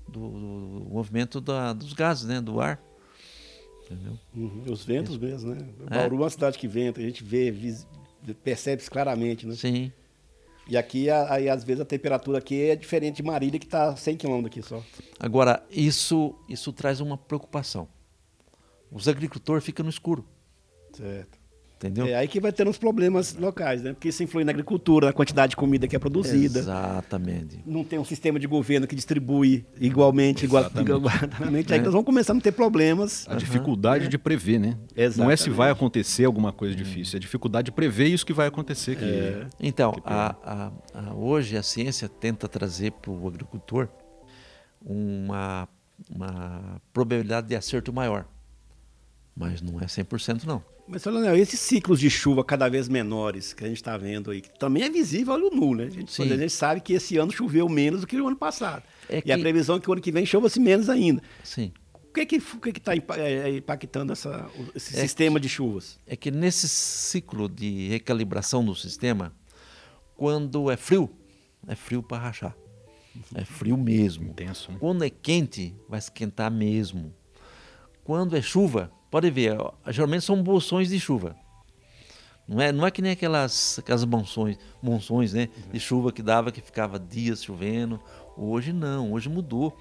Do, 0.08 0.30
do 0.30 0.88
movimento 0.90 1.40
da, 1.40 1.72
dos 1.72 1.92
gases, 1.92 2.24
né? 2.24 2.40
Do 2.40 2.60
ar. 2.60 2.80
Entendeu? 3.84 4.18
Uhum. 4.34 4.64
Os 4.70 4.84
ventos 4.84 5.16
mesmo, 5.18 5.54
né? 5.54 5.68
É. 5.90 5.98
Bauru 5.98 6.16
é 6.16 6.18
uma 6.20 6.30
cidade 6.30 6.58
que 6.58 6.68
venta, 6.68 7.00
a 7.00 7.04
gente 7.04 7.24
vê, 7.24 7.52
percebe 8.42 8.82
claramente, 8.84 9.46
né? 9.46 9.54
Sim. 9.54 9.92
E 10.66 10.76
aqui, 10.76 11.10
aí, 11.10 11.48
às 11.48 11.62
vezes, 11.62 11.82
a 11.82 11.84
temperatura 11.84 12.38
aqui 12.38 12.70
é 12.70 12.76
diferente 12.76 13.16
de 13.16 13.22
Marília, 13.22 13.58
que 13.58 13.66
está 13.66 13.94
100 13.94 14.16
km 14.16 14.46
aqui 14.46 14.62
só. 14.62 14.82
Agora, 15.20 15.62
isso, 15.70 16.34
isso 16.48 16.72
traz 16.72 17.00
uma 17.00 17.18
preocupação. 17.18 17.86
Os 18.90 19.06
agricultores 19.06 19.64
ficam 19.64 19.84
no 19.84 19.90
escuro. 19.90 20.26
Certo. 20.92 21.43
Entendeu? 21.76 22.06
É 22.06 22.14
aí 22.14 22.28
que 22.28 22.40
vai 22.40 22.52
ter 22.52 22.66
uns 22.66 22.78
problemas 22.78 23.34
locais, 23.34 23.82
né? 23.82 23.92
Porque 23.92 24.08
isso 24.08 24.22
influi 24.22 24.44
na 24.44 24.52
agricultura, 24.52 25.08
na 25.08 25.12
quantidade 25.12 25.50
de 25.50 25.56
comida 25.56 25.86
que 25.86 25.94
é 25.94 25.98
produzida. 25.98 26.60
Exatamente. 26.60 27.60
Não 27.66 27.84
tem 27.84 27.98
um 27.98 28.04
sistema 28.04 28.38
de 28.38 28.46
governo 28.46 28.86
que 28.86 28.94
distribui 28.94 29.66
igualmente, 29.78 30.44
igualmente. 30.44 31.72
É. 31.72 31.76
Aí 31.76 31.82
nós 31.82 31.92
vamos 31.92 32.06
começar 32.06 32.32
a 32.32 32.40
ter 32.40 32.52
problemas. 32.52 33.26
A 33.28 33.32
uhum. 33.32 33.38
dificuldade 33.38 34.06
é. 34.06 34.08
de 34.08 34.16
prever, 34.16 34.58
né? 34.58 34.78
Exatamente. 34.96 35.18
Não 35.18 35.30
é 35.30 35.36
se 35.36 35.50
vai 35.50 35.70
acontecer 35.70 36.24
alguma 36.24 36.52
coisa 36.52 36.74
difícil, 36.74 37.16
é 37.16 37.18
a 37.18 37.20
dificuldade 37.20 37.66
de 37.66 37.72
prever 37.72 38.06
isso 38.06 38.24
que 38.24 38.32
vai 38.32 38.46
acontecer. 38.46 38.96
Que, 38.96 39.04
é. 39.04 39.46
Então, 39.60 39.92
que 39.92 40.00
a, 40.06 40.36
a, 40.42 40.72
a, 40.94 41.14
hoje 41.14 41.56
a 41.56 41.62
ciência 41.62 42.08
tenta 42.08 42.48
trazer 42.48 42.92
para 42.92 43.10
o 43.10 43.26
agricultor 43.28 43.88
uma, 44.80 45.68
uma 46.08 46.80
probabilidade 46.92 47.48
de 47.48 47.56
acerto 47.56 47.92
maior. 47.92 48.26
Mas 49.36 49.60
não 49.60 49.80
é 49.80 49.86
100% 49.86 50.44
não. 50.44 50.62
Mas, 50.86 51.04
Leonel, 51.04 51.36
esses 51.36 51.58
ciclos 51.60 51.98
de 51.98 52.10
chuva 52.10 52.44
cada 52.44 52.68
vez 52.68 52.88
menores 52.88 53.54
que 53.54 53.64
a 53.64 53.68
gente 53.68 53.78
está 53.78 53.96
vendo 53.96 54.30
aí, 54.30 54.42
que 54.42 54.58
também 54.58 54.82
é 54.82 54.90
visível 54.90 55.32
olho 55.32 55.50
nu, 55.50 55.74
né? 55.74 55.84
A 55.84 55.90
gente, 55.90 56.22
a 56.22 56.36
gente 56.36 56.50
sabe 56.50 56.80
que 56.80 56.92
esse 56.92 57.16
ano 57.16 57.32
choveu 57.32 57.68
menos 57.68 58.02
do 58.02 58.06
que 58.06 58.20
o 58.20 58.26
ano 58.26 58.36
passado. 58.36 58.82
É 59.08 59.22
que... 59.22 59.28
E 59.28 59.32
a 59.32 59.38
previsão 59.38 59.76
é 59.76 59.80
que 59.80 59.88
o 59.88 59.92
ano 59.92 60.02
que 60.02 60.12
vem 60.12 60.26
chova-se 60.26 60.60
menos 60.60 60.90
ainda. 60.90 61.22
Sim. 61.42 61.72
O 61.94 62.12
que 62.12 62.20
é 62.20 62.26
que 62.26 62.36
está 62.36 62.94
é, 62.94 63.32
é, 63.32 63.56
impactando 63.56 64.12
essa, 64.12 64.48
esse 64.74 64.96
é 64.96 65.00
sistema 65.00 65.40
que, 65.40 65.44
de 65.44 65.48
chuvas? 65.48 65.98
É 66.06 66.14
que 66.14 66.30
nesse 66.30 66.68
ciclo 66.68 67.48
de 67.48 67.88
recalibração 67.88 68.64
do 68.64 68.74
sistema, 68.74 69.34
quando 70.14 70.70
é 70.70 70.76
frio, 70.76 71.10
é 71.66 71.74
frio 71.74 72.02
para 72.02 72.18
rachar. 72.18 72.54
É 73.34 73.44
frio 73.44 73.76
mesmo. 73.76 74.28
Intenso. 74.30 74.70
Né? 74.70 74.78
Quando 74.78 75.02
é 75.02 75.10
quente, 75.10 75.74
vai 75.88 75.98
esquentar 75.98 76.50
mesmo. 76.50 77.12
Quando 78.04 78.36
é 78.36 78.42
chuva, 78.42 78.90
Pode 79.14 79.30
ver, 79.30 79.56
geralmente 79.90 80.24
são 80.24 80.42
bolsões 80.42 80.88
de 80.88 80.98
chuva. 80.98 81.36
Não 82.48 82.60
é, 82.60 82.72
não 82.72 82.84
é 82.84 82.90
que 82.90 83.00
nem 83.00 83.12
aquelas, 83.12 83.78
aquelas 83.78 84.04
monções, 84.04 84.58
monções 84.82 85.32
né, 85.32 85.48
de 85.72 85.78
chuva 85.78 86.10
que 86.10 86.20
dava 86.20 86.50
que 86.50 86.60
ficava 86.60 86.98
dias 86.98 87.44
chovendo. 87.44 88.00
Hoje 88.36 88.72
não, 88.72 89.12
hoje 89.12 89.28
mudou. 89.28 89.72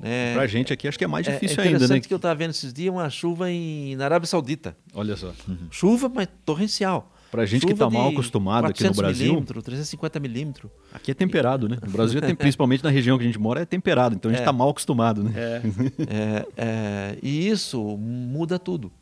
Né? 0.00 0.32
Pra 0.32 0.46
gente 0.46 0.72
aqui 0.72 0.88
acho 0.88 0.96
que 0.96 1.04
é 1.04 1.06
mais 1.06 1.26
difícil 1.26 1.62
é, 1.62 1.66
é 1.66 1.68
ainda, 1.68 1.86
né? 1.86 2.00
que 2.00 2.10
eu 2.10 2.16
estava 2.16 2.34
vendo 2.34 2.52
esses 2.52 2.72
dias 2.72 2.94
uma 2.94 3.10
chuva 3.10 3.50
em, 3.50 3.94
na 3.94 4.06
Arábia 4.06 4.26
Saudita. 4.26 4.74
Olha 4.94 5.14
só. 5.14 5.34
Uhum. 5.46 5.68
Chuva, 5.70 6.08
mas 6.08 6.26
torrencial. 6.46 7.12
Pra 7.30 7.44
gente 7.44 7.62
Chuva 7.62 7.74
que 7.74 7.74
está 7.74 7.90
mal 7.90 8.08
acostumado 8.08 8.66
aqui 8.66 8.84
no 8.84 8.94
Brasil. 8.94 9.26
Milímetro, 9.26 9.62
350 9.62 10.20
milímetros. 10.20 10.70
Aqui 10.92 11.10
é 11.10 11.14
temperado, 11.14 11.68
né? 11.68 11.78
No 11.84 11.90
Brasil, 11.90 12.20
é, 12.24 12.34
principalmente 12.34 12.84
na 12.84 12.90
região 12.90 13.18
que 13.18 13.24
a 13.24 13.26
gente 13.26 13.38
mora, 13.38 13.60
é 13.60 13.64
temperado. 13.64 14.14
Então 14.14 14.30
a 14.30 14.34
gente 14.34 14.42
está 14.42 14.52
é. 14.52 14.54
mal 14.54 14.70
acostumado, 14.70 15.22
né? 15.22 15.32
É. 15.36 15.62
é. 16.08 16.46
é, 16.56 17.18
e 17.22 17.48
isso 17.48 17.96
muda 17.98 18.58
tudo. 18.58 18.92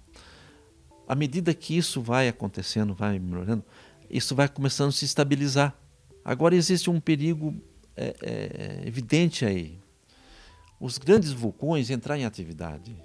À 1.07 1.15
medida 1.15 1.53
que 1.53 1.77
isso 1.77 2.01
vai 2.01 2.29
acontecendo, 2.29 2.95
vai 2.95 3.19
melhorando, 3.19 3.63
isso 4.09 4.35
vai 4.35 4.49
começando 4.49 4.89
a 4.89 4.93
se 4.93 5.05
estabilizar. 5.05 5.77
Agora 6.25 6.55
existe 6.55 6.89
um 6.89 6.99
perigo 6.99 7.55
é, 7.97 8.15
é, 8.23 8.89
evidente 8.89 9.45
aí. 9.45 9.79
Os 10.81 10.99
grandes 10.99 11.33
vulcões 11.33 11.91
entrar 11.91 12.19
em 12.19 12.25
atividade. 12.25 12.97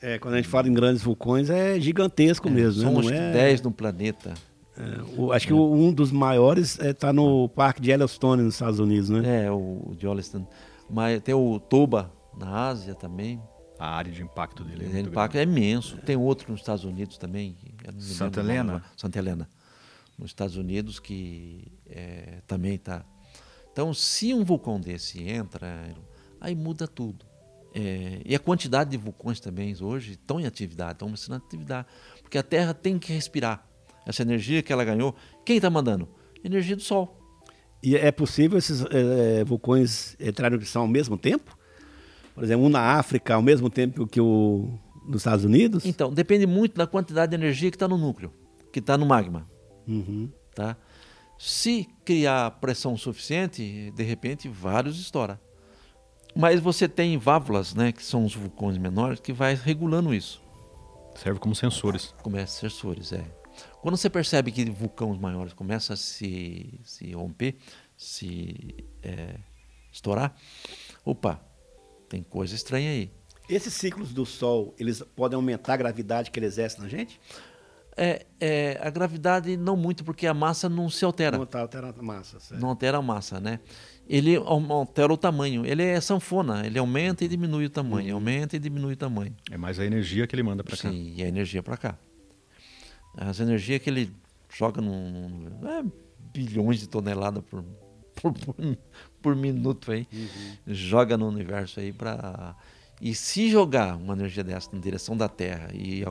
É, 0.00 0.18
quando 0.18 0.34
a 0.34 0.36
gente 0.36 0.48
fala 0.48 0.68
em 0.68 0.74
grandes 0.74 1.02
vulcões, 1.02 1.50
é 1.50 1.80
gigantesco 1.80 2.48
é, 2.48 2.50
mesmo. 2.50 2.82
São 2.82 3.02
né? 3.02 3.30
é... 3.30 3.32
10 3.32 3.62
no 3.62 3.70
planeta. 3.70 4.34
É, 4.78 5.18
o, 5.18 5.32
acho 5.32 5.46
que 5.46 5.54
o, 5.54 5.72
um 5.72 5.92
dos 5.92 6.12
maiores 6.12 6.78
está 6.78 7.08
é, 7.08 7.12
no 7.12 7.48
Parque 7.48 7.80
de 7.80 7.90
Yellowstone, 7.90 8.42
nos 8.42 8.54
Estados 8.54 8.78
Unidos, 8.78 9.08
né? 9.08 9.46
É, 9.46 9.50
o 9.50 9.94
de 9.96 10.06
Yellowstone. 10.06 10.46
Mas 10.88 11.22
tem 11.22 11.34
o 11.34 11.58
Toba, 11.58 12.12
na 12.36 12.68
Ásia 12.68 12.94
também. 12.94 13.40
A 13.78 13.94
área 13.94 14.10
de 14.10 14.22
impacto 14.22 14.64
dele 14.64 14.90
é, 14.90 15.00
impacto 15.00 15.36
é 15.36 15.42
imenso. 15.42 15.98
Tem 15.98 16.16
outro 16.16 16.50
nos 16.50 16.60
Estados 16.60 16.84
Unidos 16.84 17.18
também. 17.18 17.56
Santa 17.98 18.40
Helena. 18.40 18.82
Santa 18.96 19.18
Helena. 19.18 19.48
Nos 20.18 20.30
Estados 20.30 20.56
Unidos 20.56 20.98
que 20.98 21.70
é, 21.86 22.40
também 22.46 22.76
está. 22.76 23.04
Então, 23.70 23.92
se 23.92 24.32
um 24.32 24.44
vulcão 24.44 24.80
desse 24.80 25.22
entra, 25.22 25.94
aí 26.40 26.54
muda 26.54 26.88
tudo. 26.88 27.26
É, 27.78 28.22
e 28.24 28.34
a 28.34 28.38
quantidade 28.38 28.88
de 28.88 28.96
vulcões 28.96 29.38
também 29.38 29.76
hoje 29.82 30.12
estão 30.12 30.40
em 30.40 30.46
atividade, 30.46 30.92
estão 30.92 31.08
começando 31.08 31.34
em 31.34 31.44
atividade. 31.46 31.86
Porque 32.22 32.38
a 32.38 32.42
Terra 32.42 32.72
tem 32.72 32.98
que 32.98 33.12
respirar. 33.12 33.68
Essa 34.06 34.22
energia 34.22 34.62
que 34.62 34.72
ela 34.72 34.82
ganhou, 34.82 35.14
quem 35.44 35.56
está 35.56 35.68
mandando? 35.68 36.08
Energia 36.42 36.74
do 36.74 36.80
Sol. 36.82 37.20
E 37.82 37.94
é 37.94 38.10
possível 38.10 38.56
esses 38.56 38.82
é, 38.90 39.44
vulcões 39.44 40.16
entrarem 40.18 40.54
em 40.54 40.58
erupção 40.58 40.82
ao 40.82 40.88
mesmo 40.88 41.18
tempo? 41.18 41.54
Por 42.34 42.42
exemplo, 42.42 42.64
um 42.64 42.70
na 42.70 42.80
África 42.80 43.34
ao 43.34 43.42
mesmo 43.42 43.68
tempo 43.68 44.06
que 44.06 44.20
o 44.20 44.78
nos 45.06 45.20
Estados 45.20 45.44
Unidos? 45.44 45.84
Então, 45.84 46.12
depende 46.12 46.46
muito 46.46 46.76
da 46.76 46.86
quantidade 46.86 47.30
de 47.30 47.36
energia 47.36 47.70
que 47.70 47.76
está 47.76 47.86
no 47.86 47.98
núcleo, 47.98 48.32
que 48.72 48.78
está 48.78 48.96
no 48.96 49.04
magma. 49.04 49.48
Uhum. 49.86 50.30
Tá? 50.54 50.76
Se 51.38 51.86
criar 52.04 52.52
pressão 52.52 52.96
suficiente, 52.96 53.92
de 53.94 54.02
repente 54.02 54.48
vários 54.48 54.98
estoura. 54.98 55.40
Mas 56.36 56.60
você 56.60 56.86
tem 56.86 57.16
válvulas, 57.16 57.74
né, 57.74 57.92
que 57.92 58.04
são 58.04 58.24
os 58.26 58.34
vulcões 58.34 58.76
menores, 58.76 59.20
que 59.20 59.32
vai 59.32 59.54
regulando 59.54 60.14
isso. 60.14 60.42
Serve 61.14 61.40
como 61.40 61.54
sensores. 61.54 62.14
Começa 62.22 62.60
sensores, 62.60 63.12
é. 63.12 63.24
Quando 63.80 63.96
você 63.96 64.10
percebe 64.10 64.52
que 64.52 64.64
vulcões 64.70 65.18
maiores 65.18 65.54
começam 65.54 65.94
a 65.94 65.96
se, 65.96 66.78
se 66.84 67.12
romper, 67.12 67.56
se 67.96 68.84
é, 69.02 69.36
estourar, 69.90 70.36
opa, 71.04 71.40
tem 72.06 72.22
coisa 72.22 72.54
estranha 72.54 72.90
aí. 72.90 73.10
Esses 73.48 73.72
ciclos 73.72 74.12
do 74.12 74.26
Sol, 74.26 74.74
eles 74.78 75.00
podem 75.14 75.36
aumentar 75.36 75.74
a 75.74 75.76
gravidade 75.78 76.30
que 76.30 76.38
ele 76.38 76.46
exerce 76.46 76.78
na 76.78 76.88
gente? 76.88 77.18
É, 77.96 78.26
é, 78.38 78.78
a 78.82 78.90
gravidade 78.90 79.56
não 79.56 79.74
muito, 79.74 80.04
porque 80.04 80.26
a 80.26 80.34
massa 80.34 80.68
não 80.68 80.90
se 80.90 81.02
altera. 81.02 81.38
Não 81.38 81.48
altera 81.60 81.94
a 81.96 82.02
massa, 82.02 82.38
certo. 82.38 82.60
Não 82.60 82.68
altera 82.68 82.98
a 82.98 83.02
massa, 83.02 83.40
né? 83.40 83.58
Ele 84.08 84.36
altera 84.36 85.12
o 85.12 85.16
tamanho. 85.16 85.66
Ele 85.66 85.82
é 85.82 86.00
sanfona, 86.00 86.66
ele 86.66 86.78
aumenta 86.78 87.24
e 87.24 87.28
diminui 87.28 87.66
o 87.66 87.70
tamanho, 87.70 88.10
uhum. 88.10 88.14
aumenta 88.14 88.56
e 88.56 88.58
diminui 88.58 88.92
o 88.92 88.96
tamanho. 88.96 89.34
É 89.50 89.56
mais 89.56 89.80
a 89.80 89.84
energia 89.84 90.26
que 90.26 90.34
ele 90.34 90.42
manda 90.42 90.62
para 90.62 90.76
cá. 90.76 90.90
Sim, 90.90 91.14
e 91.16 91.22
a 91.22 91.28
energia 91.28 91.62
para 91.62 91.76
cá. 91.76 91.98
As 93.16 93.40
energias 93.40 93.82
que 93.82 93.90
ele 93.90 94.12
joga 94.48 94.80
num, 94.80 95.48
é, 95.64 95.84
bilhões 96.32 96.78
de 96.78 96.88
toneladas 96.88 97.42
por, 97.44 97.64
por, 98.14 98.32
por, 98.32 98.54
por 99.20 99.36
minuto 99.36 99.90
aí, 99.90 100.06
uhum. 100.12 100.56
joga 100.74 101.16
no 101.16 101.26
universo 101.26 101.80
aí 101.80 101.92
para 101.92 102.54
e 103.00 103.14
se 103.14 103.50
jogar 103.50 103.96
uma 103.96 104.14
energia 104.14 104.42
dessa 104.42 104.70
na 104.72 104.80
direção 104.80 105.16
da 105.16 105.28
Terra 105.28 105.68
e 105.74 106.02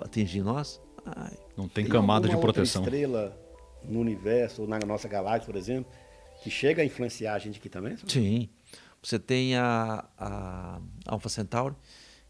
atingir 0.00 0.42
nós, 0.42 0.80
ai, 1.04 1.36
não 1.56 1.68
tem, 1.68 1.84
tem 1.84 1.92
camada 1.92 2.28
de 2.28 2.36
proteção. 2.36 2.82
Outra 2.82 2.96
estrela 2.96 3.38
no 3.84 4.00
universo 4.00 4.62
ou 4.62 4.68
na 4.68 4.78
nossa 4.78 5.08
galáxia, 5.08 5.46
por 5.46 5.56
exemplo, 5.56 5.90
que 6.42 6.50
chega 6.50 6.82
a 6.82 6.84
influenciar 6.84 7.34
a 7.34 7.38
gente 7.38 7.58
aqui 7.58 7.68
também? 7.68 7.96
Sim. 8.06 8.48
Você 9.02 9.18
tem 9.18 9.56
a, 9.56 10.08
a 10.18 10.80
Alpha 11.06 11.28
Centauri, 11.28 11.74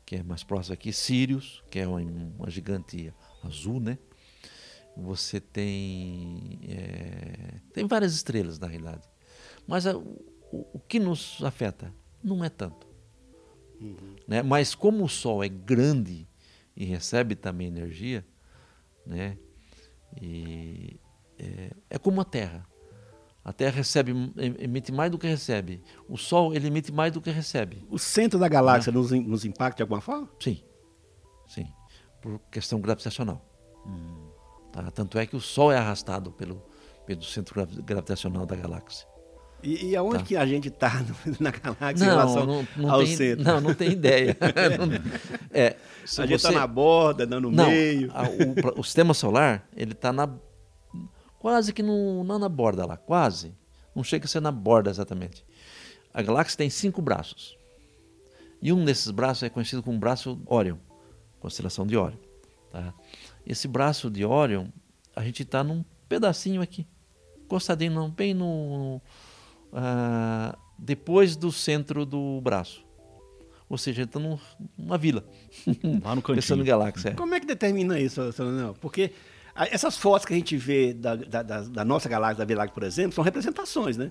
que 0.06 0.16
é 0.16 0.22
mais 0.22 0.42
próximo 0.42 0.74
aqui, 0.74 0.92
Sirius, 0.92 1.62
que 1.70 1.78
é 1.78 1.86
uma, 1.86 2.00
uma 2.00 2.50
gigante 2.50 3.12
azul, 3.42 3.80
né? 3.80 3.98
Você 4.96 5.40
tem 5.40 6.58
é, 6.68 7.60
tem 7.72 7.86
várias 7.86 8.14
estrelas 8.14 8.58
na 8.58 8.66
realidade, 8.66 9.08
mas 9.66 9.86
a, 9.86 9.96
o, 9.96 10.24
o, 10.50 10.80
que 10.80 10.98
nos 10.98 11.42
afeta 11.42 11.94
não 12.22 12.44
é 12.44 12.48
tanto, 12.48 12.86
uhum. 13.80 14.16
né? 14.26 14.42
Mas 14.42 14.74
como 14.74 15.04
o 15.04 15.08
Sol 15.08 15.42
é 15.42 15.48
grande 15.48 16.28
e 16.76 16.84
recebe 16.84 17.34
também 17.34 17.68
energia, 17.68 18.26
né? 19.06 19.38
E 20.20 20.98
é, 21.38 21.70
é 21.88 21.98
como 21.98 22.20
a 22.20 22.24
Terra. 22.24 22.66
A 23.44 23.52
Terra 23.52 23.76
recebe, 23.76 24.12
emite 24.58 24.92
mais 24.92 25.10
do 25.10 25.18
que 25.18 25.26
recebe. 25.26 25.82
O 26.08 26.16
Sol 26.18 26.54
ele 26.54 26.66
emite 26.66 26.92
mais 26.92 27.12
do 27.12 27.20
que 27.20 27.30
recebe. 27.30 27.84
O 27.88 27.98
centro 27.98 28.38
da 28.38 28.48
galáxia 28.48 28.92
nos, 28.92 29.10
nos 29.10 29.44
impacta 29.44 29.76
de 29.76 29.82
alguma 29.82 30.00
forma? 30.00 30.28
Sim, 30.38 30.62
sim, 31.48 31.66
por 32.20 32.38
questão 32.50 32.80
gravitacional. 32.80 33.44
Hum. 33.86 34.28
Tá? 34.70 34.90
Tanto 34.90 35.18
é 35.18 35.26
que 35.26 35.34
o 35.34 35.40
Sol 35.40 35.72
é 35.72 35.78
arrastado 35.78 36.30
pelo, 36.32 36.62
pelo 37.06 37.22
centro 37.22 37.66
gravitacional 37.82 38.44
da 38.44 38.56
galáxia. 38.56 39.08
E, 39.62 39.90
e 39.90 39.96
aonde 39.96 40.18
tá. 40.18 40.24
que 40.24 40.36
a 40.36 40.46
gente 40.46 40.68
está 40.70 41.04
na 41.38 41.50
galáxia 41.50 42.06
não, 42.06 42.12
em 42.12 42.16
relação 42.16 42.46
não, 42.46 42.68
não 42.76 42.90
ao 42.90 43.04
tem, 43.04 43.16
centro? 43.16 43.44
Não, 43.44 43.60
não 43.60 43.74
tem 43.74 43.92
ideia. 43.92 44.36
é, 45.50 45.76
a 46.18 46.26
gente 46.26 46.34
está 46.34 46.52
na 46.52 46.66
borda, 46.66 47.26
no 47.26 47.50
não, 47.50 47.66
meio. 47.66 48.10
A, 48.12 48.22
o, 48.24 48.80
o, 48.80 48.84
sistema 48.84 49.14
solar 49.14 49.66
ele 49.76 49.92
está 49.92 50.12
na 50.12 50.28
quase 51.40 51.72
que 51.72 51.82
no, 51.82 52.22
não 52.22 52.38
na 52.38 52.48
borda 52.48 52.86
lá, 52.86 52.96
quase. 52.96 53.52
Não 53.96 54.04
chega 54.04 54.26
a 54.26 54.28
ser 54.28 54.40
na 54.40 54.52
borda 54.52 54.90
exatamente. 54.90 55.44
A 56.14 56.22
galáxia 56.22 56.58
tem 56.58 56.70
cinco 56.70 57.02
braços. 57.02 57.58
E 58.62 58.72
um 58.72 58.84
desses 58.84 59.10
braços 59.10 59.42
é 59.42 59.48
conhecido 59.48 59.82
como 59.82 59.98
braço 59.98 60.40
Órion, 60.46 60.76
constelação 61.40 61.86
de 61.86 61.96
Órion. 61.96 62.18
Tá? 62.70 62.94
Esse 63.44 63.66
braço 63.66 64.10
de 64.10 64.24
Órion, 64.24 64.68
a 65.16 65.24
gente 65.24 65.42
está 65.42 65.64
num 65.64 65.82
pedacinho 66.08 66.60
aqui, 66.60 66.86
encostadinho, 67.42 68.08
bem 68.08 68.34
no. 68.34 69.00
Uh, 69.72 70.56
depois 70.78 71.36
do 71.36 71.50
centro 71.50 72.04
do 72.04 72.40
braço. 72.42 72.84
Ou 73.68 73.78
seja, 73.78 74.02
está 74.02 74.18
numa 74.18 74.98
vila. 74.98 75.24
Lá 76.02 76.14
no 76.14 76.20
cantinho. 76.20 76.36
Pensando 76.42 76.62
em 76.62 76.66
galáxia. 76.66 77.10
É. 77.10 77.14
Como 77.14 77.34
é 77.34 77.40
que 77.40 77.46
determina 77.46 77.98
isso, 77.98 78.32
Senhor? 78.32 78.74
Porque 78.80 79.12
essas 79.70 79.96
fotos 79.96 80.24
que 80.24 80.32
a 80.32 80.36
gente 80.36 80.56
vê 80.56 80.92
da, 80.92 81.14
da, 81.14 81.42
da 81.42 81.84
nossa 81.84 82.08
galáxia, 82.08 82.38
da 82.38 82.44
Via 82.44 82.56
Láctea, 82.56 82.74
por 82.74 82.82
exemplo, 82.82 83.12
são 83.12 83.24
representações, 83.24 83.96
né? 83.96 84.10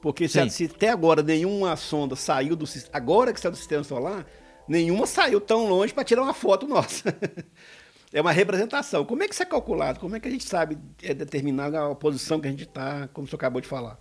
Porque 0.00 0.28
se, 0.28 0.48
se, 0.50 0.64
até 0.64 0.90
agora 0.90 1.22
nenhuma 1.22 1.76
sonda 1.76 2.14
saiu 2.14 2.54
do 2.54 2.64
agora 2.92 3.32
que 3.32 3.40
saiu 3.40 3.52
do 3.52 3.56
sistema 3.56 3.82
solar, 3.82 4.24
nenhuma 4.68 5.06
saiu 5.06 5.40
tão 5.40 5.68
longe 5.68 5.92
para 5.92 6.04
tirar 6.04 6.22
uma 6.22 6.34
foto 6.34 6.66
nossa. 6.66 7.14
é 8.12 8.20
uma 8.20 8.32
representação. 8.32 9.04
Como 9.04 9.22
é 9.22 9.28
que 9.28 9.34
isso 9.34 9.42
é 9.42 9.46
calculado? 9.46 9.98
Como 9.98 10.14
é 10.14 10.20
que 10.20 10.28
a 10.28 10.30
gente 10.30 10.44
sabe 10.44 10.78
é, 11.02 11.12
determinar 11.12 11.74
a 11.74 11.94
posição 11.94 12.40
que 12.40 12.46
a 12.46 12.50
gente 12.50 12.64
está, 12.64 13.08
como 13.08 13.26
o 13.26 13.28
senhor 13.28 13.38
acabou 13.38 13.60
de 13.60 13.66
falar? 13.66 13.98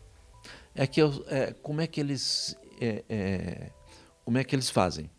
É 0.76 0.86
que 0.86 1.02
é, 1.02 1.54
como 1.64 1.82
é 1.82 1.88
que 1.88 2.00
eles 2.00 2.56
é, 2.80 3.04
é, 3.10 3.72
como 4.24 4.38
é 4.38 4.44
que 4.44 4.56
eles 4.56 4.70
fazem? 4.70 5.10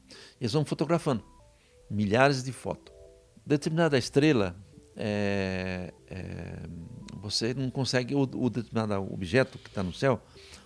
Eles 0.41 0.53
vão 0.53 0.65
fotografando 0.65 1.25
milhares 1.91 2.45
de 2.45 2.53
fotos. 2.53 2.95
Determinada 3.45 3.99
estrela, 3.99 4.55
é, 5.01 5.95
é, 6.09 6.59
você 7.23 7.55
não 7.55 7.71
consegue 7.71 8.15
o, 8.17 8.23
o 8.23 8.51
determinado 8.51 9.01
objeto 9.13 9.57
que 9.57 9.69
está 9.69 9.83
no 9.83 9.93
céu, 9.93 10.21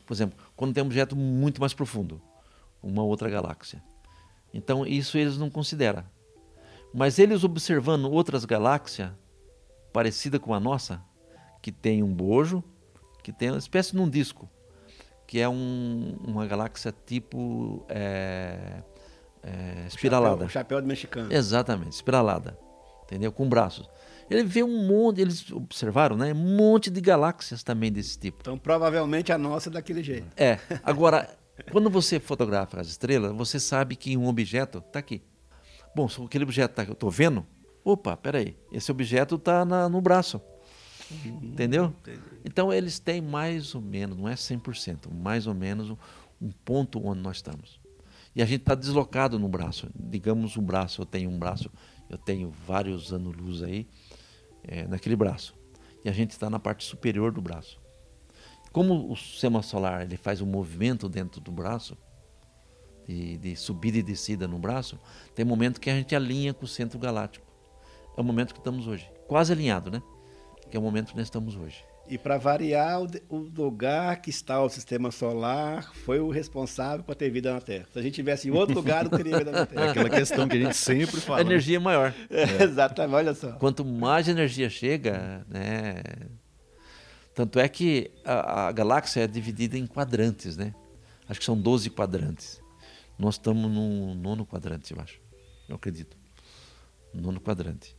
por 0.06 0.14
exemplo, 0.14 0.38
quando 0.56 0.72
tem 0.72 0.82
um 0.82 0.86
objeto 0.86 1.14
muito 1.14 1.60
mais 1.60 1.74
profundo, 1.74 2.20
uma 2.82 3.02
outra 3.02 3.28
galáxia. 3.28 3.82
Então 4.52 4.86
isso 4.86 5.18
eles 5.18 5.36
não 5.36 5.50
consideram. 5.50 6.02
Mas 6.94 7.18
eles 7.18 7.44
observando 7.44 8.10
outras 8.10 8.44
galáxias 8.44 9.10
parecida 9.92 10.38
com 10.38 10.54
a 10.54 10.60
nossa, 10.60 11.02
que 11.60 11.70
tem 11.70 12.02
um 12.02 12.12
bojo, 12.12 12.64
que 13.22 13.32
tem 13.32 13.50
uma 13.50 13.58
espécie 13.58 13.92
de 13.92 13.98
um 13.98 14.08
disco, 14.08 14.48
que 15.26 15.38
é 15.38 15.48
um, 15.48 16.16
uma 16.26 16.46
galáxia 16.46 16.92
tipo 17.06 17.84
é, 17.88 18.82
é, 19.42 19.86
espiralada. 19.86 20.48
Chapéu, 20.48 20.48
chapéu 20.48 20.80
de 20.80 20.86
mexicano. 20.86 21.32
Exatamente, 21.32 21.92
espiralada, 21.92 22.58
entendeu? 23.04 23.30
Com 23.30 23.48
braços. 23.48 23.88
Ele 24.30 24.44
vê 24.44 24.62
um 24.62 24.86
monte, 24.86 25.20
eles 25.20 25.50
observaram, 25.50 26.16
né? 26.16 26.32
Um 26.32 26.56
monte 26.56 26.90
de 26.90 27.00
galáxias 27.00 27.62
também 27.62 27.92
desse 27.92 28.18
tipo. 28.18 28.38
Então, 28.40 28.58
provavelmente 28.58 29.32
a 29.32 29.38
nossa 29.38 29.68
é 29.68 29.72
daquele 29.72 30.02
jeito. 30.02 30.26
É. 30.36 30.58
Agora, 30.82 31.28
quando 31.70 31.90
você 31.90 32.18
fotografa 32.18 32.80
as 32.80 32.88
estrelas, 32.88 33.32
você 33.32 33.60
sabe 33.60 33.96
que 33.96 34.16
um 34.16 34.26
objeto 34.26 34.78
está 34.78 34.98
aqui. 34.98 35.22
Bom, 35.94 36.08
se 36.08 36.22
aquele 36.22 36.44
objeto 36.44 36.74
tá, 36.74 36.84
eu 36.84 36.92
estou 36.92 37.10
vendo, 37.10 37.46
opa, 37.84 38.16
peraí, 38.16 38.56
esse 38.72 38.90
objeto 38.90 39.34
está 39.34 39.64
no 39.64 40.00
braço. 40.00 40.40
Uhum, 41.24 41.40
Entendeu? 41.42 41.92
Entendi. 42.00 42.20
Então 42.44 42.72
eles 42.72 42.98
têm 42.98 43.20
mais 43.20 43.74
ou 43.74 43.82
menos, 43.82 44.16
não 44.16 44.28
é 44.28 44.34
100%, 44.34 45.12
mais 45.12 45.46
ou 45.46 45.54
menos 45.54 45.90
um 46.40 46.50
ponto 46.64 47.04
onde 47.06 47.20
nós 47.20 47.36
estamos. 47.36 47.80
E 48.34 48.42
a 48.42 48.46
gente 48.46 48.62
está 48.62 48.74
deslocado 48.74 49.38
no 49.38 49.48
braço. 49.48 49.88
Digamos 49.94 50.56
um 50.56 50.62
braço, 50.62 51.02
eu 51.02 51.06
tenho 51.06 51.30
um 51.30 51.38
braço, 51.38 51.70
eu 52.08 52.18
tenho 52.18 52.50
vários 52.50 53.12
anos-luz 53.12 53.62
aí, 53.62 53.88
é, 54.62 54.86
naquele 54.86 55.16
braço. 55.16 55.54
E 56.04 56.08
a 56.08 56.12
gente 56.12 56.30
está 56.30 56.50
na 56.50 56.58
parte 56.58 56.84
superior 56.84 57.32
do 57.32 57.40
braço. 57.40 57.80
Como 58.72 59.12
o 59.12 59.16
sistema 59.16 59.62
solar 59.62 60.02
ele 60.02 60.16
faz 60.16 60.40
um 60.40 60.46
movimento 60.46 61.08
dentro 61.08 61.40
do 61.40 61.52
braço, 61.52 61.96
de, 63.06 63.36
de 63.36 63.56
subida 63.56 63.98
e 63.98 64.02
descida 64.02 64.48
no 64.48 64.58
braço, 64.58 64.98
tem 65.34 65.44
momento 65.44 65.80
que 65.80 65.90
a 65.90 65.94
gente 65.94 66.14
alinha 66.14 66.54
com 66.54 66.64
o 66.64 66.68
centro 66.68 66.98
galáctico. 66.98 67.46
É 68.16 68.20
o 68.20 68.24
momento 68.24 68.52
que 68.52 68.60
estamos 68.60 68.86
hoje. 68.86 69.10
Quase 69.26 69.52
alinhado, 69.52 69.90
né? 69.90 70.02
Que 70.70 70.76
é 70.76 70.80
o 70.80 70.82
momento 70.82 71.10
que 71.10 71.16
nós 71.16 71.26
estamos 71.26 71.56
hoje. 71.56 71.84
E 72.08 72.18
para 72.18 72.36
variar, 72.36 73.00
o, 73.28 73.36
lugar 73.36 74.20
que 74.20 74.28
está 74.28 74.60
o 74.60 74.68
sistema 74.68 75.10
solar 75.10 75.94
foi 75.94 76.18
o 76.20 76.30
responsável 76.30 77.04
por 77.04 77.14
ter 77.14 77.30
vida 77.30 77.52
na 77.52 77.60
Terra. 77.60 77.86
Se 77.92 77.98
a 77.98 78.02
gente 78.02 78.14
tivesse 78.14 78.48
em 78.48 78.50
outro 78.50 78.74
lugar, 78.74 79.04
não 79.04 79.10
teria 79.10 79.38
vida 79.38 79.52
na 79.52 79.64
Terra. 79.64 79.86
É 79.86 79.90
aquela 79.90 80.10
questão 80.10 80.48
que 80.48 80.56
a 80.56 80.60
gente 80.60 80.76
sempre 80.76 81.20
fala. 81.20 81.38
A 81.38 81.42
energia 81.42 81.78
né? 81.78 81.82
é 81.82 81.84
maior. 81.84 82.14
É, 82.28 82.42
exatamente, 82.64 83.14
olha 83.14 83.34
só. 83.34 83.52
Quanto 83.52 83.84
mais 83.84 84.28
energia 84.28 84.68
chega, 84.68 85.46
né? 85.48 86.02
Tanto 87.34 87.58
é 87.58 87.68
que 87.68 88.10
a, 88.24 88.68
a 88.68 88.72
galáxia 88.72 89.22
é 89.22 89.26
dividida 89.26 89.78
em 89.78 89.86
quadrantes, 89.86 90.56
né? 90.56 90.74
Acho 91.28 91.40
que 91.40 91.46
são 91.46 91.56
12 91.56 91.88
quadrantes. 91.90 92.60
Nós 93.18 93.36
estamos 93.36 93.70
no 93.70 94.14
nono 94.14 94.44
quadrante, 94.44 94.92
eu 94.92 95.00
acho. 95.00 95.20
Eu 95.68 95.76
acredito. 95.76 96.16
Nono 97.14 97.40
quadrante. 97.40 97.96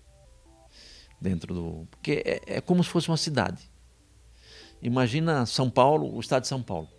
Dentro 1.19 1.53
do. 1.53 1.87
Porque 1.89 2.21
é, 2.25 2.57
é 2.57 2.61
como 2.61 2.83
se 2.83 2.89
fosse 2.89 3.07
uma 3.07 3.17
cidade. 3.17 3.72
Imagina 4.83 5.45
São 5.45 5.69
Paulo, 5.69 6.13
o 6.13 6.19
estado 6.19 6.41
de 6.41 6.49
São 6.49 6.61
Paulo. 6.61 6.89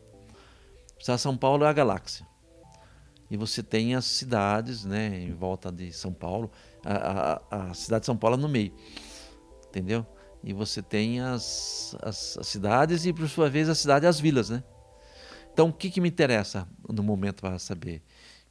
O 0.97 0.99
estado 0.99 1.17
de 1.17 1.23
São 1.23 1.37
Paulo 1.37 1.65
é 1.65 1.69
a 1.69 1.73
galáxia. 1.73 2.27
E 3.31 3.37
você 3.37 3.63
tem 3.63 3.95
as 3.95 4.07
cidades 4.07 4.87
né, 4.87 5.21
em 5.21 5.35
volta 5.35 5.71
de 5.71 5.93
São 5.93 6.11
Paulo. 6.11 6.51
A, 6.83 7.41
a, 7.51 7.71
a 7.71 7.75
cidade 7.75 8.01
de 8.01 8.07
São 8.07 8.17
Paulo 8.17 8.37
é 8.37 8.41
no 8.41 8.49
meio. 8.49 8.73
Entendeu? 9.69 10.07
E 10.43 10.55
você 10.55 10.81
tem 10.81 11.21
as, 11.21 11.95
as, 12.01 12.39
as, 12.39 12.47
cidades 12.47 13.05
e, 13.05 13.13
por 13.13 13.29
sua 13.29 13.51
vez, 13.51 13.69
a 13.69 13.75
cidade 13.75 14.07
e 14.07 14.09
as 14.09 14.19
vilas, 14.19 14.49
né? 14.49 14.65
Então, 15.53 15.69
o 15.69 15.73
que, 15.73 15.91
que 15.91 16.01
me 16.01 16.09
interessa 16.09 16.67
no 16.89 17.03
momento 17.03 17.43
para 17.43 17.59
saber? 17.59 18.03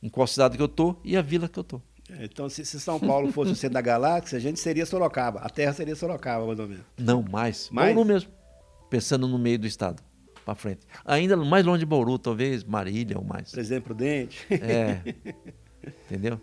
Em 0.02 0.10
qual 0.10 0.28
cidade 0.28 0.58
que 0.58 0.62
eu 0.62 0.68
estou 0.68 1.00
e 1.04 1.18
a 1.18 1.22
vila 1.24 1.50
que 1.50 1.58
eu 1.58 1.62
estou. 1.62 1.82
Então, 2.20 2.48
se, 2.50 2.64
se, 2.66 2.80
São 2.80 3.00
Paulo 3.00 3.32
fosse 3.32 3.52
o 3.52 3.56
centro 3.56 3.74
da 3.74 3.82
galáxia, 3.82 4.38
a 4.38 4.42
gente 4.42 4.60
seria 4.60 4.86
Sorocaba. 4.86 5.40
A 5.40 5.50
Terra 5.50 5.74
seria 5.74 5.96
Sorocaba, 5.96 6.46
mais 6.46 6.60
ou 6.60 6.68
menos. 6.68 6.86
Não, 7.00 7.24
mais. 7.24 7.70
Mais? 7.72 7.96
Bauru 7.96 8.08
mesmo 8.08 8.43
pensando 8.94 9.28
no 9.28 9.40
meio 9.40 9.58
do 9.58 9.66
estado, 9.66 10.04
para 10.46 10.54
frente. 10.54 10.82
Ainda 11.04 11.36
mais 11.36 11.66
longe 11.66 11.80
de 11.80 11.86
Bauru, 11.88 12.20
talvez 12.20 12.64
Marília 12.64 13.18
ou 13.18 13.24
mais. 13.24 13.50
Presidente 13.50 13.82
Prudente. 13.82 14.46
É. 14.52 15.02
Entendeu? 16.06 16.40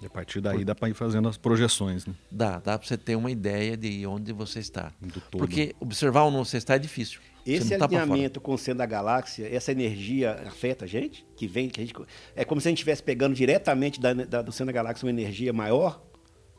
E 0.00 0.06
a 0.06 0.08
partir 0.08 0.40
daí 0.40 0.64
dá 0.64 0.74
para 0.74 0.88
ir 0.88 0.94
fazendo 0.94 1.28
as 1.28 1.36
projeções, 1.36 2.06
né? 2.06 2.14
Dá, 2.30 2.58
dá 2.58 2.78
para 2.78 2.88
você 2.88 2.96
ter 2.96 3.16
uma 3.16 3.30
ideia 3.30 3.76
de 3.76 4.06
onde 4.06 4.32
você 4.32 4.60
está. 4.60 4.92
Porque 5.30 5.74
observar 5.78 6.22
onde 6.22 6.38
você 6.38 6.56
está 6.56 6.76
é 6.76 6.78
difícil. 6.78 7.20
Esse 7.44 7.76
tá 7.76 7.84
alinhamento 7.84 8.40
com 8.40 8.54
o 8.54 8.58
centro 8.58 8.78
da 8.78 8.86
galáxia, 8.86 9.46
essa 9.54 9.70
energia 9.70 10.40
afeta 10.46 10.86
a 10.86 10.88
gente? 10.88 11.26
Que 11.36 11.46
vem, 11.46 11.68
que 11.68 11.82
a 11.82 11.84
gente, 11.84 11.94
é 12.34 12.46
como 12.46 12.62
se 12.62 12.68
a 12.68 12.70
gente 12.70 12.78
estivesse 12.78 13.02
pegando 13.02 13.34
diretamente 13.34 14.00
da, 14.00 14.14
da, 14.14 14.40
do 14.40 14.52
centro 14.52 14.66
da 14.66 14.72
galáxia 14.72 15.04
uma 15.04 15.10
energia 15.10 15.52
maior? 15.52 16.02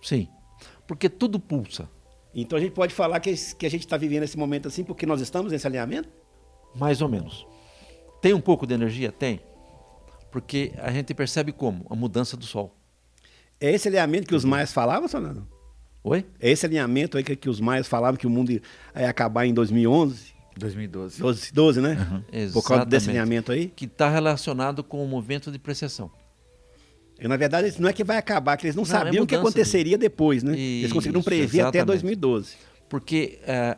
Sim, 0.04 0.28
porque 0.86 1.10
tudo 1.10 1.40
pulsa. 1.40 1.90
Então 2.34 2.58
a 2.58 2.62
gente 2.62 2.74
pode 2.74 2.94
falar 2.94 3.20
que, 3.20 3.34
que 3.56 3.66
a 3.66 3.70
gente 3.70 3.82
está 3.82 3.98
vivendo 3.98 4.24
esse 4.24 4.38
momento 4.38 4.68
assim 4.68 4.84
porque 4.84 5.06
nós 5.06 5.22
estamos 5.22 5.52
nesse 5.52 5.66
alinhamento? 5.66 6.10
Mais 6.76 7.02
ou 7.02 7.10
menos. 7.10 7.48
Tem 8.22 8.34
um 8.34 8.42
pouco 8.42 8.68
de 8.68 8.74
energia? 8.74 9.12
Tem. 9.12 9.42
Porque 10.32 10.72
a 10.78 10.92
gente 10.92 11.14
percebe 11.14 11.52
como? 11.52 11.86
A 11.90 11.96
mudança 11.96 12.38
do 12.38 12.46
Sol. 12.46 12.76
É 13.60 13.72
esse 13.72 13.88
alinhamento 13.88 14.28
que 14.28 14.36
os 14.36 14.46
maias 14.46 14.72
falavam, 14.72 15.08
Sonando? 15.08 15.48
Oi? 16.04 16.26
É 16.40 16.50
esse 16.50 16.66
alinhamento 16.66 17.18
aí 17.18 17.24
que, 17.24 17.36
que 17.36 17.50
os 17.50 17.60
maias 17.60 17.88
falavam 17.88 18.18
que 18.18 18.28
o 18.28 18.30
mundo 18.30 18.52
ia 18.52 18.62
acabar 18.94 19.46
em 19.46 19.54
2011? 19.54 20.34
2012. 20.58 21.22
12, 21.22 21.54
12 21.54 21.82
né? 21.82 22.24
Uhum. 22.34 22.52
Por 22.52 22.64
causa 22.64 22.86
desse 22.86 23.10
alinhamento 23.10 23.52
aí? 23.52 23.68
Que 23.68 23.86
está 23.86 24.10
relacionado 24.10 24.84
com 24.84 25.04
o 25.04 25.08
movimento 25.08 25.52
de 25.52 25.58
precessão. 25.58 26.12
Na 27.22 27.36
verdade, 27.36 27.80
não 27.82 27.90
é 27.90 27.94
que 27.94 28.04
vai 28.04 28.18
acabar, 28.18 28.56
que 28.58 28.66
eles 28.66 28.76
não, 28.76 28.84
não 28.84 28.90
é 28.90 28.92
sabiam 28.92 29.24
o 29.24 29.26
é 29.26 29.28
que 29.28 29.36
aconteceria 29.36 29.98
de... 29.98 30.02
depois, 30.02 30.42
né? 30.44 30.54
Isso, 30.54 30.62
eles 30.62 30.94
conseguiram 30.94 31.22
prever 31.22 31.44
exatamente. 31.44 31.78
até 31.80 31.86
2012. 31.86 32.56
Porque 32.88 33.40
é, 33.44 33.78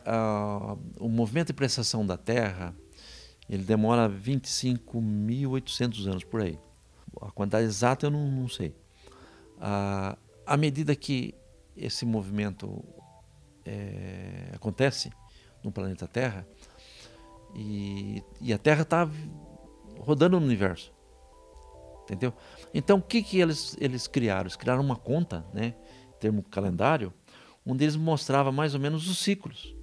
o 0.98 1.08
movimento 1.08 1.48
de 1.48 1.52
prestação 1.52 2.06
da 2.06 2.16
Terra, 2.16 2.74
ele 3.48 3.62
demora 3.62 4.08
25.800 4.08 6.06
anos 6.06 6.24
por 6.24 6.40
aí. 6.40 6.58
A 7.20 7.30
quantidade 7.30 7.66
exata 7.66 8.06
eu 8.06 8.10
não, 8.10 8.30
não 8.30 8.48
sei. 8.48 8.74
À 9.58 10.56
medida 10.56 10.94
que 10.96 11.34
esse 11.76 12.06
movimento 12.06 12.82
é, 13.64 14.50
acontece 14.54 15.10
no 15.62 15.70
planeta 15.70 16.06
Terra, 16.06 16.46
e, 17.54 18.22
e 18.40 18.52
a 18.52 18.58
Terra 18.58 18.82
está 18.82 19.08
rodando 19.98 20.38
no 20.40 20.46
universo. 20.46 20.92
Entendeu? 22.04 22.32
Então, 22.74 22.98
o 22.98 23.02
que, 23.02 23.22
que 23.22 23.40
eles, 23.40 23.76
eles 23.80 24.06
criaram? 24.06 24.42
Eles 24.42 24.56
criaram 24.56 24.82
uma 24.82 24.96
conta, 24.96 25.44
né, 25.52 25.74
termo 26.18 26.42
calendário, 26.42 27.12
onde 27.64 27.84
eles 27.84 27.96
mostravam 27.96 28.52
mais 28.52 28.74
ou 28.74 28.80
menos 28.80 29.08
os 29.08 29.18
ciclos. 29.18 29.74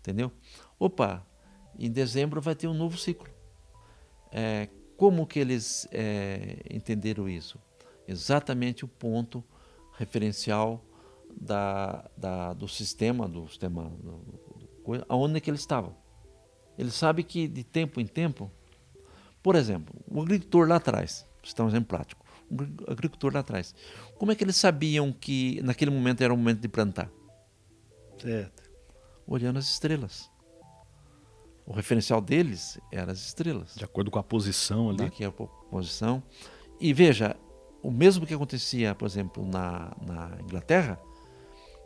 Entendeu? 0.00 0.30
Opa, 0.78 1.26
em 1.78 1.90
dezembro 1.90 2.40
vai 2.40 2.54
ter 2.54 2.68
um 2.68 2.74
novo 2.74 2.98
ciclo. 2.98 3.28
É, 4.30 4.68
como 4.96 5.26
que 5.26 5.38
eles 5.38 5.88
é, 5.90 6.58
entenderam 6.70 7.28
isso? 7.28 7.58
Exatamente 8.06 8.84
o 8.84 8.88
ponto 8.88 9.42
referencial 9.96 10.84
da, 11.40 12.08
da, 12.16 12.52
do 12.52 12.68
sistema, 12.68 13.26
do 13.26 13.48
sistema, 13.48 13.84
do, 14.02 14.18
do, 14.18 15.04
aonde 15.08 15.40
que 15.40 15.50
eles 15.50 15.60
estavam. 15.60 15.96
Ele 16.76 16.90
sabe 16.90 17.22
que 17.22 17.48
de 17.48 17.64
tempo 17.64 18.00
em 18.00 18.06
tempo 18.06 18.50
por 19.44 19.56
exemplo, 19.56 19.94
o 20.10 20.22
agricultor 20.22 20.66
lá 20.66 20.76
atrás, 20.76 21.26
um 21.62 21.68
exemplo 21.68 21.88
prático, 21.88 22.24
um 22.50 22.90
agricultor 22.90 23.32
lá 23.32 23.40
atrás, 23.40 23.74
como 24.16 24.32
é 24.32 24.34
que 24.34 24.44
eles 24.44 24.56
sabiam 24.56 25.12
que 25.12 25.60
naquele 25.62 25.90
momento 25.90 26.22
era 26.22 26.32
o 26.32 26.36
momento 26.36 26.60
de 26.60 26.68
plantar? 26.68 27.10
Certo. 28.18 28.62
Olhando 29.26 29.58
as 29.58 29.66
estrelas. 29.66 30.30
O 31.66 31.72
referencial 31.72 32.20
deles 32.20 32.78
eram 32.92 33.12
as 33.12 33.20
estrelas. 33.20 33.74
De 33.74 33.84
acordo 33.84 34.10
com 34.10 34.18
a 34.18 34.22
posição 34.22 34.90
ali. 34.90 35.04
Aqui 35.04 35.24
a 35.24 35.30
posição. 35.30 36.22
E 36.78 36.92
veja, 36.92 37.36
o 37.82 37.90
mesmo 37.90 38.26
que 38.26 38.34
acontecia, 38.34 38.94
por 38.94 39.06
exemplo, 39.06 39.46
na, 39.46 39.94
na 40.06 40.38
Inglaterra, 40.42 41.00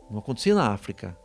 não 0.09 0.19
acontecia 0.19 0.53
na 0.53 0.71
África. 0.71 1.17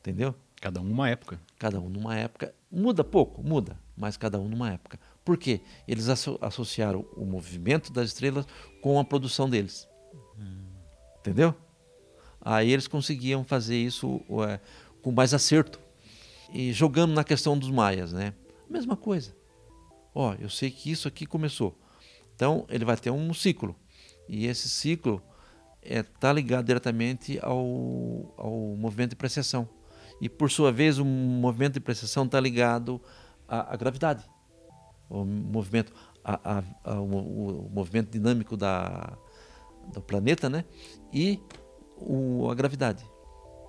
Entendeu? 0.00 0.34
Cada 0.60 0.80
um 0.80 0.84
numa 0.84 1.08
época. 1.08 1.40
Cada 1.58 1.80
um 1.80 1.88
numa 1.88 2.16
época. 2.16 2.54
Muda 2.70 3.02
pouco, 3.02 3.42
muda, 3.42 3.78
mas 3.96 4.16
cada 4.16 4.38
um 4.38 4.48
numa 4.48 4.70
época. 4.70 4.98
Por 5.28 5.36
quê? 5.36 5.60
Eles 5.86 6.08
asso 6.08 6.38
associaram 6.40 7.04
o 7.14 7.22
movimento 7.22 7.92
das 7.92 8.08
estrelas 8.08 8.46
com 8.80 8.98
a 8.98 9.04
produção 9.04 9.46
deles. 9.46 9.86
Hum. 10.38 10.64
Entendeu? 11.18 11.54
Aí 12.40 12.72
eles 12.72 12.88
conseguiam 12.88 13.44
fazer 13.44 13.76
isso 13.76 14.22
é, 14.48 14.58
com 15.02 15.12
mais 15.12 15.34
acerto. 15.34 15.78
E 16.50 16.72
jogando 16.72 17.12
na 17.12 17.22
questão 17.22 17.58
dos 17.58 17.70
maias, 17.70 18.10
né? 18.10 18.32
Mesma 18.70 18.96
coisa. 18.96 19.36
Ó, 20.14 20.32
eu 20.40 20.48
sei 20.48 20.70
que 20.70 20.90
isso 20.90 21.06
aqui 21.06 21.26
começou. 21.26 21.78
Então 22.34 22.64
ele 22.70 22.86
vai 22.86 22.96
ter 22.96 23.10
um 23.10 23.34
ciclo. 23.34 23.76
E 24.26 24.46
esse 24.46 24.66
ciclo 24.66 25.22
está 25.82 25.94
é, 25.94 26.02
tá 26.02 26.32
ligado 26.32 26.64
diretamente 26.64 27.38
ao, 27.42 28.32
ao 28.38 28.74
movimento 28.78 29.10
de 29.10 29.16
precessão. 29.16 29.68
E 30.22 30.28
por 30.30 30.50
sua 30.50 30.72
vez, 30.72 30.98
o 30.98 31.04
movimento 31.04 31.74
de 31.74 31.80
precessão 31.80 32.24
está 32.24 32.40
ligado 32.40 32.98
à, 33.46 33.74
à 33.74 33.76
gravidade 33.76 34.24
o 35.08 35.24
movimento, 35.24 35.92
a, 36.24 36.58
a, 36.58 36.62
a, 36.84 37.00
o, 37.00 37.66
o, 37.66 37.70
movimento 37.72 38.10
dinâmico 38.10 38.56
da, 38.56 39.16
do 39.92 40.00
planeta, 40.00 40.48
né? 40.48 40.64
E 41.12 41.40
o, 41.96 42.48
a 42.50 42.54
gravidade. 42.54 43.04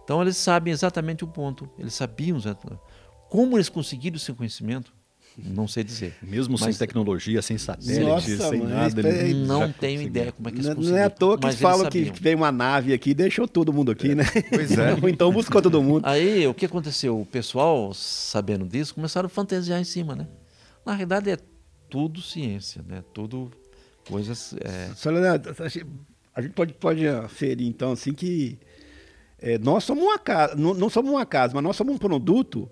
Então 0.03 0.21
eles 0.21 0.37
sabem 0.37 0.73
exatamente 0.73 1.23
o 1.23 1.27
ponto. 1.27 1.69
Eles 1.77 1.93
sabiam 1.93 2.37
exatamente. 2.37 2.81
como 3.29 3.55
eles 3.55 3.69
conseguiram 3.69 4.17
esse 4.17 4.33
conhecimento. 4.33 4.93
Não 5.37 5.67
sei 5.67 5.83
dizer. 5.83 6.15
Mesmo 6.21 6.57
mas, 6.59 6.61
sem 6.61 6.73
tecnologia, 6.73 7.41
sem 7.41 7.57
satélite, 7.57 8.03
nossa, 8.03 8.49
sem 8.49 8.61
nada. 8.61 9.07
Ele 9.07 9.45
não 9.45 9.71
tenho 9.71 10.01
ideia 10.01 10.31
como 10.31 10.49
é 10.49 10.51
que 10.51 10.57
eles 10.57 10.67
conseguiram. 10.67 10.91
Não 10.91 10.97
é 10.97 11.05
à 11.05 11.09
toa 11.09 11.37
que 11.37 11.45
eles 11.45 11.59
falam 11.59 11.89
que 11.89 12.11
veio 12.19 12.37
uma 12.37 12.51
nave 12.51 12.93
aqui 12.93 13.11
e 13.11 13.13
deixou 13.13 13.47
todo 13.47 13.71
mundo 13.71 13.91
aqui, 13.91 14.11
é. 14.11 14.15
né? 14.15 14.25
Pois 14.49 14.77
é. 14.77 14.97
então 15.09 15.31
buscou 15.31 15.61
todo 15.61 15.81
mundo. 15.81 16.05
Aí 16.05 16.45
o 16.47 16.53
que 16.53 16.65
aconteceu? 16.65 17.21
O 17.21 17.25
pessoal, 17.25 17.93
sabendo 17.93 18.65
disso, 18.65 18.95
começaram 18.95 19.27
a 19.27 19.29
fantasiar 19.29 19.79
em 19.79 19.85
cima, 19.85 20.15
né? 20.15 20.27
Na 20.85 20.93
realidade 20.93 21.29
é 21.29 21.37
tudo 21.89 22.21
ciência, 22.21 22.83
né? 22.87 23.03
Tudo 23.13 23.51
coisas. 24.07 24.55
É... 24.63 24.91
A 26.33 26.41
gente 26.41 26.53
pode, 26.53 26.73
pode 26.73 27.07
aferir 27.07 27.67
então 27.67 27.91
assim 27.91 28.13
que 28.13 28.57
é, 29.41 29.57
nós 29.57 29.83
somos 29.83 30.03
uma 30.03 30.19
casa, 30.19 30.55
não, 30.55 30.73
não, 30.73 30.89
somos 30.89 31.11
uma 31.11 31.25
casa, 31.25 31.53
mas 31.53 31.63
nós 31.63 31.75
somos 31.75 31.95
um 31.95 31.97
produto 31.97 32.69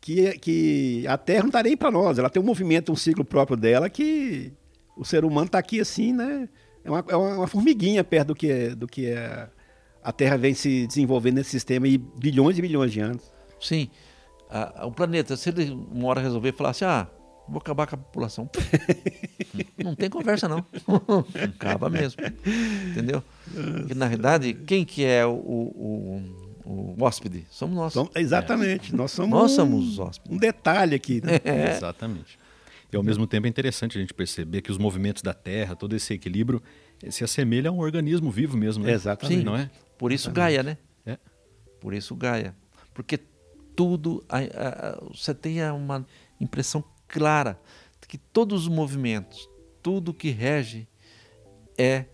que, 0.00 0.38
que 0.38 1.06
a 1.08 1.18
Terra 1.18 1.40
não 1.40 1.48
está 1.48 1.62
nem 1.62 1.76
para 1.76 1.90
nós. 1.90 2.18
Ela 2.18 2.30
tem 2.30 2.40
um 2.40 2.46
movimento, 2.46 2.92
um 2.92 2.96
ciclo 2.96 3.24
próprio 3.24 3.56
dela 3.56 3.90
que 3.90 4.52
o 4.96 5.04
ser 5.04 5.24
humano 5.24 5.46
está 5.46 5.58
aqui 5.58 5.80
assim, 5.80 6.12
né? 6.12 6.48
É 6.84 6.90
uma, 6.90 7.04
é 7.08 7.16
uma 7.16 7.46
formiguinha 7.46 8.04
perto 8.04 8.28
do 8.28 8.34
que, 8.34 8.50
é, 8.50 8.74
do 8.74 8.86
que 8.86 9.06
é, 9.06 9.48
a 10.02 10.12
Terra 10.12 10.36
vem 10.36 10.54
se 10.54 10.86
desenvolvendo 10.86 11.36
nesse 11.36 11.50
sistema 11.50 11.88
e 11.88 11.98
bilhões 11.98 12.58
e 12.58 12.62
bilhões 12.62 12.92
de 12.92 13.00
anos. 13.00 13.32
Sim. 13.60 13.88
o 14.84 14.92
planeta, 14.92 15.36
se 15.36 15.48
ele 15.48 15.72
uma 15.72 16.08
hora 16.08 16.20
resolver 16.20 16.52
falar 16.52 16.70
assim, 16.70 16.84
ah, 16.84 17.08
vou 17.48 17.58
acabar 17.58 17.86
com 17.86 17.94
a 17.94 17.98
população. 17.98 18.50
não 19.82 19.94
tem 19.94 20.08
conversa, 20.08 20.48
não. 20.48 20.64
Acaba 21.42 21.90
mesmo. 21.90 22.20
Entendeu? 22.90 23.22
Porque, 23.78 23.94
na 23.94 24.06
realidade, 24.06 24.54
quem 24.54 24.84
que 24.84 25.04
é 25.04 25.24
o, 25.26 25.32
o, 25.32 26.54
o 26.64 27.04
hóspede. 27.04 27.46
Somos 27.50 27.76
nós. 27.76 27.92
Somos, 27.92 28.10
exatamente. 28.16 28.92
É. 28.92 28.96
Nós 28.96 29.10
somos, 29.10 29.30
nós 29.30 29.50
somos 29.52 29.88
os 29.88 29.98
hóspedes. 29.98 30.36
Um 30.36 30.38
detalhe 30.38 30.94
aqui. 30.94 31.20
Né? 31.24 31.40
É. 31.44 31.76
Exatamente. 31.76 32.38
E 32.92 32.96
ao 32.96 33.02
mesmo 33.02 33.26
tempo 33.26 33.46
é 33.46 33.50
interessante 33.50 33.98
a 33.98 34.00
gente 34.00 34.14
perceber 34.14 34.62
que 34.62 34.70
os 34.70 34.78
movimentos 34.78 35.22
da 35.22 35.34
Terra, 35.34 35.74
todo 35.74 35.96
esse 35.96 36.14
equilíbrio, 36.14 36.62
se 37.10 37.24
assemelha 37.24 37.70
a 37.70 37.72
um 37.72 37.80
organismo 37.80 38.30
vivo 38.30 38.56
mesmo, 38.56 38.84
né? 38.84 38.92
Exatamente. 38.92 39.38
Sim, 39.38 39.44
não 39.44 39.56
é? 39.56 39.68
Por 39.98 40.12
isso 40.12 40.30
Gaia, 40.30 40.62
né? 40.62 40.78
É. 41.04 41.18
Por 41.80 41.92
isso 41.92 42.14
Gaia. 42.14 42.54
Porque 42.92 43.18
tudo, 43.74 44.24
a, 44.28 44.38
a, 44.38 45.04
você 45.12 45.34
tem 45.34 45.60
uma 45.72 46.06
impressão 46.40 46.84
clara 47.14 47.60
de 48.00 48.08
que 48.08 48.18
todos 48.18 48.62
os 48.62 48.68
movimentos, 48.68 49.48
tudo 49.80 50.12
que 50.12 50.30
rege 50.30 50.88
é 51.78 52.06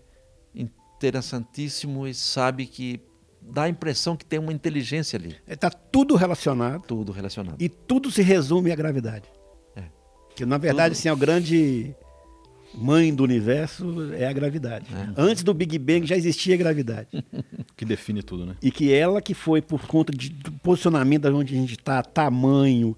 interessantíssimo 0.53 2.07
e 2.07 2.13
sabe 2.13 2.67
que 2.67 3.01
dá 3.41 3.63
a 3.63 3.69
impressão 3.69 4.15
que 4.15 4.23
tem 4.23 4.37
uma 4.37 4.53
inteligência 4.53 5.17
ali. 5.17 5.35
Está 5.47 5.67
é, 5.67 5.71
tudo 5.91 6.15
relacionado. 6.15 6.83
Tudo 6.85 7.11
relacionado. 7.11 7.59
E 7.59 7.67
tudo 7.67 8.11
se 8.11 8.21
resume 8.21 8.71
à 8.71 8.75
gravidade. 8.75 9.27
É. 9.75 9.83
Que 10.35 10.45
na 10.45 10.59
verdade, 10.59 10.93
tudo... 10.93 10.99
assim, 10.99 11.09
é 11.09 11.13
o 11.13 11.17
grande 11.17 11.95
mãe 12.73 13.13
do 13.13 13.23
universo 13.23 14.13
é 14.13 14.27
a 14.27 14.33
gravidade. 14.33 14.85
É. 14.93 15.13
Antes 15.17 15.43
do 15.43 15.53
Big 15.53 15.79
Bang 15.79 16.05
já 16.05 16.15
existia 16.15 16.53
a 16.53 16.57
gravidade. 16.57 17.09
que 17.75 17.83
define 17.83 18.21
tudo, 18.21 18.45
né? 18.45 18.55
E 18.61 18.69
que 18.69 18.93
ela 18.93 19.19
que 19.19 19.33
foi 19.33 19.63
por 19.63 19.87
conta 19.87 20.13
de, 20.13 20.29
do 20.29 20.51
posicionamento 20.51 21.23
de 21.23 21.29
onde 21.33 21.55
a 21.55 21.57
gente 21.57 21.73
está, 21.73 22.03
tamanho, 22.03 22.95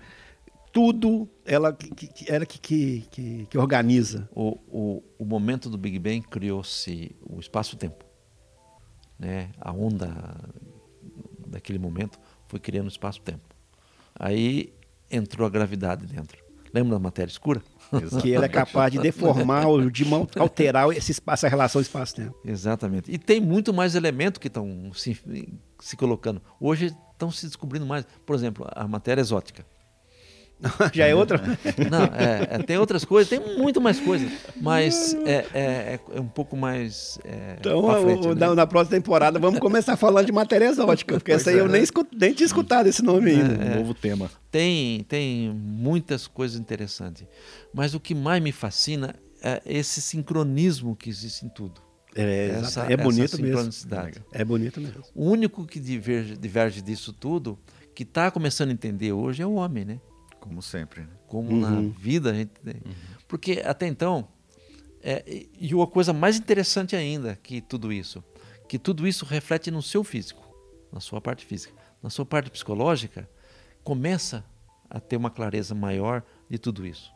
tudo, 0.74 1.30
ela 1.46 1.72
que, 1.72 2.08
que, 2.08 2.32
ela 2.32 2.46
que, 2.48 2.58
que, 2.58 3.48
que, 3.48 3.58
organiza. 3.58 4.28
O, 4.36 4.58
o, 4.68 5.04
o 5.20 5.24
momento 5.24 5.70
do 5.70 5.78
Big 5.78 6.00
Bang 6.00 6.22
criou-se 6.22 7.16
o 7.22 7.40
espaço-tempo. 7.40 8.04
Né? 9.20 9.52
A 9.62 9.72
onda 9.72 10.12
daquele 11.48 11.78
momento 11.78 12.20
foi 12.48 12.60
criando 12.60 12.88
o 12.88 12.90
espaço-tempo. 12.90 13.56
Aí 14.20 14.74
entrou 15.12 15.46
a 15.46 15.50
gravidade 15.50 16.08
dentro. 16.08 16.44
Lembra 16.74 16.94
da 16.94 17.00
matéria 17.00 17.30
escura? 17.30 17.62
Que 18.20 18.34
ela 18.34 18.46
é 18.46 18.50
capaz 18.50 18.92
de 18.92 18.98
deformar, 18.98 19.66
de 19.92 20.04
alterar 20.40 20.90
esse 20.90 21.12
espaço, 21.12 21.46
a 21.46 21.50
relação 21.50 21.80
espaço-tempo. 21.80 22.36
Exatamente. 22.44 23.12
E 23.12 23.20
tem 23.20 23.40
muito 23.40 23.72
mais 23.72 23.94
elementos 23.94 24.40
que 24.40 24.48
estão 24.48 24.92
se, 24.96 25.16
se 25.80 25.96
colocando. 25.96 26.42
Hoje 26.60 26.96
estão 27.12 27.30
se 27.30 27.46
descobrindo 27.46 27.86
mais. 27.86 28.08
Por 28.26 28.36
exemplo, 28.36 28.68
a 28.72 28.88
matéria 28.88 29.22
exótica. 29.22 29.64
Já 30.94 31.08
é 31.08 31.16
outra? 31.16 31.42
Não, 31.90 32.04
é, 32.16 32.48
é, 32.56 32.64
tem 32.64 32.78
outras 32.78 33.04
coisas, 33.06 33.30
tem 33.30 33.58
muito 33.58 33.82
mais 33.82 34.00
coisas, 34.00 34.32
mas 34.60 35.16
é, 35.26 35.46
é, 35.54 36.00
é 36.16 36.20
um 36.20 36.28
pouco 36.28 36.56
mais. 36.56 37.20
É, 37.24 37.56
então, 37.60 38.02
frente, 38.02 38.28
o, 38.28 38.36
né? 38.36 38.48
na, 38.48 38.56
na, 38.56 38.68
próxima 38.68 38.98
temporada, 38.98 39.40
vamos 39.40 39.60
começar 39.60 39.98
falando 39.98 40.26
de 40.26 40.32
matéria 40.32 40.66
exótica, 40.66 41.16
porque 41.16 41.32
essa 41.32 41.50
aí 41.50 41.58
eu 41.58 41.66
é. 41.66 41.70
nem, 41.70 41.84
escut, 41.84 42.08
nem 42.16 42.34
tinha 42.34 42.46
escutado 42.46 42.88
esse 42.88 43.02
nome 43.02 43.32
ainda. 43.32 43.54
um 43.54 43.80
novo 43.80 43.94
tema. 43.94 44.30
Tem, 44.50 45.04
tem 45.04 45.50
muitas 45.54 46.28
coisas 46.28 46.60
interessantes, 46.60 47.26
mas 47.74 47.94
o 47.94 48.00
que 48.00 48.16
mais 48.16 48.42
me 48.42 48.52
fascina 48.52 49.16
é 49.42 49.62
esse 49.66 50.02
sincronismo 50.02 50.96
que 50.96 51.10
existe 51.10 51.46
em 51.46 51.50
tudo. 51.50 51.82
É, 52.16 52.50
essa, 52.50 52.86
é 52.92 52.96
bonito 52.96 53.42
mesmo. 53.42 53.70
É 54.32 54.46
bonito 54.46 54.80
mesmo. 54.80 55.04
O 55.16 55.26
único 55.26 55.66
que 55.66 55.80
diverge, 55.80 56.38
diverge 56.38 56.82
disso 56.82 57.12
tudo, 57.12 57.58
que 57.96 58.04
está 58.04 58.30
começando 58.30 58.70
a 58.70 58.74
entender 58.74 59.12
hoje, 59.12 59.42
é 59.42 59.46
o 59.46 59.54
homem, 59.54 59.84
né? 59.84 60.00
Como 60.44 60.62
sempre. 60.62 61.02
Né? 61.02 61.08
Como 61.26 61.52
uhum. 61.52 61.60
na 61.60 61.94
vida 61.98 62.32
a 62.32 62.34
gente 62.34 62.50
tem. 62.50 62.76
Uhum. 62.86 62.94
Porque 63.30 63.64
até 63.66 63.88
então, 63.88 64.28
é, 65.02 65.46
e 65.58 65.74
uma 65.74 65.88
coisa 65.88 66.12
mais 66.12 66.38
interessante 66.38 66.98
ainda 66.98 67.38
que 67.42 67.62
tudo 67.62 67.94
isso, 67.94 68.22
que 68.68 68.78
tudo 68.78 69.08
isso 69.08 69.24
reflete 69.24 69.72
no 69.72 69.82
seu 69.82 70.04
físico, 70.04 70.44
na 70.92 71.00
sua 71.00 71.22
parte 71.22 71.46
física. 71.46 71.74
Na 72.02 72.10
sua 72.10 72.26
parte 72.26 72.52
psicológica, 72.52 73.30
começa 73.86 74.44
a 74.90 75.00
ter 75.00 75.16
uma 75.16 75.32
clareza 75.32 75.74
maior 75.74 76.22
de 76.50 76.58
tudo 76.58 76.86
isso. 76.86 77.10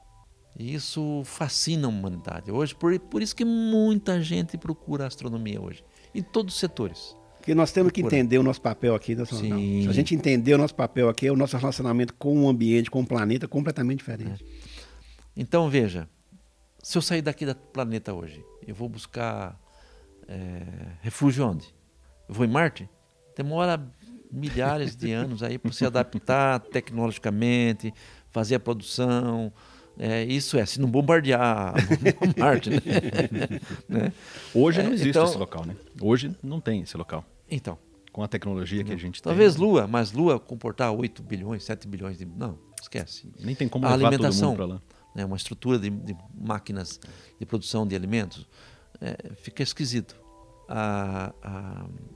E 0.57 0.73
isso 0.73 1.21
fascina 1.25 1.85
a 1.85 1.89
humanidade 1.89 2.49
hoje, 2.49 2.73
por, 2.73 2.97
por 2.97 3.21
isso 3.21 3.35
que 3.35 3.43
muita 3.43 4.21
gente 4.21 4.57
procura 4.57 5.03
a 5.03 5.07
astronomia 5.07 5.61
hoje, 5.61 5.83
em 6.15 6.23
todos 6.23 6.53
os 6.53 6.59
setores. 6.61 7.13
Porque 7.47 7.55
nós 7.55 7.71
temos 7.71 7.93
que 7.93 8.01
entender 8.01 8.37
o 8.37 8.43
nosso 8.43 8.61
papel 8.61 8.93
aqui. 8.93 9.15
Né, 9.15 9.23
Se 9.23 9.87
a 9.87 9.93
gente 9.93 10.13
entender 10.13 10.53
o 10.53 10.57
nosso 10.57 10.75
papel 10.75 11.07
aqui, 11.07 11.27
é 11.27 11.31
o 11.31 11.35
nosso 11.37 11.55
relacionamento 11.55 12.13
com 12.13 12.43
o 12.43 12.49
ambiente, 12.49 12.91
com 12.91 12.99
o 12.99 13.07
planeta, 13.07 13.47
completamente 13.47 13.99
diferente. 13.99 14.43
É. 14.43 14.47
Então, 15.33 15.69
veja, 15.69 16.09
se 16.83 16.97
eu 16.97 17.01
sair 17.01 17.21
daqui 17.21 17.45
do 17.45 17.55
planeta 17.55 18.13
hoje, 18.13 18.43
eu 18.67 18.75
vou 18.75 18.89
buscar 18.89 19.57
é, 20.27 20.61
refúgio 21.01 21.47
onde? 21.47 21.73
Eu 22.27 22.35
vou 22.35 22.45
em 22.45 22.49
Marte? 22.49 22.89
Demora 23.33 23.81
milhares 24.29 24.93
de 24.93 25.13
anos 25.15 25.41
aí 25.41 25.57
para 25.57 25.71
se 25.71 25.85
adaptar 25.85 26.59
tecnologicamente, 26.59 27.93
fazer 28.29 28.55
a 28.55 28.59
produção. 28.59 29.53
É, 29.97 30.25
isso 30.25 30.57
é, 30.57 30.65
se 30.65 30.81
não 30.81 30.91
bombardear 30.91 31.75
Marte. 32.37 32.71
Né? 32.71 32.81
né? 33.87 34.13
Hoje 34.53 34.83
não 34.83 34.89
é, 34.89 34.93
existe 34.95 35.09
então, 35.11 35.23
esse 35.23 35.37
local, 35.37 35.65
né? 35.65 35.77
Hoje 36.01 36.35
não 36.43 36.59
tem 36.59 36.81
esse 36.81 36.97
local. 36.97 37.23
Então. 37.49 37.77
Com 38.11 38.23
a 38.23 38.27
tecnologia 38.27 38.83
que 38.83 38.91
a 38.91 38.97
gente 38.97 39.21
Talvez 39.21 39.53
tem. 39.53 39.61
Talvez 39.61 39.79
Lua, 39.79 39.87
mas 39.87 40.11
Lua 40.11 40.39
comportar 40.39 40.91
8 40.91 41.21
bilhões, 41.21 41.63
7 41.63 41.87
bilhões 41.87 42.17
de. 42.17 42.25
Não, 42.25 42.57
esquece. 42.81 43.31
Nem 43.39 43.53
tem 43.53 43.69
como 43.69 43.85
a 43.85 43.95
levar 43.95 44.07
alimentação, 44.07 44.55
todo 44.55 44.61
mundo 44.61 44.73
lá. 44.73 44.81
Né, 45.13 45.25
uma 45.25 45.37
estrutura 45.37 45.77
de, 45.77 45.89
de, 45.89 46.15
máquinas 46.35 46.99
de 47.39 47.45
produção 47.45 47.85
de 47.85 47.95
alimentos, 47.95 48.47
é, 48.99 49.33
fica 49.35 49.61
esquisito. 49.61 50.15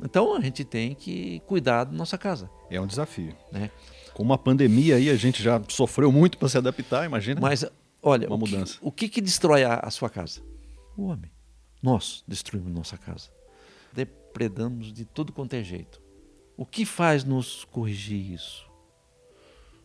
Então 0.04 0.36
a 0.36 0.42
gente 0.42 0.64
tem 0.66 0.94
que 0.94 1.40
cuidar 1.42 1.86
da 1.86 1.92
nossa 1.92 2.18
casa. 2.18 2.50
É 2.70 2.82
um 2.82 2.88
desafio. 2.88 3.36
Né? 3.52 3.72
Com 4.14 4.24
uma 4.24 4.38
pandemia 4.38 4.96
aí, 4.96 5.10
a 5.10 5.16
gente 5.16 5.42
já 5.42 5.62
sofreu 5.70 6.12
muito 6.12 6.38
para 6.38 6.50
se 6.50 6.58
adaptar, 6.58 7.06
imagina. 7.06 7.40
Mas, 7.40 7.66
olha, 8.02 8.28
uma 8.28 8.36
o 8.36 8.40
mudança. 8.40 8.78
Que, 8.80 8.88
o 8.88 8.92
que, 8.92 9.08
que 9.08 9.22
destrói 9.22 9.64
a, 9.64 9.76
a 9.76 9.90
sua 9.90 10.10
casa? 10.10 10.42
O 10.98 11.06
homem. 11.06 11.32
Nós 11.82 12.24
destruímos 12.28 12.72
nossa 12.72 12.98
casa 12.98 13.30
depredamos 13.94 14.92
de 14.94 15.06
todo 15.06 15.34
quanto 15.34 15.54
é 15.54 15.64
jeito. 15.64 16.02
O 16.58 16.66
que 16.66 16.86
faz 16.86 17.24
nos 17.24 17.66
corrigir 17.66 18.34
isso? 18.34 18.70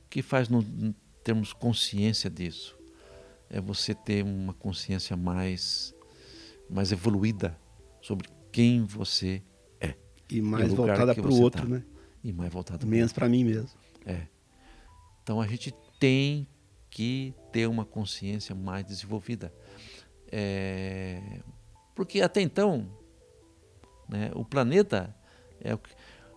O 0.05 0.09
que 0.09 0.23
faz 0.23 0.49
nos 0.49 0.65
termos 1.25 1.53
consciência 1.53 2.31
disso? 2.31 2.79
É 3.49 3.61
você 3.61 3.95
ter 3.95 4.25
uma 4.25 4.53
consciência 4.53 5.17
mais, 5.17 5.95
mais 6.69 6.93
evoluída 6.93 7.59
sobre 8.01 8.29
quem 8.53 8.85
você 8.85 9.43
é. 9.81 9.95
E 10.31 10.41
mais 10.41 10.73
voltada 10.73 11.15
para 11.15 11.29
o 11.29 11.41
outro, 11.41 11.63
tá. 11.63 11.69
né? 11.69 11.85
E 12.23 12.33
mais 12.33 12.53
voltada 12.53 12.85
Menos 12.87 13.13
para 13.13 13.29
mim 13.29 13.45
mesmo. 13.45 13.71
É. 14.05 14.27
Então 15.23 15.41
a 15.41 15.47
gente 15.47 15.75
tem 15.99 16.47
que 16.91 17.35
ter 17.53 17.67
uma 17.67 17.85
consciência 17.85 18.55
mais 18.55 18.85
desenvolvida. 18.85 19.53
É... 20.31 21.41
Porque 21.95 22.21
até 22.21 22.41
então 22.41 22.89
né? 24.09 24.31
O 24.35 24.45
planeta 24.45 25.15
é 25.61 25.75
o 25.75 25.79
que... 25.79 25.91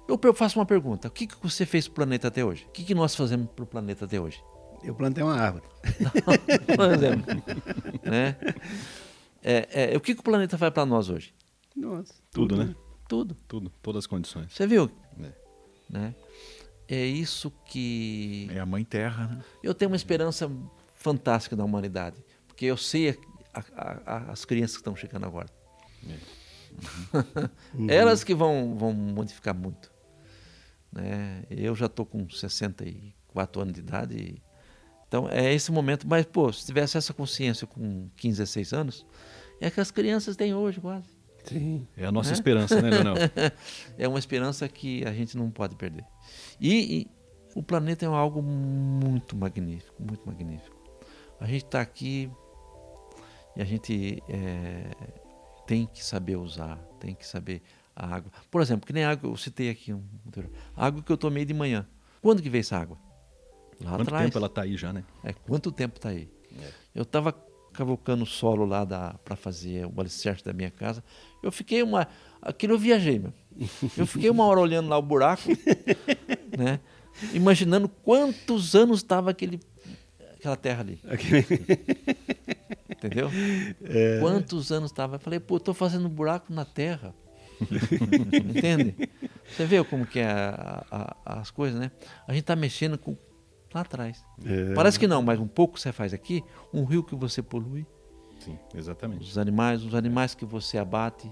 Eu 0.07 0.33
faço 0.33 0.57
uma 0.57 0.65
pergunta: 0.65 1.07
o 1.07 1.11
que, 1.11 1.27
que 1.27 1.35
você 1.41 1.65
fez 1.67 1.87
para 1.87 1.91
o 1.91 1.95
planeta 1.95 2.29
até 2.29 2.43
hoje? 2.43 2.65
O 2.65 2.71
que, 2.71 2.83
que 2.83 2.95
nós 2.95 3.13
fazemos 3.13 3.47
para 3.55 3.63
o 3.63 3.67
planeta 3.67 4.05
até 4.05 4.19
hoje? 4.19 4.43
Eu 4.83 4.95
plantei 4.95 5.23
uma 5.23 5.35
árvore. 5.35 5.65
Por 6.75 6.91
exemplo. 6.91 7.25
né? 8.03 8.35
É, 9.43 9.93
é, 9.93 9.97
o 9.97 10.01
que, 10.01 10.15
que 10.15 10.21
o 10.21 10.23
planeta 10.23 10.57
faz 10.57 10.73
para 10.73 10.85
nós 10.85 11.09
hoje? 11.09 11.33
Nossa, 11.75 12.13
tudo, 12.31 12.55
tudo, 12.55 12.65
né? 12.65 12.75
Tudo. 13.07 13.37
Tudo, 13.47 13.69
todas 13.81 13.99
as 13.99 14.07
condições. 14.07 14.51
Você 14.51 14.65
viu? 14.65 14.89
É. 15.21 15.31
Né? 15.89 16.15
é 16.89 17.05
isso 17.05 17.51
que. 17.65 18.49
É 18.51 18.59
a 18.59 18.65
mãe 18.65 18.83
terra, 18.83 19.27
né? 19.27 19.43
Eu 19.61 19.75
tenho 19.75 19.91
uma 19.91 19.95
esperança 19.95 20.51
fantástica 20.95 21.55
da 21.55 21.63
humanidade, 21.63 22.23
porque 22.47 22.65
eu 22.65 22.75
sei 22.75 23.19
a, 23.53 23.63
a, 23.75 24.15
a, 24.15 24.31
as 24.31 24.43
crianças 24.43 24.77
que 24.77 24.81
estão 24.81 24.95
chegando 24.95 25.25
agora. 25.25 25.47
É. 26.07 26.17
Uhum. 27.73 27.87
Elas 27.89 28.23
que 28.23 28.33
vão, 28.33 28.75
vão 28.75 28.91
modificar 28.91 29.53
muito. 29.53 29.91
Né? 30.91 31.43
Eu 31.49 31.75
já 31.75 31.85
estou 31.85 32.05
com 32.05 32.27
64 32.27 33.61
anos 33.61 33.73
de 33.73 33.79
idade. 33.79 34.41
Então 35.07 35.27
é 35.29 35.53
esse 35.53 35.71
momento. 35.71 36.07
Mas, 36.07 36.25
pô, 36.25 36.51
se 36.51 36.65
tivesse 36.65 36.97
essa 36.97 37.13
consciência 37.13 37.67
com 37.67 38.09
15, 38.15 38.37
16 38.39 38.73
anos, 38.73 39.05
é 39.61 39.69
que 39.69 39.79
as 39.79 39.91
crianças 39.91 40.35
têm 40.35 40.53
hoje 40.53 40.81
quase. 40.81 41.07
Sim. 41.45 41.87
É 41.95 42.05
a 42.05 42.11
nossa 42.11 42.31
é? 42.31 42.33
esperança, 42.33 42.81
né, 42.81 42.89
Leonel? 42.89 43.15
é 43.97 44.07
uma 44.07 44.19
esperança 44.19 44.67
que 44.67 45.05
a 45.05 45.13
gente 45.13 45.37
não 45.37 45.49
pode 45.49 45.75
perder. 45.75 46.05
E, 46.59 47.01
e 47.01 47.07
o 47.55 47.63
planeta 47.63 48.05
é 48.05 48.07
algo 48.07 48.41
muito 48.41 49.35
magnífico, 49.35 50.01
muito 50.01 50.25
magnífico. 50.25 50.77
A 51.39 51.45
gente 51.45 51.65
está 51.65 51.81
aqui 51.81 52.29
e 53.55 53.61
a 53.61 53.65
gente 53.65 54.21
é, 54.27 54.91
tem 55.69 55.85
que 55.85 56.03
saber 56.03 56.35
usar, 56.35 56.77
tem 56.99 57.13
que 57.13 57.27
saber 57.27 57.61
a 57.95 58.15
água. 58.15 58.31
Por 58.49 58.59
exemplo, 58.59 58.87
que 58.87 58.91
nem 58.91 59.03
a 59.03 59.11
água, 59.11 59.29
eu 59.29 59.37
citei 59.37 59.69
aqui 59.69 59.93
um, 59.93 60.03
a 60.75 60.87
água 60.87 61.03
que 61.03 61.11
eu 61.11 61.15
tomei 61.15 61.45
de 61.45 61.53
manhã. 61.53 61.87
Quando 62.23 62.41
que 62.41 62.49
veio 62.49 62.61
essa 62.61 62.75
água? 62.75 62.97
Lá 63.79 63.91
Quanto 63.91 64.01
atrás. 64.01 64.25
tempo 64.25 64.37
ela 64.39 64.47
está 64.47 64.63
aí 64.63 64.75
já, 64.75 64.91
né? 64.91 65.03
É, 65.23 65.31
quanto 65.31 65.71
tempo 65.71 65.97
está 65.97 66.09
aí? 66.09 66.27
É. 66.59 66.71
Eu 66.95 67.03
estava 67.03 67.31
cavocando 67.71 68.23
o 68.23 68.25
solo 68.25 68.65
lá 68.65 68.83
para 69.23 69.35
fazer 69.35 69.85
o 69.85 70.01
alicerce 70.01 70.43
da 70.43 70.51
minha 70.53 70.71
casa. 70.71 71.03
Eu 71.43 71.51
fiquei 71.51 71.83
uma. 71.83 72.07
Aquilo 72.41 72.73
eu 72.73 72.79
viajei, 72.79 73.19
meu. 73.19 73.31
Eu 73.95 74.07
fiquei 74.07 74.31
uma 74.31 74.45
hora 74.45 74.59
olhando 74.59 74.89
lá 74.89 74.97
o 74.97 75.03
buraco, 75.03 75.43
né? 76.57 76.79
Imaginando 77.31 77.87
quantos 77.87 78.73
anos 78.73 79.01
estava 79.01 79.29
aquele, 79.29 79.59
aquela 80.33 80.55
terra 80.55 80.81
ali. 80.81 80.99
Entendeu? 82.99 83.29
É... 83.83 84.19
Quantos 84.19 84.71
anos 84.71 84.91
estava? 84.91 85.15
Eu 85.15 85.19
falei, 85.19 85.39
pô, 85.39 85.57
estou 85.57 85.73
fazendo 85.73 86.09
buraco 86.09 86.51
na 86.53 86.65
terra. 86.65 87.15
Entende? 88.33 88.95
Você 89.47 89.65
vê 89.65 89.83
como 89.83 90.05
que 90.05 90.19
é 90.19 90.29
a, 90.29 91.15
a, 91.25 91.39
as 91.39 91.49
coisas, 91.49 91.79
né? 91.79 91.91
A 92.27 92.33
gente 92.33 92.41
está 92.41 92.55
mexendo 92.55 92.97
com 92.97 93.17
lá 93.73 93.81
atrás. 93.81 94.23
É... 94.45 94.73
Parece 94.73 94.99
que 94.99 95.07
não, 95.07 95.21
mas 95.21 95.39
um 95.39 95.47
pouco 95.47 95.79
você 95.79 95.91
faz 95.91 96.13
aqui, 96.13 96.43
um 96.73 96.83
rio 96.83 97.03
que 97.03 97.15
você 97.15 97.41
polui. 97.41 97.85
Sim, 98.39 98.57
exatamente. 98.75 99.23
Os 99.23 99.37
animais, 99.37 99.83
os 99.83 99.95
animais 99.95 100.35
que 100.35 100.45
você 100.45 100.77
abate, 100.77 101.31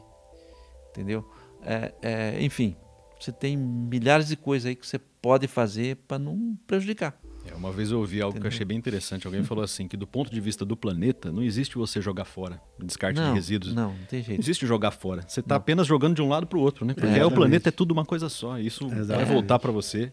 entendeu? 0.89 1.29
É, 1.61 1.93
é, 2.01 2.43
enfim, 2.43 2.75
você 3.19 3.31
tem 3.31 3.57
milhares 3.57 4.27
de 4.27 4.35
coisas 4.35 4.67
aí 4.67 4.75
que 4.75 4.85
você 4.85 4.99
pode 4.99 5.47
fazer 5.47 5.97
para 6.07 6.19
não 6.19 6.57
prejudicar. 6.67 7.19
É, 7.51 7.55
uma 7.55 7.71
vez 7.71 7.91
eu 7.91 7.99
ouvi 7.99 8.21
algo 8.21 8.31
Entendeu? 8.31 8.41
que 8.41 8.47
eu 8.47 8.55
achei 8.55 8.65
bem 8.65 8.77
interessante. 8.77 9.25
Alguém 9.25 9.43
falou 9.43 9.63
assim 9.63 9.87
que 9.87 9.97
do 9.97 10.07
ponto 10.07 10.31
de 10.31 10.39
vista 10.39 10.65
do 10.65 10.75
planeta, 10.75 11.31
não 11.31 11.43
existe 11.43 11.75
você 11.75 12.01
jogar 12.01 12.25
fora, 12.25 12.61
descarte 12.79 13.19
não, 13.19 13.29
de 13.29 13.35
resíduos. 13.35 13.73
Não, 13.73 13.93
não 13.93 14.05
tem 14.05 14.21
jeito. 14.21 14.39
Existe 14.41 14.65
jogar 14.65 14.91
fora. 14.91 15.23
Você 15.27 15.39
está 15.39 15.55
apenas 15.55 15.87
jogando 15.87 16.15
de 16.15 16.21
um 16.21 16.29
lado 16.29 16.47
para 16.47 16.57
o 16.57 16.61
outro, 16.61 16.85
né? 16.85 16.93
Porque 16.93 17.07
é, 17.07 17.25
o 17.25 17.31
planeta 17.31 17.69
é 17.69 17.71
tudo 17.71 17.91
uma 17.91 18.05
coisa 18.05 18.29
só. 18.29 18.59
Isso 18.59 18.85
exatamente. 18.85 19.25
vai 19.25 19.25
voltar 19.25 19.59
para 19.59 19.71
você, 19.71 20.11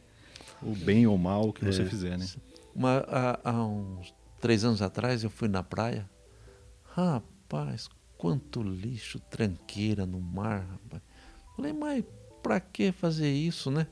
o 0.62 0.74
bem 0.74 1.06
ou 1.06 1.18
mal 1.18 1.52
que 1.52 1.64
é. 1.64 1.72
você 1.72 1.84
fizer, 1.84 2.18
né? 2.18 2.26
Uma, 2.74 3.04
há, 3.08 3.40
há, 3.44 3.64
uns 3.64 4.14
três 4.40 4.64
anos 4.64 4.82
atrás 4.82 5.22
eu 5.22 5.30
fui 5.30 5.48
na 5.48 5.62
praia. 5.62 6.08
Rapaz, 6.84 7.88
quanto 8.16 8.62
lixo, 8.62 9.20
tranqueira 9.30 10.06
no 10.06 10.20
mar, 10.20 10.66
rapaz. 10.70 11.02
Falei, 11.56 11.72
mas 11.72 12.04
para 12.42 12.60
que 12.60 12.92
fazer 12.92 13.32
isso, 13.32 13.70
né? 13.70 13.86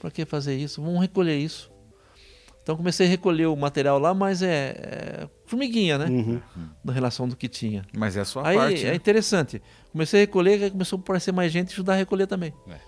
Para 0.00 0.10
que 0.10 0.24
fazer 0.24 0.56
isso? 0.56 0.82
Vamos 0.82 1.00
recolher 1.00 1.38
isso. 1.38 1.70
Então 2.68 2.76
comecei 2.76 3.06
a 3.06 3.08
recolher 3.08 3.46
o 3.46 3.56
material 3.56 3.98
lá, 3.98 4.12
mas 4.12 4.42
é, 4.42 4.74
é 4.76 5.28
formiguinha, 5.46 5.96
né? 5.96 6.04
Uhum. 6.04 6.38
Na 6.84 6.92
relação 6.92 7.26
do 7.26 7.34
que 7.34 7.48
tinha. 7.48 7.82
Mas 7.96 8.14
é 8.14 8.20
a 8.20 8.26
sua 8.26 8.46
aí, 8.46 8.58
parte. 8.58 8.84
É 8.84 8.90
né? 8.90 8.94
interessante. 8.94 9.62
Comecei 9.90 10.20
a 10.20 10.24
recolher, 10.24 10.62
aí 10.62 10.70
começou 10.70 10.98
a 10.98 11.00
aparecer 11.00 11.32
mais 11.32 11.50
gente 11.50 11.70
e 11.70 11.72
ajudar 11.72 11.94
a 11.94 11.96
recolher 11.96 12.26
também. 12.26 12.52
É. 12.68 12.78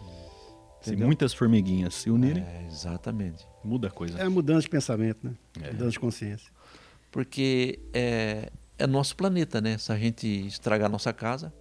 Se 0.82 0.94
muitas 0.96 1.32
formiguinhas 1.32 1.94
se 1.94 2.10
unirem. 2.10 2.42
É, 2.42 2.66
exatamente. 2.70 3.42
Muda 3.64 3.88
a 3.88 3.90
coisa. 3.90 4.18
É 4.18 4.24
a 4.24 4.28
mudança 4.28 4.60
de 4.60 4.68
pensamento, 4.68 5.26
né? 5.26 5.32
É. 5.62 5.72
Mudança 5.72 5.92
de 5.92 6.00
consciência. 6.00 6.52
Porque 7.10 7.78
é, 7.94 8.52
é 8.78 8.86
nosso 8.86 9.16
planeta, 9.16 9.62
né? 9.62 9.78
Se 9.78 9.90
a 9.90 9.96
gente 9.96 10.26
estragar 10.46 10.88
a 10.88 10.92
nossa 10.92 11.10
casa, 11.10 11.54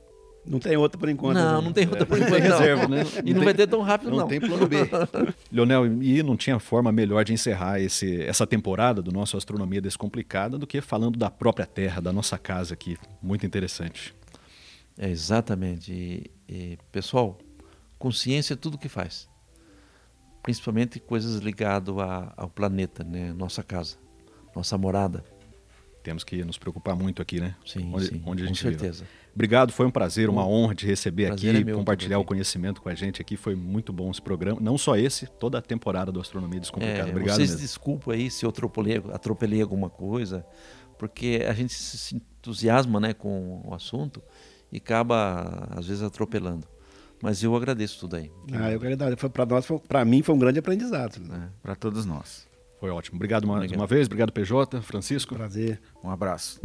não 0.45 0.59
tem 0.59 0.77
outra 0.77 0.99
por 0.99 1.09
enquanto. 1.09 1.35
Não, 1.35 1.59
né? 1.59 1.65
não 1.65 1.73
tem 1.73 1.87
outra 1.87 2.05
por 2.05 2.17
enquanto. 2.17 2.43
Não. 2.43 2.57
reserva, 2.57 2.87
né? 2.87 3.03
E 3.23 3.31
não, 3.31 3.39
não 3.39 3.45
vai 3.45 3.53
ter 3.53 3.67
tão 3.67 3.81
rápido, 3.81 4.11
não. 4.11 4.17
Não 4.19 4.27
tem 4.27 4.39
plano 4.39 4.67
B. 4.67 4.77
Leonel, 5.51 6.01
e 6.01 6.23
não 6.23 6.35
tinha 6.35 6.59
forma 6.59 6.91
melhor 6.91 7.23
de 7.23 7.33
encerrar 7.33 7.79
esse, 7.79 8.21
essa 8.23 8.47
temporada 8.47 9.01
do 9.01 9.11
nosso 9.11 9.37
Astronomia 9.37 9.81
Descomplicada 9.81 10.57
do 10.57 10.65
que 10.65 10.81
falando 10.81 11.17
da 11.17 11.29
própria 11.29 11.65
Terra, 11.65 12.01
da 12.01 12.11
nossa 12.11 12.37
casa 12.37 12.73
aqui. 12.73 12.97
Muito 13.21 13.45
interessante. 13.45 14.15
É, 14.97 15.09
exatamente. 15.09 15.91
E, 15.93 16.31
e, 16.47 16.77
pessoal, 16.91 17.37
consciência 17.97 18.53
é 18.53 18.57
tudo 18.57 18.77
que 18.77 18.89
faz. 18.89 19.29
Principalmente 20.41 20.99
coisas 20.99 21.41
ligadas 21.41 21.93
ao 22.35 22.49
planeta, 22.49 23.03
né? 23.03 23.33
nossa 23.33 23.61
casa, 23.61 23.97
nossa 24.55 24.77
morada. 24.77 25.23
Temos 26.01 26.23
que 26.23 26.43
nos 26.43 26.57
preocupar 26.57 26.95
muito 26.95 27.21
aqui, 27.21 27.39
né? 27.39 27.55
Sim, 27.65 27.91
onde, 27.93 28.07
sim, 28.07 28.23
onde 28.25 28.43
a 28.43 28.45
gente 28.47 28.63
com 28.63 28.69
certeza. 28.69 29.03
Vive. 29.03 29.19
Obrigado, 29.33 29.71
foi 29.71 29.85
um 29.85 29.91
prazer, 29.91 30.29
uma 30.29 30.45
honra 30.45 30.75
te 30.75 30.85
receber 30.85 31.27
prazer 31.27 31.55
aqui, 31.55 31.69
é 31.69 31.73
compartilhar 31.73 32.19
o 32.19 32.25
conhecimento 32.25 32.81
com 32.81 32.89
a 32.89 32.95
gente 32.95 33.21
aqui. 33.21 33.37
Foi 33.37 33.55
muito 33.55 33.93
bom 33.93 34.09
esse 34.09 34.21
programa. 34.21 34.59
Não 34.61 34.77
só 34.77 34.95
esse, 34.95 35.27
toda 35.27 35.57
a 35.57 35.61
temporada 35.61 36.11
do 36.11 36.19
Astronomia 36.19 36.59
Descomplicada. 36.59 37.09
É, 37.09 37.11
Obrigado 37.11 37.35
vocês 37.35 37.51
mesmo. 37.51 37.61
desculpa 37.61 38.13
aí 38.13 38.31
se 38.31 38.45
eu 38.45 38.49
atropelei, 38.49 39.01
atropelei 39.13 39.61
alguma 39.61 39.89
coisa, 39.89 40.45
porque 40.97 41.45
a 41.47 41.53
gente 41.53 41.73
se 41.73 42.15
entusiasma 42.15 42.99
né, 42.99 43.13
com 43.13 43.61
o 43.65 43.73
assunto 43.73 44.21
e 44.71 44.77
acaba, 44.77 45.67
às 45.71 45.87
vezes, 45.87 46.03
atropelando. 46.03 46.67
Mas 47.21 47.43
eu 47.43 47.55
agradeço 47.55 47.99
tudo 47.99 48.15
aí. 48.15 48.31
Ah, 48.53 48.71
eu 48.71 48.77
agradeço. 48.77 49.29
Para 49.29 49.45
nós, 49.45 49.67
para 49.87 50.05
mim, 50.05 50.21
foi 50.21 50.35
um 50.35 50.39
grande 50.39 50.59
aprendizado. 50.59 51.19
Né? 51.19 51.49
É, 51.49 51.49
para 51.61 51.75
todos 51.75 52.05
nós. 52.05 52.47
Foi 52.79 52.89
ótimo. 52.89 53.17
Obrigado 53.17 53.47
mais 53.47 53.71
uma 53.71 53.85
vez. 53.85 54.07
Obrigado, 54.07 54.31
PJ, 54.31 54.81
Francisco. 54.81 55.35
Prazer. 55.35 55.79
Um 56.03 56.09
abraço. 56.09 56.61